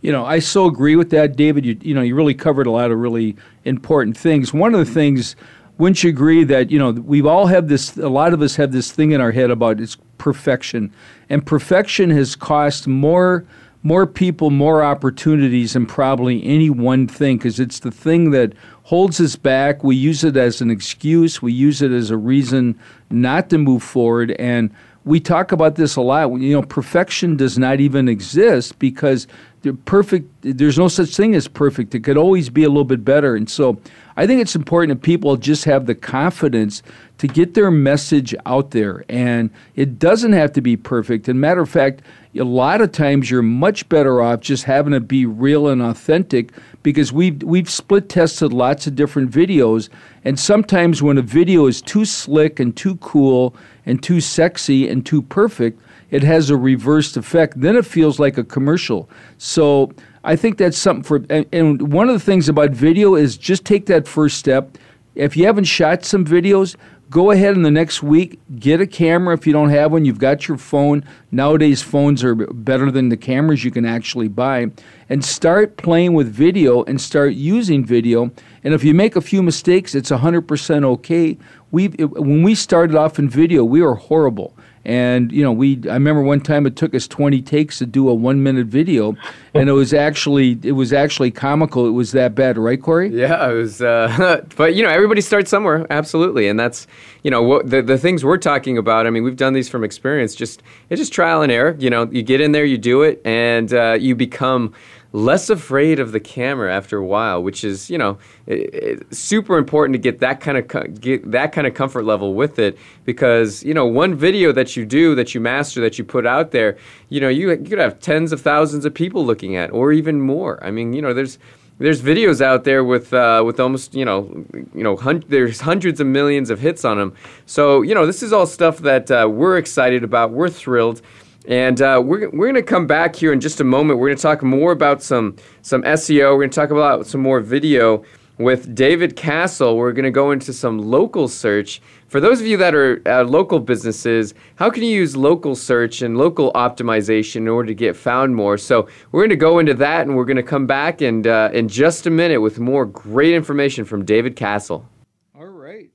You 0.00 0.12
know, 0.12 0.24
I 0.26 0.38
so 0.38 0.66
agree 0.66 0.96
with 0.96 1.10
that, 1.10 1.36
David. 1.36 1.64
You, 1.64 1.78
you 1.80 1.94
know, 1.94 2.02
you 2.02 2.14
really 2.14 2.34
covered 2.34 2.66
a 2.66 2.70
lot 2.70 2.90
of 2.90 2.98
really 2.98 3.36
important 3.64 4.16
things. 4.16 4.52
One 4.52 4.74
of 4.74 4.86
the 4.86 4.92
things, 4.92 5.34
wouldn't 5.78 6.04
you 6.04 6.10
agree 6.10 6.44
that 6.44 6.70
you 6.70 6.78
know 6.78 6.90
we've 6.90 7.26
all 7.26 7.46
had 7.46 7.68
this? 7.68 7.96
A 7.96 8.08
lot 8.08 8.34
of 8.34 8.42
us 8.42 8.56
have 8.56 8.72
this 8.72 8.92
thing 8.92 9.12
in 9.12 9.20
our 9.20 9.32
head 9.32 9.50
about 9.50 9.80
it's 9.80 9.96
perfection, 10.18 10.92
and 11.30 11.44
perfection 11.44 12.10
has 12.10 12.36
cost 12.36 12.86
more 12.86 13.46
more 13.82 14.06
people 14.06 14.50
more 14.50 14.82
opportunities 14.82 15.74
than 15.74 15.84
probably 15.84 16.42
any 16.44 16.70
one 16.70 17.06
thing 17.06 17.36
because 17.36 17.60
it's 17.60 17.80
the 17.80 17.90
thing 17.90 18.30
that 18.30 18.52
holds 18.84 19.20
us 19.20 19.36
back. 19.36 19.84
We 19.84 19.94
use 19.94 20.24
it 20.24 20.36
as 20.36 20.60
an 20.60 20.70
excuse. 20.70 21.42
We 21.42 21.52
use 21.52 21.82
it 21.82 21.92
as 21.92 22.10
a 22.10 22.16
reason 22.16 22.78
not 23.10 23.50
to 23.50 23.58
move 23.58 23.82
forward, 23.82 24.32
and 24.32 24.70
we 25.04 25.20
talk 25.20 25.52
about 25.52 25.74
this 25.76 25.96
a 25.96 26.00
lot. 26.00 26.32
You 26.40 26.54
know, 26.54 26.62
perfection 26.62 27.36
does 27.36 27.58
not 27.58 27.80
even 27.80 28.08
exist 28.08 28.78
because 28.78 29.26
the 29.62 29.74
perfect. 29.74 30.28
There's 30.42 30.78
no 30.78 30.88
such 30.88 31.16
thing 31.16 31.34
as 31.34 31.48
perfect. 31.48 31.94
It 31.94 32.00
could 32.00 32.16
always 32.16 32.48
be 32.48 32.64
a 32.64 32.68
little 32.68 32.84
bit 32.84 33.04
better. 33.04 33.34
And 33.34 33.48
so, 33.48 33.78
I 34.16 34.26
think 34.26 34.40
it's 34.40 34.54
important 34.54 34.98
that 34.98 35.04
people 35.04 35.36
just 35.36 35.64
have 35.64 35.86
the 35.86 35.94
confidence 35.94 36.82
to 37.18 37.26
get 37.26 37.54
their 37.54 37.70
message 37.70 38.34
out 38.46 38.70
there. 38.70 39.04
And 39.08 39.50
it 39.76 39.98
doesn't 39.98 40.32
have 40.32 40.52
to 40.52 40.60
be 40.60 40.76
perfect. 40.76 41.28
And 41.28 41.40
matter 41.40 41.60
of 41.60 41.70
fact, 41.70 42.02
a 42.36 42.44
lot 42.44 42.80
of 42.80 42.92
times 42.92 43.30
you're 43.30 43.42
much 43.42 43.88
better 43.88 44.20
off 44.20 44.40
just 44.40 44.64
having 44.64 44.92
it 44.92 45.06
be 45.06 45.24
real 45.24 45.68
and 45.68 45.80
authentic 45.82 46.50
because 46.82 47.12
we've 47.12 47.42
we've 47.42 47.70
split 47.70 48.08
tested 48.08 48.52
lots 48.52 48.86
of 48.86 48.96
different 48.96 49.30
videos 49.30 49.88
and 50.24 50.38
sometimes 50.38 51.02
when 51.02 51.16
a 51.16 51.22
video 51.22 51.66
is 51.66 51.80
too 51.80 52.04
slick 52.04 52.58
and 52.58 52.76
too 52.76 52.96
cool 52.96 53.54
and 53.86 54.02
too 54.02 54.20
sexy 54.20 54.88
and 54.88 55.04
too 55.04 55.22
perfect 55.22 55.80
it 56.14 56.22
has 56.22 56.48
a 56.48 56.56
reversed 56.56 57.16
effect. 57.16 57.60
Then 57.60 57.74
it 57.74 57.84
feels 57.84 58.20
like 58.20 58.38
a 58.38 58.44
commercial. 58.44 59.10
So 59.38 59.92
I 60.22 60.36
think 60.36 60.58
that's 60.58 60.78
something 60.78 61.02
for 61.02 61.24
and, 61.28 61.44
and 61.52 61.92
one 61.92 62.08
of 62.08 62.14
the 62.14 62.24
things 62.24 62.48
about 62.48 62.70
video 62.70 63.16
is 63.16 63.36
just 63.36 63.64
take 63.64 63.86
that 63.86 64.06
first 64.06 64.38
step. 64.38 64.78
If 65.16 65.36
you 65.36 65.46
haven't 65.46 65.64
shot 65.64 66.04
some 66.04 66.24
videos 66.24 66.76
go 67.10 67.30
ahead 67.30 67.54
in 67.54 67.62
the 67.62 67.70
next 67.70 68.02
week, 68.02 68.40
get 68.58 68.80
a 68.80 68.86
camera 68.86 69.34
if 69.34 69.46
you 69.46 69.52
don't 69.52 69.70
have 69.70 69.92
one. 69.92 70.04
You've 70.04 70.18
got 70.18 70.48
your 70.48 70.58
phone. 70.58 71.04
Nowadays, 71.30 71.82
phones 71.82 72.24
are 72.24 72.34
better 72.34 72.90
than 72.90 73.08
the 73.08 73.16
cameras 73.16 73.64
you 73.64 73.70
can 73.70 73.84
actually 73.84 74.28
buy. 74.28 74.70
And 75.08 75.24
start 75.24 75.76
playing 75.76 76.14
with 76.14 76.28
video 76.28 76.82
and 76.84 77.00
start 77.00 77.34
using 77.34 77.84
video. 77.84 78.30
And 78.62 78.74
if 78.74 78.82
you 78.84 78.94
make 78.94 79.16
a 79.16 79.20
few 79.20 79.42
mistakes, 79.42 79.94
it's 79.94 80.10
100% 80.10 80.84
okay. 80.84 81.38
We, 81.70 81.88
when 81.88 82.42
we 82.42 82.54
started 82.54 82.96
off 82.96 83.18
in 83.18 83.28
video, 83.28 83.64
we 83.64 83.82
were 83.82 83.96
horrible. 83.96 84.56
And 84.84 85.32
you 85.32 85.42
know, 85.42 85.52
we 85.52 85.80
I 85.88 85.94
remember 85.94 86.22
one 86.22 86.40
time 86.40 86.66
it 86.66 86.76
took 86.76 86.94
us 86.94 87.08
20 87.08 87.40
takes 87.42 87.78
to 87.78 87.86
do 87.86 88.08
a 88.08 88.14
one 88.14 88.42
minute 88.42 88.66
video, 88.66 89.16
and 89.54 89.68
it 89.68 89.72
was 89.72 89.94
actually 89.94 90.58
it 90.62 90.72
was 90.72 90.92
actually 90.92 91.30
comical. 91.30 91.86
It 91.86 91.92
was 91.92 92.12
that 92.12 92.34
bad, 92.34 92.58
right, 92.58 92.80
Corey? 92.80 93.08
Yeah, 93.08 93.50
it 93.50 93.54
was. 93.54 93.80
Uh, 93.80 94.44
but 94.56 94.74
you 94.74 94.82
know, 94.82 94.90
everybody 94.90 95.20
starts 95.20 95.50
somewhere, 95.50 95.86
absolutely, 95.90 96.48
and 96.48 96.60
that's 96.60 96.86
you 97.22 97.30
know 97.30 97.42
what 97.42 97.70
the 97.70 97.80
the 97.80 97.96
things 97.96 98.24
we're 98.24 98.36
talking 98.36 98.76
about. 98.76 99.06
I 99.06 99.10
mean, 99.10 99.22
we've 99.22 99.36
done 99.36 99.54
these 99.54 99.68
from 99.68 99.84
experience. 99.84 100.34
Just 100.34 100.62
it's 100.90 101.00
just 101.00 101.12
trial 101.12 101.42
and 101.42 101.50
error. 101.50 101.76
You 101.78 101.90
know, 101.90 102.08
you 102.10 102.22
get 102.22 102.40
in 102.40 102.52
there, 102.52 102.64
you 102.64 102.78
do 102.78 103.02
it, 103.02 103.22
and 103.24 103.72
uh, 103.72 103.96
you 103.98 104.14
become 104.14 104.74
less 105.14 105.48
afraid 105.48 106.00
of 106.00 106.10
the 106.10 106.18
camera 106.18 106.74
after 106.74 106.98
a 106.98 107.04
while, 107.04 107.40
which 107.40 107.62
is 107.62 107.88
you 107.88 107.96
know 107.96 108.18
it, 108.46 108.74
it, 108.74 109.14
super 109.14 109.56
important 109.56 109.94
to 109.94 109.98
get 109.98 110.18
that 110.18 110.40
kind 110.40 110.58
of 110.58 111.00
get 111.00 111.30
that 111.30 111.52
kind 111.52 111.68
of 111.68 111.74
comfort 111.74 112.04
level 112.04 112.34
with 112.34 112.58
it 112.58 112.76
because 113.04 113.62
you 113.62 113.72
know 113.72 113.86
one 113.86 114.16
video 114.16 114.50
that 114.50 114.76
you 114.76 114.84
do 114.84 115.14
that 115.14 115.32
you 115.32 115.40
master 115.40 115.80
that 115.80 115.98
you 115.98 116.04
put 116.04 116.26
out 116.26 116.50
there, 116.50 116.76
you 117.10 117.20
know 117.20 117.28
you, 117.28 117.50
you 117.50 117.56
could 117.58 117.78
have 117.78 118.00
tens 118.00 118.32
of 118.32 118.40
thousands 118.40 118.84
of 118.84 118.92
people 118.92 119.24
looking 119.24 119.54
at 119.54 119.70
or 119.70 119.92
even 119.92 120.20
more. 120.20 120.62
I 120.64 120.72
mean 120.72 120.92
you 120.92 121.00
know 121.00 121.14
there's 121.14 121.38
there's 121.78 122.02
videos 122.02 122.40
out 122.40 122.64
there 122.64 122.82
with 122.82 123.14
uh, 123.14 123.42
with 123.46 123.60
almost 123.60 123.94
you 123.94 124.04
know 124.04 124.44
you 124.74 124.82
know 124.82 124.96
hun- 124.96 125.24
there's 125.28 125.60
hundreds 125.60 126.00
of 126.00 126.08
millions 126.08 126.50
of 126.50 126.58
hits 126.58 126.84
on 126.84 126.98
them. 126.98 127.14
So 127.46 127.82
you 127.82 127.94
know 127.94 128.04
this 128.04 128.20
is 128.20 128.32
all 128.32 128.46
stuff 128.46 128.78
that 128.78 129.12
uh, 129.12 129.28
we're 129.30 129.58
excited 129.58 130.02
about. 130.02 130.32
We're 130.32 130.50
thrilled. 130.50 131.02
And 131.46 131.80
uh, 131.82 132.00
we're, 132.04 132.30
we're 132.30 132.46
going 132.46 132.54
to 132.54 132.62
come 132.62 132.86
back 132.86 133.16
here 133.16 133.32
in 133.32 133.40
just 133.40 133.60
a 133.60 133.64
moment. 133.64 133.98
We're 133.98 134.08
going 134.08 134.16
to 134.16 134.22
talk 134.22 134.42
more 134.42 134.72
about 134.72 135.02
some, 135.02 135.36
some 135.62 135.82
SEO. 135.82 136.32
We're 136.32 136.38
going 136.38 136.50
to 136.50 136.60
talk 136.60 136.70
about 136.70 137.06
some 137.06 137.20
more 137.20 137.40
video 137.40 138.04
with 138.38 138.74
David 138.74 139.14
Castle. 139.14 139.76
We're 139.76 139.92
going 139.92 140.04
to 140.04 140.10
go 140.10 140.30
into 140.30 140.52
some 140.52 140.78
local 140.78 141.28
search. 141.28 141.80
For 142.08 142.18
those 142.18 142.40
of 142.40 142.46
you 142.46 142.56
that 142.56 142.74
are 142.74 143.02
uh, 143.06 143.24
local 143.24 143.60
businesses, 143.60 144.34
how 144.56 144.70
can 144.70 144.82
you 144.82 144.90
use 144.90 145.16
local 145.16 145.54
search 145.54 146.02
and 146.02 146.16
local 146.16 146.52
optimization 146.52 147.36
in 147.36 147.48
order 147.48 147.68
to 147.68 147.74
get 147.74 147.94
found 147.94 148.34
more? 148.34 148.56
So 148.56 148.88
we're 149.12 149.20
going 149.22 149.30
to 149.30 149.36
go 149.36 149.58
into 149.58 149.74
that, 149.74 150.06
and 150.06 150.16
we're 150.16 150.24
going 150.24 150.36
to 150.36 150.42
come 150.42 150.66
back 150.66 151.00
and, 151.00 151.26
uh, 151.26 151.50
in 151.52 151.68
just 151.68 152.06
a 152.06 152.10
minute 152.10 152.40
with 152.40 152.58
more 152.58 152.86
great 152.86 153.34
information 153.34 153.84
from 153.84 154.04
David 154.04 154.34
Castle. 154.34 154.88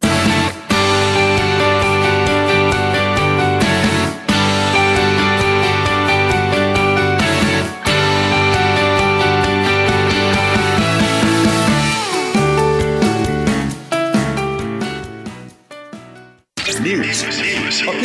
News, 0.02 0.49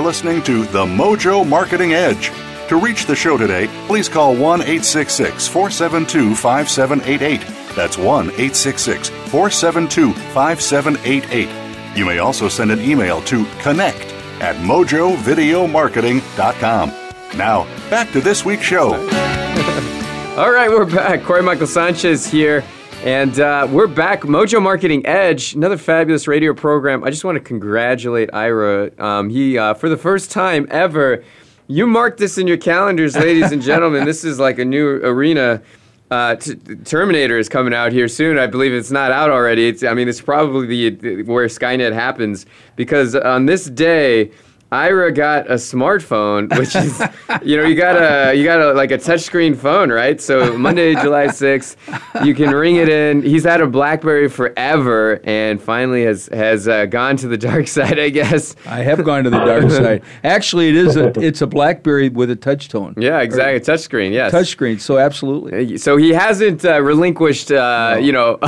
are 0.00 0.02
listening 0.02 0.42
to 0.42 0.64
The 0.64 0.84
Mojo 0.86 1.46
Marketing 1.46 1.92
Edge. 1.92 2.32
To 2.68 2.76
reach 2.76 3.04
the 3.04 3.14
show 3.14 3.36
today, 3.36 3.68
please 3.86 4.08
call 4.08 4.32
1 4.32 4.62
866 4.62 5.46
472 5.46 6.34
5788. 6.34 7.40
That's 7.76 7.98
1 7.98 8.06
866 8.26 9.10
472 9.10 10.14
5788. 10.32 11.98
You 11.98 12.06
may 12.06 12.16
also 12.18 12.48
send 12.48 12.70
an 12.70 12.80
email 12.80 13.20
to 13.22 13.44
connect 13.60 14.12
at 14.40 14.56
mojovideomarketing.com. 14.56 16.88
Now, 17.36 17.64
back 17.90 18.10
to 18.12 18.22
this 18.22 18.42
week's 18.44 18.64
show. 18.64 18.94
All 20.38 20.50
right, 20.50 20.70
we're 20.70 20.86
back. 20.86 21.24
Corey 21.24 21.42
Michael 21.42 21.66
Sanchez 21.66 22.26
here. 22.26 22.64
And 23.02 23.40
uh, 23.40 23.66
we're 23.70 23.86
back. 23.86 24.22
Mojo 24.22 24.60
Marketing 24.60 25.06
Edge, 25.06 25.54
another 25.54 25.78
fabulous 25.78 26.28
radio 26.28 26.52
program. 26.52 27.02
I 27.02 27.08
just 27.08 27.24
want 27.24 27.36
to 27.36 27.40
congratulate 27.40 28.28
Ira. 28.34 28.90
Um, 29.02 29.30
he, 29.30 29.56
uh, 29.56 29.72
for 29.72 29.88
the 29.88 29.96
first 29.96 30.30
time 30.30 30.68
ever, 30.70 31.24
you 31.66 31.86
marked 31.86 32.18
this 32.18 32.36
in 32.36 32.46
your 32.46 32.58
calendars, 32.58 33.16
ladies 33.16 33.52
and 33.52 33.62
gentlemen. 33.62 34.04
this 34.04 34.22
is 34.22 34.38
like 34.38 34.58
a 34.58 34.66
new 34.66 35.00
arena. 35.02 35.62
Uh, 36.10 36.34
t- 36.36 36.56
Terminator 36.84 37.38
is 37.38 37.48
coming 37.48 37.72
out 37.72 37.90
here 37.90 38.06
soon. 38.06 38.38
I 38.38 38.46
believe 38.46 38.74
it's 38.74 38.90
not 38.90 39.12
out 39.12 39.30
already. 39.30 39.68
It's, 39.68 39.82
I 39.82 39.94
mean, 39.94 40.06
it's 40.06 40.20
probably 40.20 40.66
the, 40.66 40.90
the 40.90 41.22
where 41.22 41.46
Skynet 41.46 41.94
happens 41.94 42.44
because 42.76 43.14
on 43.14 43.46
this 43.46 43.64
day, 43.64 44.30
Ira 44.72 45.10
got 45.10 45.50
a 45.50 45.54
smartphone, 45.54 46.56
which 46.56 46.76
is, 46.76 47.02
you 47.42 47.56
know, 47.56 47.64
you 47.64 47.74
got 47.74 47.96
a 47.96 48.34
you 48.34 48.44
got 48.44 48.60
a 48.60 48.72
like 48.72 48.92
a 48.92 48.98
touchscreen 48.98 49.56
phone, 49.56 49.90
right? 49.90 50.20
So 50.20 50.56
Monday, 50.56 50.94
July 51.02 51.26
sixth, 51.26 51.76
you 52.24 52.36
can 52.36 52.54
ring 52.54 52.76
it 52.76 52.88
in. 52.88 53.22
He's 53.22 53.42
had 53.42 53.60
a 53.60 53.66
BlackBerry 53.66 54.28
forever, 54.28 55.20
and 55.24 55.60
finally 55.60 56.04
has 56.04 56.28
has 56.28 56.68
uh, 56.68 56.86
gone 56.86 57.16
to 57.16 57.26
the 57.26 57.36
dark 57.36 57.66
side, 57.76 57.98
I 57.98 58.10
guess. 58.10 58.54
I 58.64 58.82
have 58.82 59.02
gone 59.02 59.24
to 59.24 59.30
the 59.30 59.44
dark 59.44 59.70
side. 59.70 60.02
Actually, 60.22 60.68
it 60.68 60.76
is 60.76 60.96
a 60.96 61.08
it's 61.18 61.42
a 61.42 61.48
BlackBerry 61.48 62.08
with 62.08 62.30
a 62.30 62.36
touch 62.36 62.68
tone. 62.68 62.94
Yeah, 62.96 63.22
exactly, 63.22 63.58
touchscreen. 63.58 64.12
Yes, 64.12 64.32
touchscreen. 64.32 64.80
So 64.80 64.98
absolutely. 64.98 65.78
So 65.78 65.96
he 65.96 66.10
hasn't 66.10 66.64
uh, 66.64 66.80
relinquished, 66.80 67.50
uh, 67.50 67.94
no. 67.94 67.98
you 67.98 68.12
know, 68.12 68.38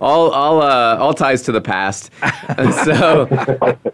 all 0.00 0.30
all 0.30 0.62
uh, 0.62 0.96
all 0.96 1.12
ties 1.12 1.42
to 1.42 1.52
the 1.52 1.60
past. 1.60 2.10
So 2.84 3.28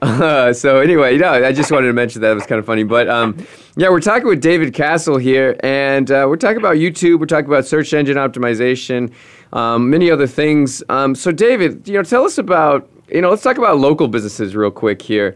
uh, 0.00 0.52
so 0.52 0.78
anyway 0.78 1.23
no, 1.24 1.46
I 1.46 1.52
just 1.52 1.72
wanted 1.72 1.86
to 1.86 1.94
mention 1.94 2.20
that. 2.20 2.32
It 2.32 2.34
was 2.34 2.46
kind 2.46 2.58
of 2.58 2.66
funny. 2.66 2.82
But 2.82 3.08
um, 3.08 3.36
yeah, 3.76 3.88
we're 3.88 4.00
talking 4.00 4.28
with 4.28 4.42
David 4.42 4.74
Castle 4.74 5.16
here, 5.16 5.56
and 5.60 6.10
uh, 6.10 6.26
we're 6.28 6.36
talking 6.36 6.58
about 6.58 6.76
YouTube. 6.76 7.18
We're 7.18 7.26
talking 7.26 7.46
about 7.46 7.64
search 7.64 7.94
engine 7.94 8.16
optimization, 8.16 9.10
um, 9.54 9.88
many 9.88 10.10
other 10.10 10.26
things. 10.26 10.82
Um, 10.90 11.14
so, 11.14 11.32
David, 11.32 11.88
you 11.88 11.94
know, 11.94 12.02
tell 12.02 12.24
us 12.24 12.36
about, 12.36 12.88
you 13.08 13.22
know, 13.22 13.30
let's 13.30 13.42
talk 13.42 13.56
about 13.56 13.78
local 13.78 14.06
businesses 14.06 14.54
real 14.54 14.70
quick 14.70 15.00
here. 15.00 15.34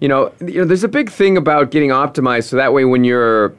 You 0.00 0.08
know, 0.08 0.32
you 0.40 0.58
know, 0.58 0.64
there's 0.64 0.84
a 0.84 0.88
big 0.88 1.10
thing 1.10 1.36
about 1.36 1.70
getting 1.70 1.90
optimized 1.90 2.44
so 2.44 2.56
that 2.56 2.72
way 2.72 2.84
when 2.84 3.04
you're 3.04 3.54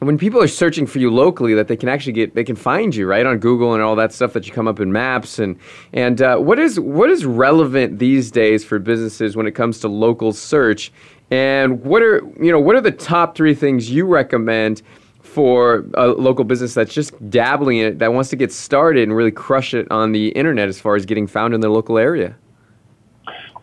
when 0.00 0.16
people 0.16 0.42
are 0.42 0.48
searching 0.48 0.86
for 0.86 0.98
you 0.98 1.10
locally 1.10 1.54
that 1.54 1.68
they 1.68 1.76
can 1.76 1.88
actually 1.88 2.12
get 2.12 2.34
they 2.34 2.44
can 2.44 2.56
find 2.56 2.94
you 2.94 3.06
right 3.06 3.26
on 3.26 3.38
google 3.38 3.74
and 3.74 3.82
all 3.82 3.94
that 3.96 4.12
stuff 4.12 4.32
that 4.32 4.46
you 4.46 4.52
come 4.52 4.66
up 4.66 4.80
in 4.80 4.92
maps 4.92 5.38
and 5.38 5.58
and 5.92 6.22
uh, 6.22 6.36
what 6.38 6.58
is 6.58 6.80
what 6.80 7.10
is 7.10 7.24
relevant 7.24 7.98
these 7.98 8.30
days 8.30 8.64
for 8.64 8.78
businesses 8.78 9.36
when 9.36 9.46
it 9.46 9.52
comes 9.52 9.80
to 9.80 9.88
local 9.88 10.32
search? 10.32 10.92
And 11.30 11.82
what 11.82 12.02
are 12.02 12.22
you 12.40 12.50
know 12.50 12.60
what 12.60 12.76
are 12.76 12.80
the 12.80 12.90
top 12.90 13.36
three 13.36 13.54
things 13.54 13.90
you 13.90 14.06
recommend 14.06 14.82
for 15.22 15.84
a 15.94 16.08
local 16.08 16.44
business 16.44 16.74
that's 16.74 16.92
just 16.92 17.30
dabbling 17.30 17.78
in 17.78 17.86
it 17.86 17.98
that 18.00 18.12
wants 18.12 18.30
to 18.30 18.36
get 18.36 18.52
started 18.52 19.04
and 19.04 19.14
really 19.14 19.30
crush 19.30 19.74
it 19.74 19.88
on 19.90 20.12
the 20.12 20.28
internet 20.30 20.68
as 20.68 20.80
far 20.80 20.96
as 20.96 21.06
getting 21.06 21.26
found 21.26 21.54
in 21.54 21.60
their 21.60 21.70
local 21.70 21.98
area? 21.98 22.36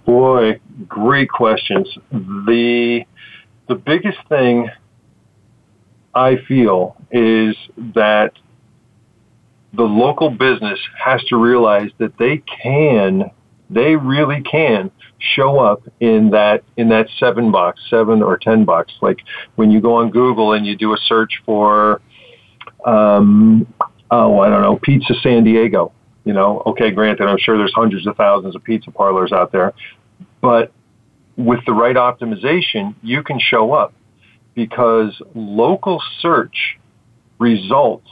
Boy 0.06 0.60
great 0.88 1.30
questions. 1.30 1.88
The 2.12 3.04
the 3.68 3.76
biggest 3.76 4.20
thing 4.30 4.70
I 6.14 6.38
feel 6.48 6.96
is 7.12 7.56
that 7.96 8.32
the 9.74 9.84
local 9.84 10.30
business 10.30 10.80
has 10.98 11.24
to 11.26 11.38
realize 11.38 11.92
that 12.00 12.18
they 12.18 12.44
can, 12.64 13.32
they 13.70 13.96
really 13.96 14.42
can 14.42 14.92
show 15.20 15.60
up 15.60 15.84
in 16.00 16.32
that, 16.32 16.64
in 16.78 16.90
that 16.90 17.08
seven 17.20 17.52
box, 17.52 17.82
seven 17.90 18.24
or 18.24 18.38
ten 18.38 18.66
box. 18.66 18.94
Like 19.02 19.20
when 19.56 19.70
you 19.72 19.82
go 19.82 19.96
on 19.96 20.10
Google 20.10 20.54
and 20.54 20.66
you 20.66 20.76
do 20.76 20.94
a 20.94 20.98
search 20.98 21.42
for, 21.46 22.02
um, 22.86 23.72
oh, 24.10 24.40
I 24.40 24.50
don't 24.50 24.62
know, 24.62 24.80
Pizza 24.82 25.14
San 25.22 25.44
Diego. 25.44 25.92
You 26.24 26.34
know, 26.34 26.62
okay, 26.66 26.92
granted, 26.92 27.28
I'm 27.28 27.38
sure 27.38 27.58
there's 27.58 27.74
hundreds 27.74 28.06
of 28.06 28.18
thousands 28.18 28.56
of 28.56 28.64
pizza 28.64 28.92
parlors 28.92 29.32
out 29.32 29.52
there, 29.52 29.74
but 30.42 30.74
with 31.38 31.60
the 31.66 31.72
right 31.72 31.96
optimization, 31.96 32.96
you 33.02 33.24
can 33.24 33.40
show 33.40 33.72
up 33.72 33.94
because 34.58 35.22
local 35.36 36.02
search 36.20 36.80
results 37.38 38.10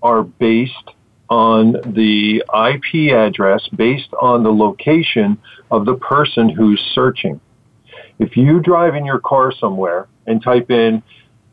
are 0.00 0.22
based 0.22 0.90
on 1.28 1.72
the 1.72 2.44
IP 2.70 3.12
address, 3.12 3.66
based 3.74 4.10
on 4.22 4.44
the 4.44 4.52
location 4.52 5.36
of 5.72 5.84
the 5.84 5.96
person 5.96 6.48
who's 6.48 6.80
searching. 6.94 7.40
If 8.20 8.36
you 8.36 8.60
drive 8.60 8.94
in 8.94 9.04
your 9.04 9.18
car 9.18 9.50
somewhere 9.50 10.06
and 10.24 10.40
type 10.40 10.70
in, 10.70 11.02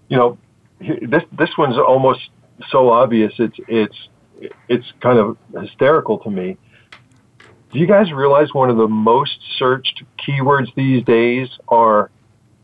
you 0.10 0.18
know, 0.18 0.38
this 0.80 1.24
this 1.32 1.50
one's 1.58 1.78
almost 1.80 2.30
so 2.70 2.90
obvious 2.90 3.34
it's 3.40 3.58
it's 3.68 3.98
it's 4.70 4.94
kind 5.02 5.18
of 5.18 5.38
hysterical 5.60 6.20
to 6.20 6.30
me. 6.30 6.56
Do 7.72 7.80
you 7.80 7.88
guys 7.88 8.14
realize 8.14 8.54
one 8.54 8.70
of 8.70 8.78
the 8.78 8.88
most 8.88 9.40
searched 9.58 10.04
keywords 10.20 10.68
these 10.76 11.04
days 11.04 11.50
are 11.68 12.12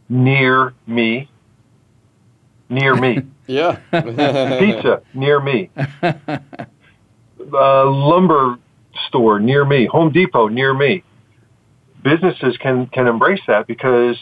near 0.10 0.76
me? 0.86 1.28
Near 2.70 2.95
me. 2.95 3.20
yeah. 3.47 3.80
Pizza 3.91 5.01
near 5.13 5.39
me. 5.39 5.70
Uh, 6.03 7.89
lumber 7.89 8.57
store 9.07 9.39
near 9.39 9.65
me. 9.65 9.86
Home 9.88 10.11
Depot 10.11 10.47
near 10.47 10.74
me. 10.74 11.03
Businesses 12.03 12.57
can 12.57 12.88
can 12.88 13.07
embrace 13.07 13.41
that 13.47 13.67
because 13.67 14.17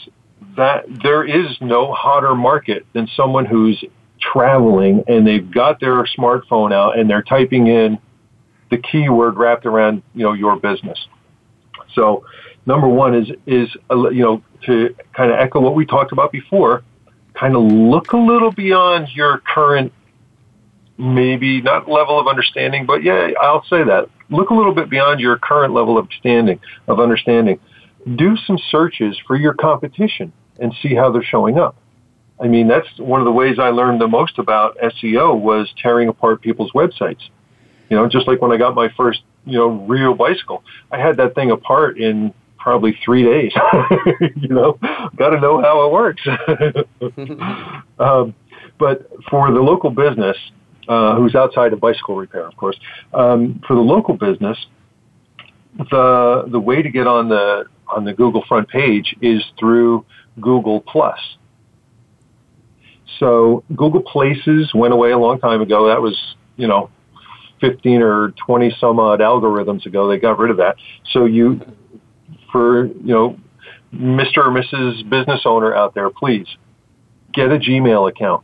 that 0.56 0.86
there 1.04 1.24
is 1.24 1.56
no 1.62 1.93
hotter 1.93 2.36
market 2.36 2.86
than 2.93 3.08
someone 3.16 3.45
who's 3.45 3.84
traveling 4.20 5.04
and 5.08 5.26
they've 5.28 5.52
got 5.52 5.80
their 5.80 6.04
smartphone 6.18 6.74
out 6.74 6.98
and 6.98 7.10
they're 7.10 7.22
typing 7.22 7.68
in 7.68 8.00
the 8.72 8.78
keyword 8.78 9.38
wrapped 9.38 9.66
around 9.66 10.02
you 10.14 10.24
know 10.24 10.34
your 10.34 10.56
business. 10.58 10.98
So 11.93 12.26
number 12.66 12.88
one 12.88 13.16
is 13.16 13.30
is 13.45 13.70
uh, 13.89 14.10
you 14.10 14.24
know 14.24 14.43
to 14.66 14.95
kind 15.14 15.32
of 15.32 15.39
echo 15.39 15.60
what 15.60 15.76
we 15.76 15.86
talked 15.86 16.12
about 16.12 16.32
before 16.32 16.84
kind 17.40 17.56
of 17.56 17.64
look 17.64 18.14
a 18.14 18.18
little 18.18 18.52
beyond 18.52 19.10
your 19.14 19.40
current, 19.40 19.94
maybe 20.98 21.62
not 21.62 21.90
level 21.90 22.20
of 22.20 22.28
understanding, 22.28 22.86
but 22.86 23.04
yeah, 23.04 23.30
I'll 23.42 23.64
say 23.66 23.84
that. 23.84 24.10
Look 24.30 24.50
a 24.50 24.54
little 24.54 24.74
bit 24.74 24.90
beyond 24.90 25.20
your 25.20 25.38
current 25.38 25.74
level 25.74 25.98
of 25.98 26.06
understanding, 26.06 26.60
of 26.88 27.00
understanding. 27.00 27.60
Do 28.16 28.36
some 28.38 28.58
searches 28.70 29.18
for 29.26 29.36
your 29.36 29.54
competition 29.54 30.34
and 30.60 30.74
see 30.82 30.96
how 30.96 31.12
they're 31.12 31.24
showing 31.24 31.58
up. 31.58 31.76
I 32.40 32.48
mean, 32.48 32.68
that's 32.68 32.88
one 32.98 33.20
of 33.20 33.26
the 33.26 33.32
ways 33.32 33.58
I 33.60 33.70
learned 33.70 34.00
the 34.00 34.08
most 34.08 34.38
about 34.38 34.78
SEO 34.78 35.40
was 35.40 35.74
tearing 35.82 36.08
apart 36.08 36.42
people's 36.42 36.72
websites. 36.72 37.22
You 37.90 37.98
know, 37.98 38.08
just 38.08 38.28
like 38.28 38.42
when 38.42 38.52
I 38.52 38.58
got 38.58 38.76
my 38.76 38.90
first, 38.96 39.22
you 39.46 39.58
know, 39.58 39.70
real 39.70 40.14
bicycle, 40.14 40.64
I 40.92 41.00
had 41.00 41.18
that 41.18 41.36
thing 41.36 41.52
apart 41.52 41.98
in 41.98 42.34
probably 42.58 42.97
three 43.03 43.24
days. 43.24 43.51
you 44.36 44.49
know, 44.49 44.78
got 45.16 45.30
to 45.30 45.39
know 45.39 45.62
how 45.62 45.86
it 45.86 45.91
works. 45.91 46.22
um, 47.99 48.36
but 48.80 49.10
for 49.30 49.51
the 49.51 49.60
local 49.60 49.89
business, 49.89 50.38
uh, 50.88 51.16
who's 51.16 51.36
outside 51.36 51.74
of 51.74 51.80
bicycle 51.80 52.16
repair, 52.16 52.47
of 52.47 52.55
course, 52.55 52.78
um, 53.14 53.62
for 53.68 53.76
the 53.76 53.82
local 53.82 54.16
business, 54.16 54.58
the 55.78 56.45
the 56.51 56.60
way 56.60 56.82
to 56.82 56.89
get 56.89 57.08
on 57.08 57.30
the 57.30 57.66
on 57.88 58.03
the 58.03 58.14
Google 58.14 58.43
front 58.47 58.68
page 58.70 59.16
is 59.22 59.43
through 59.60 60.05
Google 60.39 60.82
Plus. 60.82 61.20
So 63.20 63.64
Google 63.76 64.01
Places 64.01 64.72
went 64.74 64.93
away 64.93 65.12
a 65.12 65.18
long 65.18 65.39
time 65.39 65.62
ago. 65.62 65.88
That 65.88 66.01
was, 66.01 66.36
you 66.55 66.68
know, 66.68 66.89
15 67.62 68.01
or 68.01 68.34
20 68.45 68.76
some 68.80 68.99
odd 68.99 69.20
algorithms 69.20 69.86
ago. 69.86 70.08
They 70.08 70.20
got 70.20 70.38
rid 70.38 70.51
of 70.51 70.58
that. 70.58 70.76
So 71.12 71.26
you 71.26 71.62
for, 72.52 72.86
you 72.86 73.14
know, 73.14 73.38
Mr. 73.93 74.38
or 74.38 74.52
Mrs. 74.52 75.10
business 75.10 75.41
owner 75.45 75.74
out 75.74 75.95
there, 75.95 76.10
please 76.10 76.48
get 77.34 77.52
a 77.52 77.58
Gmail 77.58 78.10
account 78.10 78.43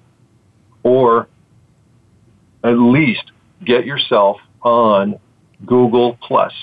or 0.84 1.28
at 2.64 2.78
least 2.78 3.32
get 3.66 3.86
yourself 3.86 4.38
on 4.62 5.20
Google 5.66 6.18
Plus. 6.22 6.54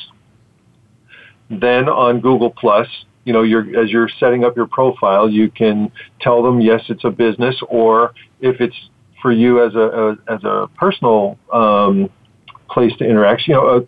Then 1.51 1.89
on 1.89 2.21
Google 2.21 2.51
Plus, 2.51 2.87
you 3.25 3.33
know, 3.33 3.43
you're, 3.43 3.83
as 3.83 3.91
you're 3.91 4.09
setting 4.19 4.45
up 4.45 4.57
your 4.57 4.67
profile, 4.67 5.29
you 5.29 5.51
can 5.51 5.93
tell 6.21 6.43
them, 6.43 6.61
yes, 6.61 6.83
it's 6.89 7.05
a 7.05 7.11
business, 7.11 7.57
or 7.69 8.13
if 8.41 8.61
it's 8.61 8.77
for 9.21 9.33
you 9.33 9.65
as 9.65 9.75
a, 9.75 10.17
as 10.29 10.43
a 10.45 10.69
personal 10.77 11.39
um, 11.53 12.09
place 12.71 12.95
to 12.99 13.05
interact. 13.05 13.47
You 13.47 13.55
know, 13.55 13.67
uh, 13.69 13.81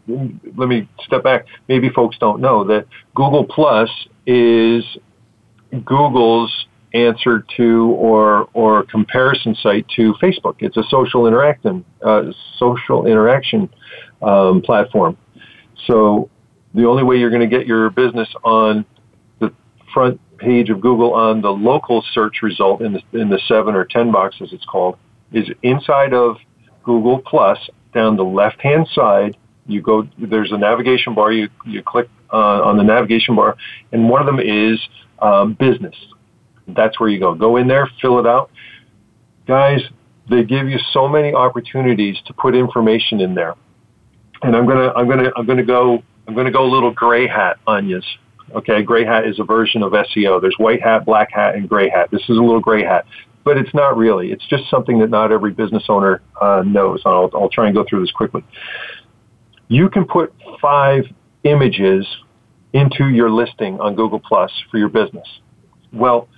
let 0.57 0.69
me 0.69 0.89
step 1.05 1.23
back. 1.23 1.47
Maybe 1.69 1.89
folks 1.89 2.17
don't 2.19 2.41
know 2.41 2.65
that 2.65 2.87
Google 3.15 3.45
Plus 3.45 3.89
is 4.27 4.85
Google's 5.85 6.67
answer 6.95 7.45
to 7.57 7.87
or 7.93 8.49
or 8.53 8.85
comparison 8.85 9.55
site 9.55 9.87
to 9.97 10.15
Facebook. 10.23 10.57
It's 10.59 10.77
a 10.77 10.83
social 10.91 11.27
interaction 11.27 11.85
uh, 12.05 12.25
social 12.59 13.07
interaction 13.07 13.71
um, 14.21 14.61
platform. 14.63 15.17
So 15.87 16.29
The 16.75 16.87
only 16.87 17.03
way 17.03 17.17
you're 17.17 17.31
going 17.31 17.49
to 17.49 17.59
get 17.59 17.67
your 17.67 17.91
business 17.91 18.29
on 18.45 18.85
the 19.41 19.53
front 19.93 20.21
page 20.39 20.71
of 20.71 20.81
Google 20.81 21.13
on 21.13 21.43
the 21.43 21.51
local 21.51 22.03
search 22.13 22.43
result 22.43 22.81
in 22.81 22.95
the, 22.95 23.03
in 23.13 23.29
the 23.29 23.39
seven 23.47 23.75
or 23.75 23.85
ten 23.85 24.11
box 24.11 24.37
as 24.41 24.53
it's 24.53 24.65
called 24.65 24.97
is 25.33 25.49
inside 25.63 26.15
of 26.15 26.37
Google 26.83 27.21
Plus 27.21 27.59
down 27.93 28.17
the 28.17 28.25
left 28.25 28.61
hand 28.61 28.89
side. 28.95 29.37
You 29.67 29.81
go, 29.81 30.09
there's 30.19 30.53
a 30.53 30.59
navigation 30.59 31.15
bar. 31.15 31.33
You, 31.33 31.49
you 31.65 31.83
click 31.83 32.09
uh, 32.33 32.63
on 32.63 32.77
the 32.77 32.83
navigation 32.83 33.37
bar 33.37 33.57
and 33.93 34.09
one 34.09 34.21
of 34.21 34.27
them 34.27 34.41
is 34.41 34.81
um, 35.21 35.55
business. 35.55 35.95
That's 36.69 36.99
where 36.99 37.09
you 37.09 37.21
go. 37.21 37.35
Go 37.35 37.57
in 37.57 37.69
there, 37.69 37.89
fill 38.01 38.19
it 38.19 38.27
out. 38.27 38.51
Guys, 39.47 39.81
they 40.29 40.45
give 40.45 40.69
you 40.69 40.79
so 40.93 41.09
many 41.09 41.35
opportunities 41.35 42.17
to 42.27 42.33
put 42.33 42.55
information 42.55 43.21
in 43.21 43.35
there. 43.35 43.55
And 44.43 44.57
I'm 44.57 44.67
gonna, 44.67 44.93
I'm 44.97 45.09
gonna, 45.09 45.31
I'm 45.37 45.47
gonna 45.47 45.65
go, 45.65 46.03
I'm 46.27 46.35
gonna 46.35 46.51
go 46.51 46.65
a 46.65 46.71
little 46.71 46.93
gray 46.93 47.27
hat 47.27 47.59
on 47.67 47.89
you. 47.89 48.01
Okay, 48.55 48.83
gray 48.83 49.05
hat 49.05 49.27
is 49.27 49.39
a 49.39 49.45
version 49.45 49.83
of 49.83 49.93
SEO. 49.93 50.41
There's 50.41 50.57
white 50.59 50.83
hat, 50.83 51.05
black 51.05 51.33
hat, 51.33 51.55
and 51.55 51.69
gray 51.69 51.89
hat. 51.89 52.11
This 52.11 52.23
is 52.23 52.31
a 52.31 52.41
little 52.41 52.61
gray 52.61 52.83
hat, 52.83 53.07
but 53.45 53.57
it's 53.57 53.75
not 53.75 53.97
really. 53.97 54.33
It's 54.33 54.47
just 54.47 54.69
something 54.71 54.99
that 55.01 55.11
not 55.11 55.33
every 55.33 55.53
business 55.53 55.85
owner 55.89 56.23
uh, 56.41 56.63
knows. 56.65 57.03
I'll, 57.05 57.31
I'll 57.35 57.49
try 57.49 57.67
and 57.67 57.75
go 57.75 57.85
through 57.89 58.01
this 58.01 58.13
quickly. 58.13 58.45
You 59.69 59.89
can 59.89 60.05
put 60.05 60.33
five 60.61 61.05
images 61.45 62.07
into 62.73 63.09
your 63.09 63.31
listing 63.31 63.81
on 63.81 63.95
Google 63.95 64.21
Plus 64.21 64.51
for 64.71 64.79
your 64.79 64.89
business. 64.89 65.27
Well, 65.93 66.29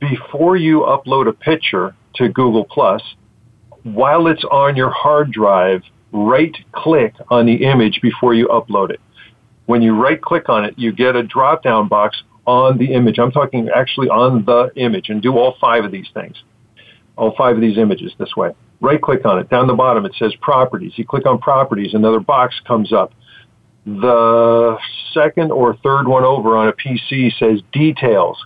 before 0.00 0.56
you 0.56 0.80
upload 0.80 1.28
a 1.28 1.32
picture 1.32 1.94
to 2.16 2.28
Google 2.28 2.64
Plus, 2.64 3.02
while 3.82 4.26
it's 4.26 4.44
on 4.50 4.76
your 4.76 4.90
hard 4.90 5.30
drive, 5.30 5.82
right 6.12 6.56
click 6.72 7.14
on 7.30 7.46
the 7.46 7.64
image 7.64 8.00
before 8.00 8.34
you 8.34 8.48
upload 8.48 8.90
it. 8.90 9.00
When 9.66 9.82
you 9.82 9.94
right 9.94 10.20
click 10.20 10.48
on 10.48 10.64
it, 10.64 10.74
you 10.78 10.92
get 10.92 11.16
a 11.16 11.22
drop 11.22 11.62
down 11.62 11.88
box 11.88 12.22
on 12.46 12.78
the 12.78 12.92
image. 12.92 13.18
I'm 13.18 13.30
talking 13.30 13.68
actually 13.74 14.08
on 14.08 14.44
the 14.44 14.70
image 14.76 15.08
and 15.08 15.22
do 15.22 15.36
all 15.36 15.56
five 15.60 15.84
of 15.84 15.92
these 15.92 16.08
things. 16.12 16.36
All 17.16 17.34
five 17.36 17.56
of 17.56 17.60
these 17.60 17.78
images 17.78 18.12
this 18.18 18.34
way. 18.36 18.50
Right 18.80 19.00
click 19.00 19.24
on 19.24 19.38
it. 19.38 19.48
Down 19.48 19.66
the 19.66 19.74
bottom 19.74 20.04
it 20.04 20.14
says 20.18 20.34
properties. 20.40 20.92
You 20.96 21.06
click 21.06 21.26
on 21.26 21.38
properties, 21.38 21.94
another 21.94 22.20
box 22.20 22.60
comes 22.66 22.92
up. 22.92 23.12
The 23.86 24.78
second 25.12 25.52
or 25.52 25.76
third 25.76 26.08
one 26.08 26.24
over 26.24 26.56
on 26.56 26.68
a 26.68 26.72
PC 26.72 27.30
says 27.38 27.60
details. 27.72 28.42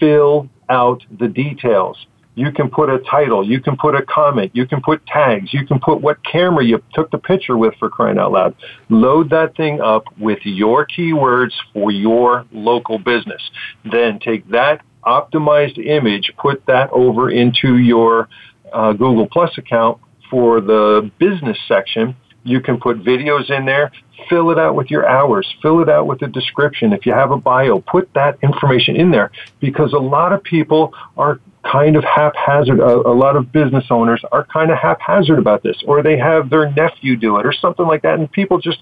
Fill 0.00 0.48
out 0.68 1.02
the 1.18 1.28
details. 1.28 1.96
You 2.36 2.50
can 2.50 2.68
put 2.68 2.90
a 2.90 2.98
title. 2.98 3.48
You 3.48 3.60
can 3.60 3.76
put 3.76 3.94
a 3.94 4.02
comment. 4.02 4.50
You 4.54 4.66
can 4.66 4.80
put 4.82 5.06
tags. 5.06 5.54
You 5.54 5.64
can 5.66 5.78
put 5.78 6.00
what 6.00 6.18
camera 6.24 6.64
you 6.64 6.82
took 6.92 7.10
the 7.12 7.18
picture 7.18 7.56
with 7.56 7.74
for 7.78 7.88
crying 7.88 8.18
out 8.18 8.32
loud. 8.32 8.56
Load 8.88 9.30
that 9.30 9.56
thing 9.56 9.80
up 9.80 10.04
with 10.18 10.40
your 10.42 10.86
keywords 10.86 11.52
for 11.72 11.92
your 11.92 12.44
local 12.50 12.98
business. 12.98 13.42
Then 13.84 14.18
take 14.18 14.48
that 14.50 14.82
optimized 15.06 15.84
image, 15.84 16.32
put 16.38 16.64
that 16.66 16.90
over 16.90 17.30
into 17.30 17.78
your 17.78 18.28
uh, 18.72 18.92
Google 18.92 19.28
Plus 19.28 19.56
account 19.58 19.98
for 20.30 20.60
the 20.60 21.10
business 21.18 21.58
section. 21.68 22.16
You 22.42 22.60
can 22.60 22.78
put 22.78 22.98
videos 23.02 23.50
in 23.50 23.64
there, 23.64 23.90
fill 24.28 24.50
it 24.50 24.58
out 24.58 24.74
with 24.74 24.90
your 24.90 25.08
hours, 25.08 25.46
fill 25.62 25.80
it 25.80 25.88
out 25.88 26.06
with 26.06 26.20
a 26.22 26.26
description. 26.26 26.92
If 26.92 27.06
you 27.06 27.12
have 27.12 27.30
a 27.30 27.38
bio, 27.38 27.80
put 27.80 28.12
that 28.14 28.38
information 28.42 28.96
in 28.96 29.10
there 29.10 29.30
because 29.60 29.92
a 29.92 29.98
lot 29.98 30.32
of 30.32 30.42
people 30.42 30.92
are 31.16 31.40
kind 31.70 31.96
of 31.96 32.04
haphazard. 32.04 32.80
A, 32.80 33.08
a 33.08 33.16
lot 33.16 33.36
of 33.36 33.50
business 33.50 33.84
owners 33.90 34.22
are 34.30 34.44
kind 34.44 34.70
of 34.70 34.76
haphazard 34.78 35.38
about 35.38 35.62
this, 35.62 35.76
or 35.86 36.02
they 36.02 36.18
have 36.18 36.50
their 36.50 36.70
nephew 36.70 37.16
do 37.16 37.38
it, 37.38 37.46
or 37.46 37.52
something 37.52 37.86
like 37.86 38.02
that. 38.02 38.18
And 38.18 38.30
people 38.30 38.60
just, 38.60 38.80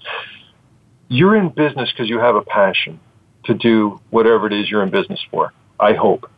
you're 1.07 1.35
in 1.35 1.49
business 1.49 1.89
because 1.91 2.09
you 2.09 2.19
have 2.19 2.35
a 2.35 2.41
passion 2.41 2.99
to 3.45 3.53
do 3.53 3.99
whatever 4.09 4.47
it 4.47 4.53
is 4.53 4.69
you're 4.69 4.83
in 4.83 4.89
business 4.89 5.19
for. 5.31 5.53
I 5.79 5.93
hope. 5.93 6.29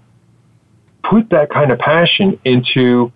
Put 1.04 1.30
that 1.30 1.50
kind 1.52 1.72
of 1.72 1.80
passion 1.80 2.40
into 2.46 3.12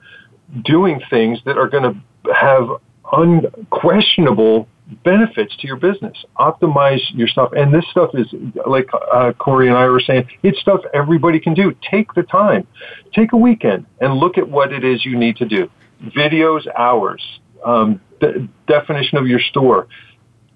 doing 0.63 1.01
things 1.09 1.39
that 1.45 1.57
are 1.57 1.67
going 1.67 1.83
to 1.83 2.33
have 2.33 2.69
unquestionable 3.11 4.67
benefits 5.03 5.55
to 5.57 5.67
your 5.67 5.75
business. 5.75 6.17
Optimize 6.37 6.99
your 7.13 7.27
stuff. 7.27 7.51
And 7.55 7.73
this 7.73 7.85
stuff 7.91 8.11
is, 8.13 8.27
like 8.65 8.87
uh, 9.13 9.33
Corey 9.33 9.67
and 9.67 9.77
I 9.77 9.87
were 9.87 9.99
saying, 9.99 10.27
it's 10.43 10.59
stuff 10.59 10.81
everybody 10.93 11.39
can 11.39 11.53
do. 11.53 11.75
Take 11.89 12.13
the 12.13 12.23
time. 12.23 12.67
Take 13.13 13.31
a 13.33 13.37
weekend 13.37 13.85
and 14.01 14.15
look 14.15 14.37
at 14.37 14.47
what 14.47 14.73
it 14.73 14.83
is 14.83 15.05
you 15.05 15.17
need 15.17 15.37
to 15.37 15.45
do. 15.45 15.69
Videos, 16.15 16.67
hours, 16.77 17.21
um, 17.65 18.01
de- 18.19 18.47
definition 18.67 19.17
of 19.17 19.27
your 19.27 19.39
store, 19.39 19.87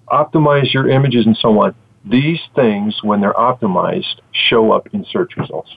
optimize 0.08 0.72
your 0.72 0.88
images 0.88 1.26
and 1.26 1.36
so 1.36 1.58
on. 1.60 1.74
These 2.04 2.40
things, 2.54 3.02
when 3.02 3.20
they're 3.20 3.34
optimized, 3.34 4.20
show 4.32 4.72
up 4.72 4.88
in 4.92 5.04
search 5.10 5.36
results. 5.36 5.76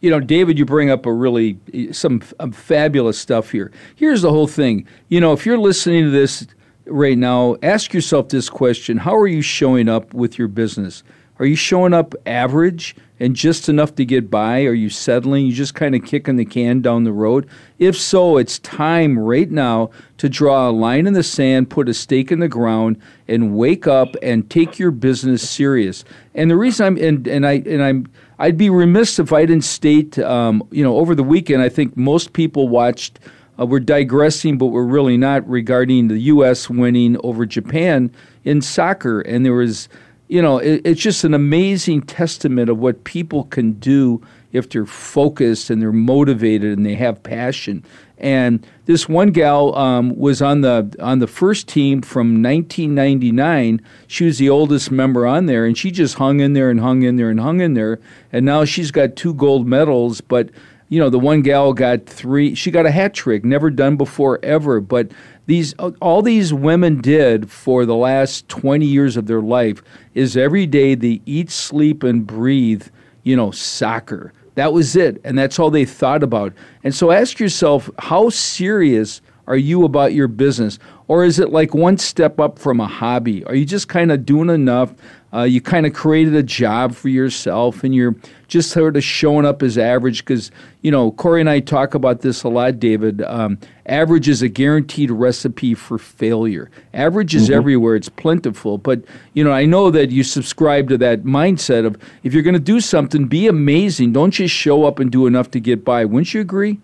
You 0.00 0.10
know, 0.10 0.20
David, 0.20 0.58
you 0.58 0.64
bring 0.64 0.90
up 0.90 1.06
a 1.06 1.12
really 1.12 1.58
some 1.92 2.22
um, 2.38 2.52
fabulous 2.52 3.18
stuff 3.18 3.50
here. 3.50 3.72
Here's 3.96 4.22
the 4.22 4.30
whole 4.30 4.46
thing. 4.46 4.86
You 5.08 5.20
know, 5.20 5.32
if 5.32 5.46
you're 5.46 5.58
listening 5.58 6.04
to 6.04 6.10
this 6.10 6.46
right 6.84 7.18
now, 7.18 7.56
ask 7.62 7.92
yourself 7.92 8.28
this 8.28 8.48
question 8.48 8.98
How 8.98 9.16
are 9.16 9.26
you 9.26 9.42
showing 9.42 9.88
up 9.88 10.14
with 10.14 10.38
your 10.38 10.48
business? 10.48 11.02
Are 11.38 11.46
you 11.46 11.56
showing 11.56 11.92
up 11.92 12.14
average 12.24 12.96
and 13.20 13.36
just 13.36 13.68
enough 13.68 13.94
to 13.96 14.04
get 14.04 14.30
by? 14.30 14.64
Are 14.64 14.72
you 14.72 14.88
settling? 14.88 15.46
You 15.46 15.52
just 15.52 15.74
kind 15.74 15.94
of 15.94 16.04
kicking 16.04 16.36
the 16.36 16.44
can 16.44 16.80
down 16.80 17.04
the 17.04 17.12
road? 17.12 17.48
If 17.78 17.96
so, 17.96 18.38
it's 18.38 18.58
time 18.60 19.18
right 19.18 19.50
now 19.50 19.90
to 20.18 20.28
draw 20.28 20.68
a 20.68 20.72
line 20.72 21.06
in 21.06 21.12
the 21.12 21.22
sand, 21.22 21.68
put 21.68 21.88
a 21.88 21.94
stake 21.94 22.32
in 22.32 22.40
the 22.40 22.48
ground, 22.48 23.00
and 23.28 23.56
wake 23.56 23.86
up 23.86 24.16
and 24.22 24.48
take 24.48 24.78
your 24.78 24.90
business 24.90 25.48
serious. 25.48 26.04
And 26.34 26.50
the 26.50 26.56
reason 26.56 26.86
I'm 26.86 26.96
and, 26.96 27.26
and 27.26 27.46
I 27.46 27.62
and 27.66 27.82
I'm 27.82 28.06
I'd 28.38 28.56
be 28.56 28.70
remiss 28.70 29.18
if 29.18 29.32
I 29.32 29.46
didn't 29.46 29.64
state, 29.64 30.18
um, 30.18 30.66
you 30.70 30.84
know, 30.84 30.96
over 30.96 31.14
the 31.14 31.22
weekend, 31.22 31.62
I 31.62 31.68
think 31.68 31.96
most 31.96 32.32
people 32.32 32.68
watched 32.68 33.18
uh, 33.58 33.66
we're 33.66 33.80
digressing, 33.80 34.58
but 34.58 34.66
we're 34.66 34.84
really 34.84 35.16
not 35.16 35.48
regarding 35.48 36.08
the 36.08 36.18
U.S. 36.18 36.68
winning 36.68 37.16
over 37.22 37.46
Japan 37.46 38.10
in 38.44 38.60
soccer. 38.60 39.20
And 39.22 39.44
there 39.44 39.54
was, 39.54 39.88
you 40.28 40.42
know, 40.42 40.58
it, 40.58 40.82
it's 40.84 41.00
just 41.00 41.24
an 41.24 41.34
amazing 41.34 42.02
testament 42.02 42.68
of 42.68 42.78
what 42.78 43.04
people 43.04 43.44
can 43.44 43.72
do 43.72 44.22
if 44.52 44.68
they're 44.68 44.86
focused 44.86 45.70
and 45.70 45.80
they're 45.80 45.92
motivated 45.92 46.76
and 46.76 46.86
they 46.86 46.94
have 46.94 47.22
passion. 47.22 47.84
And 48.18 48.66
this 48.86 49.08
one 49.08 49.30
gal 49.30 49.76
um, 49.76 50.16
was 50.16 50.40
on 50.40 50.62
the 50.62 50.94
on 51.00 51.18
the 51.18 51.26
first 51.26 51.68
team 51.68 52.00
from 52.00 52.42
1999. 52.42 53.82
She 54.06 54.24
was 54.24 54.38
the 54.38 54.48
oldest 54.48 54.90
member 54.90 55.26
on 55.26 55.46
there, 55.46 55.66
and 55.66 55.76
she 55.76 55.90
just 55.90 56.14
hung 56.14 56.40
in 56.40 56.54
there 56.54 56.70
and 56.70 56.80
hung 56.80 57.02
in 57.02 57.16
there 57.16 57.28
and 57.28 57.38
hung 57.38 57.60
in 57.60 57.74
there. 57.74 58.00
And 58.32 58.46
now 58.46 58.64
she's 58.64 58.90
got 58.90 59.16
two 59.16 59.34
gold 59.34 59.66
medals, 59.66 60.22
but 60.22 60.48
you 60.88 61.00
know, 61.00 61.10
the 61.10 61.18
one 61.18 61.42
gal 61.42 61.72
got 61.72 62.06
three. 62.06 62.54
She 62.54 62.70
got 62.70 62.86
a 62.86 62.90
hat 62.90 63.12
trick, 63.12 63.44
never 63.44 63.70
done 63.70 63.96
before 63.96 64.38
ever. 64.42 64.80
But 64.80 65.10
these, 65.46 65.74
all 65.74 66.22
these 66.22 66.52
women 66.52 67.00
did 67.00 67.50
for 67.50 67.86
the 67.86 67.94
last 67.94 68.48
20 68.48 68.84
years 68.84 69.16
of 69.16 69.26
their 69.26 69.40
life 69.40 69.82
is 70.14 70.36
every 70.36 70.66
day 70.66 70.94
they 70.94 71.20
eat, 71.24 71.50
sleep, 71.50 72.02
and 72.02 72.26
breathe, 72.26 72.86
you 73.22 73.36
know, 73.36 73.52
soccer. 73.52 74.32
That 74.56 74.72
was 74.72 74.96
it. 74.96 75.20
And 75.24 75.38
that's 75.38 75.58
all 75.58 75.70
they 75.70 75.84
thought 75.84 76.22
about. 76.22 76.52
And 76.82 76.94
so 76.94 77.10
ask 77.12 77.38
yourself, 77.38 77.88
how 77.98 78.30
serious 78.30 79.20
are 79.46 79.56
you 79.56 79.84
about 79.84 80.14
your 80.14 80.28
business? 80.28 80.78
Or 81.08 81.24
is 81.24 81.38
it 81.38 81.50
like 81.50 81.74
one 81.74 81.98
step 81.98 82.40
up 82.40 82.58
from 82.58 82.80
a 82.80 82.88
hobby? 82.88 83.44
Are 83.44 83.54
you 83.54 83.64
just 83.64 83.88
kind 83.88 84.10
of 84.10 84.26
doing 84.26 84.50
enough? 84.50 84.94
Uh, 85.32 85.42
you 85.42 85.60
kind 85.60 85.86
of 85.86 85.92
created 85.92 86.34
a 86.34 86.42
job 86.42 86.94
for 86.94 87.08
yourself 87.08 87.84
and 87.84 87.94
you're 87.94 88.14
just 88.48 88.70
sort 88.70 88.96
of 88.96 89.02
showing 89.02 89.44
up 89.44 89.62
as 89.62 89.76
average 89.76 90.24
because, 90.24 90.50
you 90.82 90.90
know, 90.90 91.10
Corey 91.10 91.40
and 91.40 91.50
I 91.50 91.60
talk 91.60 91.94
about 91.94 92.20
this 92.20 92.42
a 92.44 92.48
lot, 92.48 92.78
David. 92.78 93.22
Um, 93.22 93.58
average 93.86 94.28
is 94.28 94.40
a 94.40 94.48
guaranteed 94.48 95.10
recipe 95.10 95.74
for 95.74 95.98
failure. 95.98 96.70
Average 96.94 97.34
is 97.34 97.44
mm-hmm. 97.44 97.54
everywhere, 97.54 97.96
it's 97.96 98.08
plentiful. 98.08 98.78
But, 98.78 99.02
you 99.34 99.42
know, 99.42 99.52
I 99.52 99.64
know 99.64 99.90
that 99.90 100.10
you 100.10 100.22
subscribe 100.22 100.88
to 100.90 100.98
that 100.98 101.24
mindset 101.24 101.84
of 101.84 101.98
if 102.22 102.32
you're 102.32 102.44
going 102.44 102.54
to 102.54 102.60
do 102.60 102.80
something, 102.80 103.26
be 103.26 103.48
amazing. 103.48 104.12
Don't 104.12 104.30
just 104.30 104.54
show 104.54 104.84
up 104.84 105.00
and 105.00 105.10
do 105.10 105.26
enough 105.26 105.50
to 105.50 105.60
get 105.60 105.84
by. 105.84 106.04
Wouldn't 106.04 106.32
you 106.34 106.40
agree? 106.40 106.78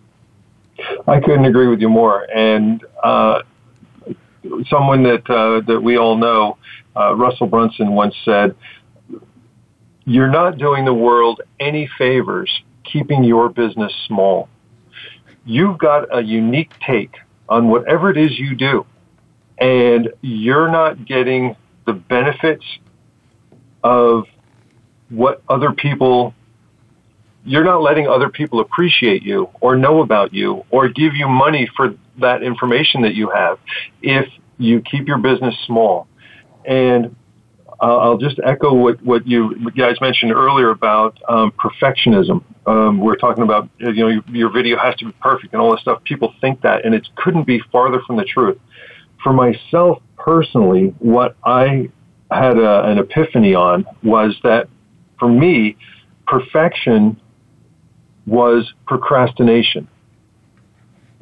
I 1.07 1.21
couldn't 1.21 1.45
agree 1.45 1.69
with 1.69 1.81
you 1.81 1.89
more. 1.89 2.27
And 2.35 2.85
uh, 3.03 3.43
someone 4.69 5.03
that 5.05 5.29
uh, 5.31 5.61
that 5.67 5.81
we 5.81 5.97
all 5.97 6.17
know, 6.17 6.59
uh, 6.97 7.15
Russell 7.15 7.47
Brunson 7.47 7.93
once 7.93 8.15
said, 8.25 8.55
"You're 10.05 10.31
not 10.31 10.59
doing 10.59 10.85
the 10.85 10.95
world 10.95 11.41
any 11.61 11.89
favors 11.99 12.51
keeping 12.85 13.25
your 13.25 13.49
business 13.49 13.93
small. 14.07 14.49
You've 15.45 15.79
got 15.79 16.15
a 16.17 16.23
unique 16.23 16.73
take 16.87 17.15
on 17.49 17.69
whatever 17.69 18.11
it 18.11 18.17
is 18.17 18.39
you 18.39 18.55
do, 18.55 18.87
and 19.59 20.11
you're 20.21 20.71
not 20.71 21.05
getting 21.07 21.57
the 21.87 21.93
benefits 21.93 22.65
of 23.83 24.25
what 25.09 25.43
other 25.49 25.73
people 25.73 26.35
you're 27.45 27.65
not 27.65 27.83
letting 27.83 28.07
other 28.07 28.29
people 28.29 28.61
appreciate 28.61 29.23
you 29.23 29.49
or 29.61 29.75
know 29.75 30.01
about 30.01 30.33
you 30.33 30.65
or 30.71 30.89
give 30.89 31.15
you 31.15 31.29
money 31.29 31.69
for 31.77 31.95
that 32.21 32.43
information 32.43 33.03
that 33.03 33.15
you 33.15 33.31
have 33.31 33.59
if 34.01 34.29
you 34.59 34.81
keep 34.81 35.09
your 35.09 35.19
business 35.19 35.55
small. 35.67 36.07
And 36.67 37.15
I'll 37.83 38.17
just 38.17 38.39
echo 38.45 38.73
what, 38.75 39.03
what 39.03 39.27
you 39.27 39.71
guys 39.77 39.97
mentioned 40.01 40.33
earlier 40.33 40.71
about 40.71 41.19
um, 41.29 41.53
perfectionism. 41.53 42.45
Um, 42.65 43.01
we're 43.01 43.17
talking 43.17 43.43
about, 43.43 43.69
you 43.79 43.93
know, 43.93 44.09
your, 44.09 44.23
your, 44.29 44.51
video 44.53 44.79
has 44.79 44.95
to 44.97 45.07
be 45.07 45.13
perfect 45.21 45.53
and 45.53 45.61
all 45.61 45.73
this 45.73 45.81
stuff. 45.81 46.03
People 46.05 46.33
think 46.41 46.61
that, 46.63 46.85
and 46.85 46.95
it 46.95 47.09
couldn't 47.17 47.45
be 47.45 47.61
farther 47.73 48.01
from 48.07 48.17
the 48.17 48.25
truth. 48.25 48.59
For 49.21 49.33
myself 49.33 50.01
personally, 50.17 50.95
what 51.01 51.37
I 51.45 51.91
had 52.31 52.57
a, 52.57 52.85
an 52.85 52.99
epiphany 52.99 53.55
on 53.55 53.85
was 54.05 54.37
that 54.45 54.69
for 55.19 55.29
me, 55.29 55.77
perfection 56.29 57.21
was 58.27 58.73
procrastination. 58.87 59.89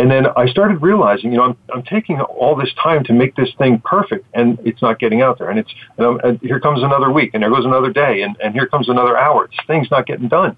And 0.00 0.10
then 0.10 0.28
I 0.34 0.46
started 0.46 0.80
realizing, 0.80 1.30
you 1.30 1.36
know, 1.36 1.44
I'm, 1.44 1.56
I'm 1.74 1.82
taking 1.82 2.22
all 2.22 2.56
this 2.56 2.72
time 2.82 3.04
to 3.04 3.12
make 3.12 3.36
this 3.36 3.50
thing 3.58 3.82
perfect 3.84 4.24
and 4.32 4.58
it's 4.64 4.80
not 4.80 4.98
getting 4.98 5.20
out 5.20 5.38
there. 5.38 5.50
And 5.50 5.58
it's, 5.58 5.70
and, 5.98 6.18
and 6.24 6.40
here 6.40 6.58
comes 6.58 6.82
another 6.82 7.12
week 7.12 7.32
and 7.34 7.42
there 7.42 7.50
goes 7.50 7.66
another 7.66 7.92
day 7.92 8.22
and, 8.22 8.34
and 8.42 8.54
here 8.54 8.66
comes 8.66 8.88
another 8.88 9.18
hour. 9.18 9.46
This 9.48 9.58
thing's 9.66 9.90
not 9.90 10.06
getting 10.06 10.28
done, 10.28 10.56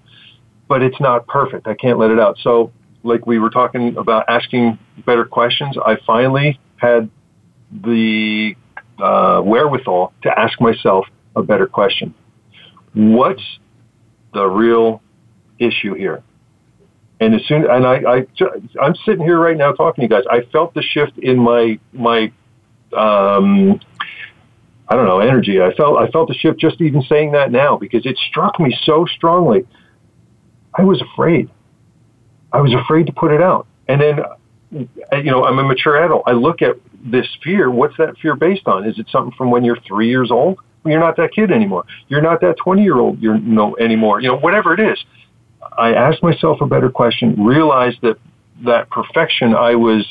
but 0.69 0.81
it's 0.81 0.97
not 1.01 1.27
perfect. 1.27 1.67
I 1.67 1.73
can't 1.73 1.99
let 1.99 2.09
it 2.09 2.19
out. 2.19 2.37
So 2.41 2.71
like 3.03 3.27
we 3.27 3.37
were 3.37 3.49
talking 3.49 3.97
about 3.97 4.23
asking 4.29 4.79
better 5.05 5.25
questions, 5.25 5.75
I 5.77 5.97
finally 6.07 6.57
had 6.77 7.09
the 7.69 8.55
uh, 8.97 9.41
wherewithal 9.41 10.13
to 10.21 10.39
ask 10.39 10.61
myself 10.61 11.05
a 11.35 11.43
better 11.43 11.67
question. 11.67 12.15
What's 12.93 13.43
the 14.33 14.45
real 14.45 15.01
issue 15.59 15.95
here? 15.95 16.23
And 17.23 17.35
as 17.35 17.45
soon 17.45 17.69
and 17.69 17.85
I, 17.85 17.95
I 17.95 18.25
I'm 18.81 18.95
sitting 19.05 19.23
here 19.23 19.39
right 19.39 19.55
now 19.55 19.71
talking 19.71 20.01
to 20.01 20.13
you 20.13 20.21
guys. 20.21 20.25
I 20.29 20.41
felt 20.51 20.73
the 20.73 20.81
shift 20.81 21.17
in 21.17 21.39
my 21.39 21.79
my 21.93 22.31
um, 22.91 23.79
I 24.89 24.95
don't 24.95 25.05
know 25.05 25.19
energy. 25.19 25.61
I 25.61 25.73
felt 25.73 25.97
I 25.97 26.09
felt 26.09 26.27
the 26.27 26.33
shift 26.33 26.59
just 26.59 26.81
even 26.81 27.01
saying 27.03 27.31
that 27.31 27.49
now 27.49 27.77
because 27.77 28.05
it 28.05 28.17
struck 28.29 28.59
me 28.59 28.77
so 28.83 29.05
strongly. 29.05 29.65
I 30.77 30.83
was 30.83 31.01
afraid. 31.01 31.49
I 32.51 32.59
was 32.59 32.73
afraid 32.73 33.05
to 33.05 33.13
put 33.13 33.31
it 33.31 33.41
out. 33.41 33.67
And 33.87 34.01
then 34.01 34.19
you 34.71 35.31
know, 35.31 35.45
I'm 35.45 35.59
a 35.59 35.63
mature 35.63 36.03
adult. 36.03 36.23
I 36.25 36.33
look 36.33 36.61
at 36.61 36.75
this 37.05 37.27
fear. 37.41 37.71
What's 37.71 37.95
that 37.97 38.17
fear 38.17 38.35
based 38.35 38.67
on? 38.67 38.85
Is 38.85 38.99
it 38.99 39.07
something 39.09 39.33
from 39.37 39.49
when 39.49 39.63
you're 39.63 39.79
three 39.87 40.09
years 40.09 40.29
old? 40.29 40.59
You're 40.85 40.99
not 40.99 41.15
that 41.15 41.31
kid 41.31 41.51
anymore. 41.51 41.85
You're 42.09 42.21
not 42.21 42.41
that 42.41 42.57
20 42.57 42.83
year 42.83 42.97
old. 42.97 43.21
You're 43.21 43.37
no 43.37 43.77
anymore. 43.77 44.19
You 44.19 44.27
know, 44.27 44.37
whatever 44.37 44.73
it 44.73 44.81
is. 44.81 45.01
I 45.77 45.93
asked 45.93 46.23
myself 46.23 46.61
a 46.61 46.67
better 46.67 46.89
question, 46.89 47.43
realized 47.43 48.01
that 48.01 48.17
that 48.65 48.89
perfection 48.89 49.55
I 49.55 49.75
was 49.75 50.05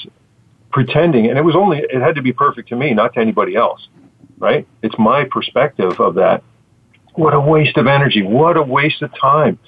pretending, 0.72 1.28
and 1.28 1.38
it 1.38 1.42
was 1.42 1.55
only, 1.55 1.78
it 1.78 2.00
had 2.00 2.14
to 2.16 2.22
be 2.22 2.32
perfect 2.32 2.68
to 2.70 2.76
me, 2.76 2.94
not 2.94 3.14
to 3.14 3.20
anybody 3.20 3.57
else, 3.57 3.88
right? 4.38 4.66
It's 4.82 4.94
my 4.98 5.24
perspective 5.24 6.00
of 6.00 6.14
that. 6.16 6.42
What 7.14 7.34
a 7.34 7.40
waste 7.40 7.76
of 7.76 7.86
energy. 7.86 8.22
What 8.22 8.57
a 8.57 8.62
waste 8.62 9.03
of 9.03 9.11
time. 9.18 9.59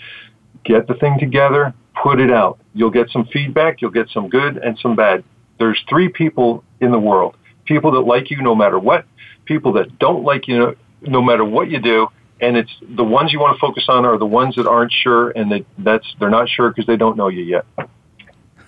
Get 0.65 0.87
the 0.87 0.95
thing 0.95 1.19
together, 1.19 1.75
put 2.03 2.21
it 2.21 2.31
out. 2.31 2.59
You'll 2.73 2.91
get 2.91 3.11
some 3.11 3.27
feedback, 3.27 3.81
you'll 3.81 3.91
get 3.91 4.09
some 4.09 4.29
good 4.29 4.57
and 4.57 4.79
some 4.79 4.97
bad. 4.97 5.25
There's 5.59 5.83
three 5.89 6.09
people 6.09 6.65
in 6.81 6.91
the 6.91 6.99
world. 6.99 7.37
People 7.65 7.93
that 7.93 8.01
like 8.01 8.31
you 8.31 8.43
no 8.43 8.55
matter 8.55 8.79
what, 8.79 9.07
people 9.45 9.73
that 9.75 9.99
don't 9.99 10.25
like 10.25 10.49
you 10.49 10.59
no, 10.59 10.75
no 11.03 11.23
matter 11.23 11.45
what 11.45 11.71
you 11.71 11.81
do, 11.81 12.09
and 12.41 12.57
it's 12.57 12.71
the 12.83 13.05
ones 13.05 13.33
you 13.33 13.41
want 13.41 13.57
to 13.57 13.61
focus 13.61 13.85
on 13.89 14.05
are 14.05 14.19
the 14.19 14.27
ones 14.27 14.57
that 14.57 14.67
aren't 14.67 14.93
sure 14.93 15.31
and 15.31 15.51
that 15.53 15.65
that's 15.79 16.15
they're 16.19 16.31
not 16.31 16.49
sure 16.49 16.69
because 16.69 16.87
they 16.87 16.97
don't 16.97 17.17
know 17.17 17.29
you 17.29 17.43
yet. 17.43 17.65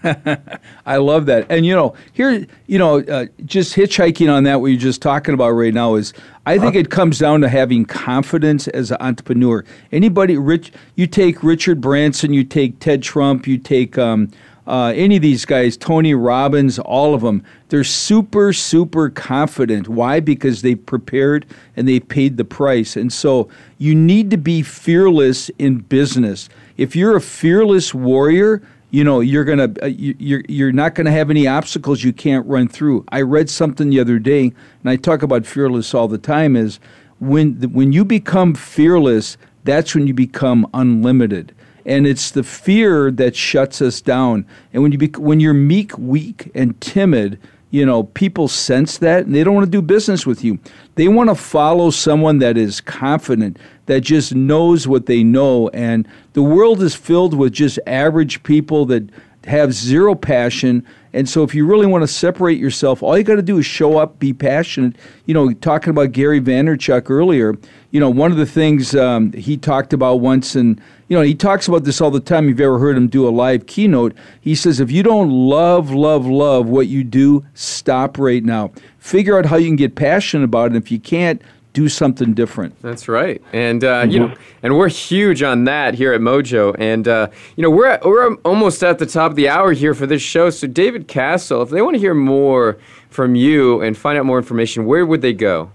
I 0.87 0.97
love 0.99 1.27
that. 1.27 1.51
And 1.51 1.67
you 1.67 1.75
know, 1.75 1.95
here, 2.13 2.47
you 2.67 2.79
know, 2.79 3.01
uh, 3.01 3.27
just 3.45 3.75
hitchhiking 3.75 4.33
on 4.33 4.45
that 4.45 4.61
what 4.61 4.69
you're 4.69 4.81
just 4.81 5.03
talking 5.03 5.35
about 5.35 5.51
right 5.51 5.75
now 5.75 5.95
is 5.97 6.13
I 6.45 6.59
think 6.59 6.75
uh-huh. 6.75 6.81
it 6.81 6.91
comes 6.91 7.19
down 7.19 7.41
to 7.41 7.49
having 7.49 7.85
confidence 7.85 8.69
as 8.69 8.91
an 8.91 8.99
entrepreneur. 9.01 9.65
Anybody 9.93 10.37
rich 10.37 10.73
you 10.95 11.07
take 11.07 11.43
Richard 11.43 11.81
Branson, 11.81 12.33
you 12.33 12.45
take 12.45 12.79
Ted 12.79 13.03
Trump, 13.03 13.47
you 13.47 13.59
take 13.59 13.99
um, 13.99 14.31
uh, 14.67 14.93
any 14.97 15.17
of 15.17 15.23
these 15.23 15.45
guys, 15.45 15.77
Tony 15.77 16.15
Robbins, 16.15 16.79
all 16.79 17.15
of 17.15 17.21
them, 17.21 17.45
they're 17.69 17.85
super, 17.85 18.53
super 18.53 19.11
confident. 19.11 19.89
Why? 19.89 20.21
Because 20.21 20.63
they 20.63 20.75
prepared 20.75 21.47
and 21.77 21.87
they 21.87 22.01
paid 22.01 22.37
the 22.37 22.45
price. 22.45 22.97
And 22.97 23.13
so 23.13 23.49
you 23.79 23.95
need 23.95 24.31
to 24.31 24.37
be 24.37 24.63
fearless 24.63 25.51
in 25.59 25.79
business. 25.79 26.49
If 26.77 26.97
you're 26.97 27.17
a 27.17 27.21
fearless 27.21 27.95
warrior, 27.95 28.63
you 28.91 29.03
know 29.03 29.21
you're 29.21 29.45
gonna 29.45 29.73
uh, 29.83 29.87
you're 29.87 30.43
you're 30.49 30.73
not 30.73 30.95
gonna 30.95 31.11
have 31.11 31.29
any 31.29 31.47
obstacles 31.47 32.05
you 32.05 32.13
can't 32.13 32.47
run 32.47 32.69
through. 32.69 33.05
I 33.09 33.23
read 33.23 33.51
something 33.51 33.91
the 33.91 33.99
other 33.99 34.19
day, 34.21 34.43
and 34.45 34.91
I 34.91 34.95
talk 34.97 35.23
about 35.23 35.45
fearless 35.45 35.93
all 35.93 36.07
the 36.07 36.19
time. 36.19 36.55
Is 36.55 36.79
when 37.19 37.55
when 37.73 37.93
you 37.93 38.05
become 38.05 38.55
fearless, 38.55 39.37
that's 39.65 39.95
when 39.95 40.07
you 40.07 40.15
become 40.15 40.69
unlimited 40.73 41.53
and 41.87 42.07
it's 42.07 42.33
the 42.33 42.43
fear 42.43 43.11
that 43.13 43.37
shuts 43.37 43.81
us 43.81 44.01
down. 44.01 44.45
And 44.73 44.83
when 44.83 44.93
you 44.93 44.99
when 45.19 45.41
you're 45.41 45.55
meek, 45.55 45.97
weak, 45.97 46.51
and 46.55 46.79
timid, 46.81 47.41
you 47.71 47.87
know 47.87 48.03
people 48.03 48.49
sense 48.49 48.99
that 48.99 49.27
and 49.27 49.35
they 49.35 49.45
don't 49.45 49.55
want 49.55 49.65
to 49.65 49.71
do 49.71 49.81
business 49.81 50.27
with 50.27 50.45
you. 50.45 50.59
They 50.97 51.09
want 51.09 51.31
to 51.31 51.35
follow 51.37 51.91
someone 51.91 52.39
that 52.41 52.59
is 52.59 52.81
confident, 52.81 53.59
that 53.87 54.01
just 54.01 54.35
knows 54.35 54.89
what 54.89 55.07
they 55.07 55.23
know. 55.23 55.69
And 55.69 56.07
the 56.33 56.43
world 56.43 56.83
is 56.83 56.95
filled 56.95 57.35
with 57.35 57.53
just 57.53 57.79
average 57.87 58.43
people 58.43 58.85
that 58.87 59.09
have 59.45 59.73
zero 59.73 60.15
passion. 60.17 60.85
And 61.17 61.27
so, 61.27 61.43
if 61.43 61.55
you 61.55 61.65
really 61.65 61.87
want 61.87 62.03
to 62.03 62.09
separate 62.09 62.59
yourself, 62.59 63.03
all 63.03 63.17
you 63.17 63.25
got 63.25 63.37
to 63.37 63.43
do 63.43 63.57
is 63.57 63.65
show 63.65 63.97
up, 63.97 64.19
be 64.19 64.35
passionate. 64.35 64.97
You 65.25 65.33
know, 65.33 65.51
talking 65.55 65.89
about 65.89 66.13
Gary 66.13 66.43
Vaynerchuk 66.43 67.09
earlier, 67.09 67.57
you 67.91 68.01
know, 68.01 68.11
one 68.11 68.33
of 68.33 68.37
the 68.37 68.45
things 68.45 68.95
um, 68.95 69.33
he 69.33 69.57
talked 69.57 69.95
about 69.95 70.17
once, 70.17 70.55
and, 70.55 70.79
you 71.09 71.17
know, 71.17 71.23
he 71.23 71.35
talks 71.35 71.69
about 71.69 71.85
this 71.85 72.03
all 72.03 72.11
the 72.11 72.21
time. 72.21 72.51
You've 72.51 72.61
ever 72.61 72.79
heard 72.79 72.99
him 72.99 73.09
do 73.09 73.27
a 73.27 73.31
live 73.31 73.65
keynote. 73.65 74.15
He 74.43 74.55
says, 74.55 74.79
if 74.79 74.91
you 74.91 75.03
don't 75.03 75.31
love, 75.31 75.91
love, 75.91 76.27
love 76.27 76.69
what 76.69 76.89
you 76.89 77.03
do, 77.03 77.47
stop 77.55 78.19
right 78.19 78.45
now. 78.45 78.73
Figure 78.99 79.39
out 79.39 79.47
how 79.47 79.57
you 79.57 79.69
can 79.69 79.77
get 79.77 79.95
passionate 79.95 80.45
about 80.45 80.73
it. 80.73 80.77
If 80.77 80.93
you 80.93 81.01
can't, 81.01 81.41
do 81.77 81.91
something 81.91 82.33
different. 82.33 82.81
That's 82.81 83.07
right, 83.07 83.43
and 83.53 83.85
uh, 83.85 84.03
mm-hmm. 84.03 84.11
you 84.11 84.19
know, 84.21 84.35
and 84.63 84.79
we're 84.79 84.89
huge 84.89 85.43
on 85.43 85.65
that 85.65 85.93
here 85.93 86.15
at 86.15 86.23
Mojo, 86.23 86.75
and 86.79 87.07
uh, 87.07 87.29
you 87.55 87.63
know, 87.63 87.69
we're 87.69 87.89
at, 87.89 88.03
we're 88.03 88.35
almost 88.37 88.83
at 88.83 88.99
the 88.99 89.05
top 89.05 89.31
of 89.31 89.37
the 89.37 89.51
hour 89.51 89.73
here 89.73 89.93
for 89.93 90.07
this 90.07 90.23
show. 90.23 90.49
So, 90.49 90.67
David 90.67 91.07
Castle, 91.07 91.61
if 91.61 91.69
they 91.69 91.83
want 91.83 91.95
to 91.95 92.01
hear 92.01 92.15
more 92.15 92.79
from 93.11 93.35
you 93.35 93.83
and 93.83 93.95
find 93.95 94.17
out 94.17 94.25
more 94.25 94.39
information, 94.39 94.87
where 94.87 95.05
would 95.05 95.21
they 95.21 95.35
go? 95.35 95.71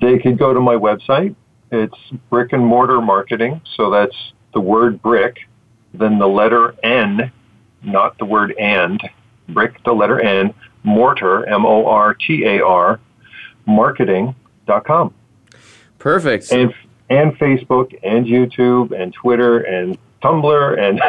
They 0.00 0.20
could 0.20 0.38
go 0.38 0.54
to 0.54 0.60
my 0.60 0.76
website. 0.76 1.34
It's 1.72 1.98
brick 2.30 2.52
and 2.52 2.64
mortar 2.64 3.00
marketing, 3.00 3.60
so 3.74 3.90
that's 3.90 4.14
the 4.54 4.60
word 4.60 5.02
brick, 5.02 5.48
then 5.94 6.20
the 6.20 6.28
letter 6.28 6.76
N, 6.84 7.32
not 7.82 8.16
the 8.18 8.24
word 8.24 8.52
and. 8.52 9.00
Brick, 9.48 9.82
the 9.82 9.92
letter 9.92 10.20
N, 10.20 10.54
mortar, 10.84 11.44
M 11.46 11.66
O 11.66 11.86
R 11.86 12.14
T 12.14 12.44
A 12.44 12.64
R 12.64 13.00
marketing.com. 13.68 15.14
Perfect. 15.98 16.50
And, 16.50 16.74
and 17.10 17.38
Facebook 17.38 17.96
and 18.02 18.26
YouTube 18.26 18.98
and 18.98 19.12
Twitter 19.12 19.60
and 19.60 19.98
Tumblr 20.22 20.78
and 20.78 21.00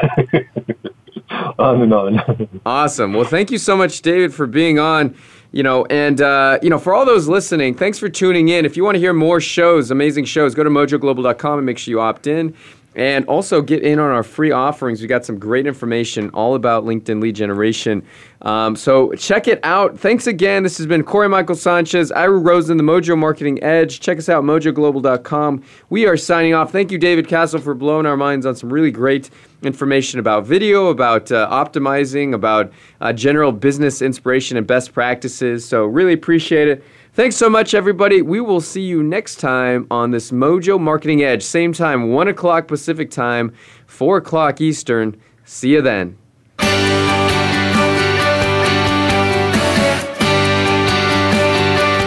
on 1.59 1.81
and 1.81 1.93
on. 1.93 2.59
awesome. 2.65 3.13
Well, 3.13 3.25
thank 3.25 3.51
you 3.51 3.57
so 3.57 3.75
much, 3.75 4.01
David, 4.01 4.33
for 4.33 4.47
being 4.47 4.79
on. 4.79 5.15
You 5.51 5.63
know, 5.63 5.85
and 5.85 6.21
uh, 6.21 6.59
you 6.61 6.69
know, 6.69 6.77
for 6.77 6.93
all 6.93 7.07
those 7.07 7.27
listening, 7.27 7.73
thanks 7.73 7.97
for 7.97 8.07
tuning 8.07 8.49
in. 8.49 8.65
If 8.65 8.77
you 8.77 8.83
want 8.83 8.95
to 8.95 8.99
hear 8.99 9.13
more 9.13 9.41
shows, 9.41 9.89
amazing 9.89 10.25
shows, 10.25 10.53
go 10.53 10.63
to 10.63 10.69
mojoglobal.com 10.69 11.57
and 11.57 11.65
make 11.65 11.79
sure 11.79 11.91
you 11.91 11.99
opt 11.99 12.27
in. 12.27 12.55
And 12.95 13.23
also 13.25 13.61
get 13.61 13.83
in 13.83 13.99
on 13.99 14.09
our 14.09 14.23
free 14.23 14.51
offerings. 14.51 15.01
We 15.01 15.07
got 15.07 15.23
some 15.23 15.37
great 15.37 15.67
information 15.67 16.29
all 16.31 16.55
about 16.55 16.85
LinkedIn 16.85 17.21
lead 17.21 17.35
generation. 17.35 18.03
Um, 18.41 18.75
so 18.75 19.13
check 19.13 19.47
it 19.47 19.59
out. 19.63 19.99
Thanks 19.99 20.25
again. 20.25 20.63
This 20.63 20.77
has 20.79 20.87
been 20.87 21.03
Corey 21.03 21.29
Michael 21.29 21.55
Sanchez, 21.55 22.11
Ira 22.11 22.37
Rosen, 22.37 22.77
the 22.77 22.83
Mojo 22.83 23.17
Marketing 23.17 23.61
Edge. 23.63 23.99
Check 23.99 24.17
us 24.17 24.27
out, 24.27 24.43
mojoglobal.com. 24.43 25.63
We 25.89 26.07
are 26.07 26.17
signing 26.17 26.53
off. 26.55 26.71
Thank 26.71 26.91
you, 26.91 26.97
David 26.97 27.27
Castle, 27.27 27.59
for 27.59 27.75
blowing 27.75 28.05
our 28.05 28.17
minds 28.17 28.45
on 28.45 28.55
some 28.55 28.73
really 28.73 28.91
great 28.91 29.29
information 29.61 30.19
about 30.19 30.45
video, 30.45 30.87
about 30.87 31.31
uh, 31.31 31.47
optimizing, 31.51 32.33
about 32.33 32.71
uh, 33.01 33.13
general 33.13 33.51
business 33.51 34.01
inspiration 34.01 34.57
and 34.57 34.65
best 34.65 34.93
practices. 34.93 35.67
So 35.67 35.85
really 35.85 36.13
appreciate 36.13 36.67
it. 36.67 36.83
Thanks 37.19 37.35
so 37.35 37.49
much, 37.49 37.73
everybody. 37.73 38.21
We 38.21 38.39
will 38.39 38.61
see 38.61 38.83
you 38.83 39.03
next 39.03 39.41
time 39.41 39.87
on 39.91 40.11
this 40.11 40.31
Mojo 40.31 40.79
Marketing 40.79 41.21
Edge. 41.21 41.43
Same 41.43 41.73
time, 41.73 42.13
1 42.13 42.29
o'clock 42.29 42.65
Pacific 42.65 43.11
time, 43.11 43.53
4 43.87 44.15
o'clock 44.19 44.61
Eastern. 44.61 45.19
See 45.43 45.73
you 45.73 45.81
then. 45.81 46.17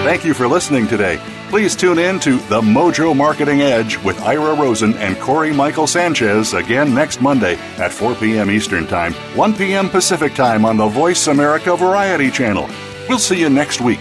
Thank 0.02 0.24
you 0.24 0.32
for 0.32 0.48
listening 0.48 0.88
today. 0.88 1.20
Please 1.50 1.76
tune 1.76 1.98
in 1.98 2.18
to 2.20 2.38
The 2.48 2.62
Mojo 2.62 3.14
Marketing 3.14 3.60
Edge 3.60 3.98
with 3.98 4.18
Ira 4.22 4.54
Rosen 4.54 4.94
and 4.94 5.20
Corey 5.20 5.52
Michael 5.52 5.86
Sanchez 5.86 6.54
again 6.54 6.94
next 6.94 7.20
Monday 7.20 7.56
at 7.76 7.92
4 7.92 8.14
p.m. 8.14 8.50
Eastern 8.50 8.86
Time, 8.86 9.12
1 9.36 9.56
p.m. 9.56 9.90
Pacific 9.90 10.34
Time 10.34 10.64
on 10.64 10.78
the 10.78 10.88
Voice 10.88 11.26
America 11.26 11.76
Variety 11.76 12.30
Channel. 12.30 12.66
We'll 13.10 13.18
see 13.18 13.38
you 13.38 13.50
next 13.50 13.82
week. 13.82 14.00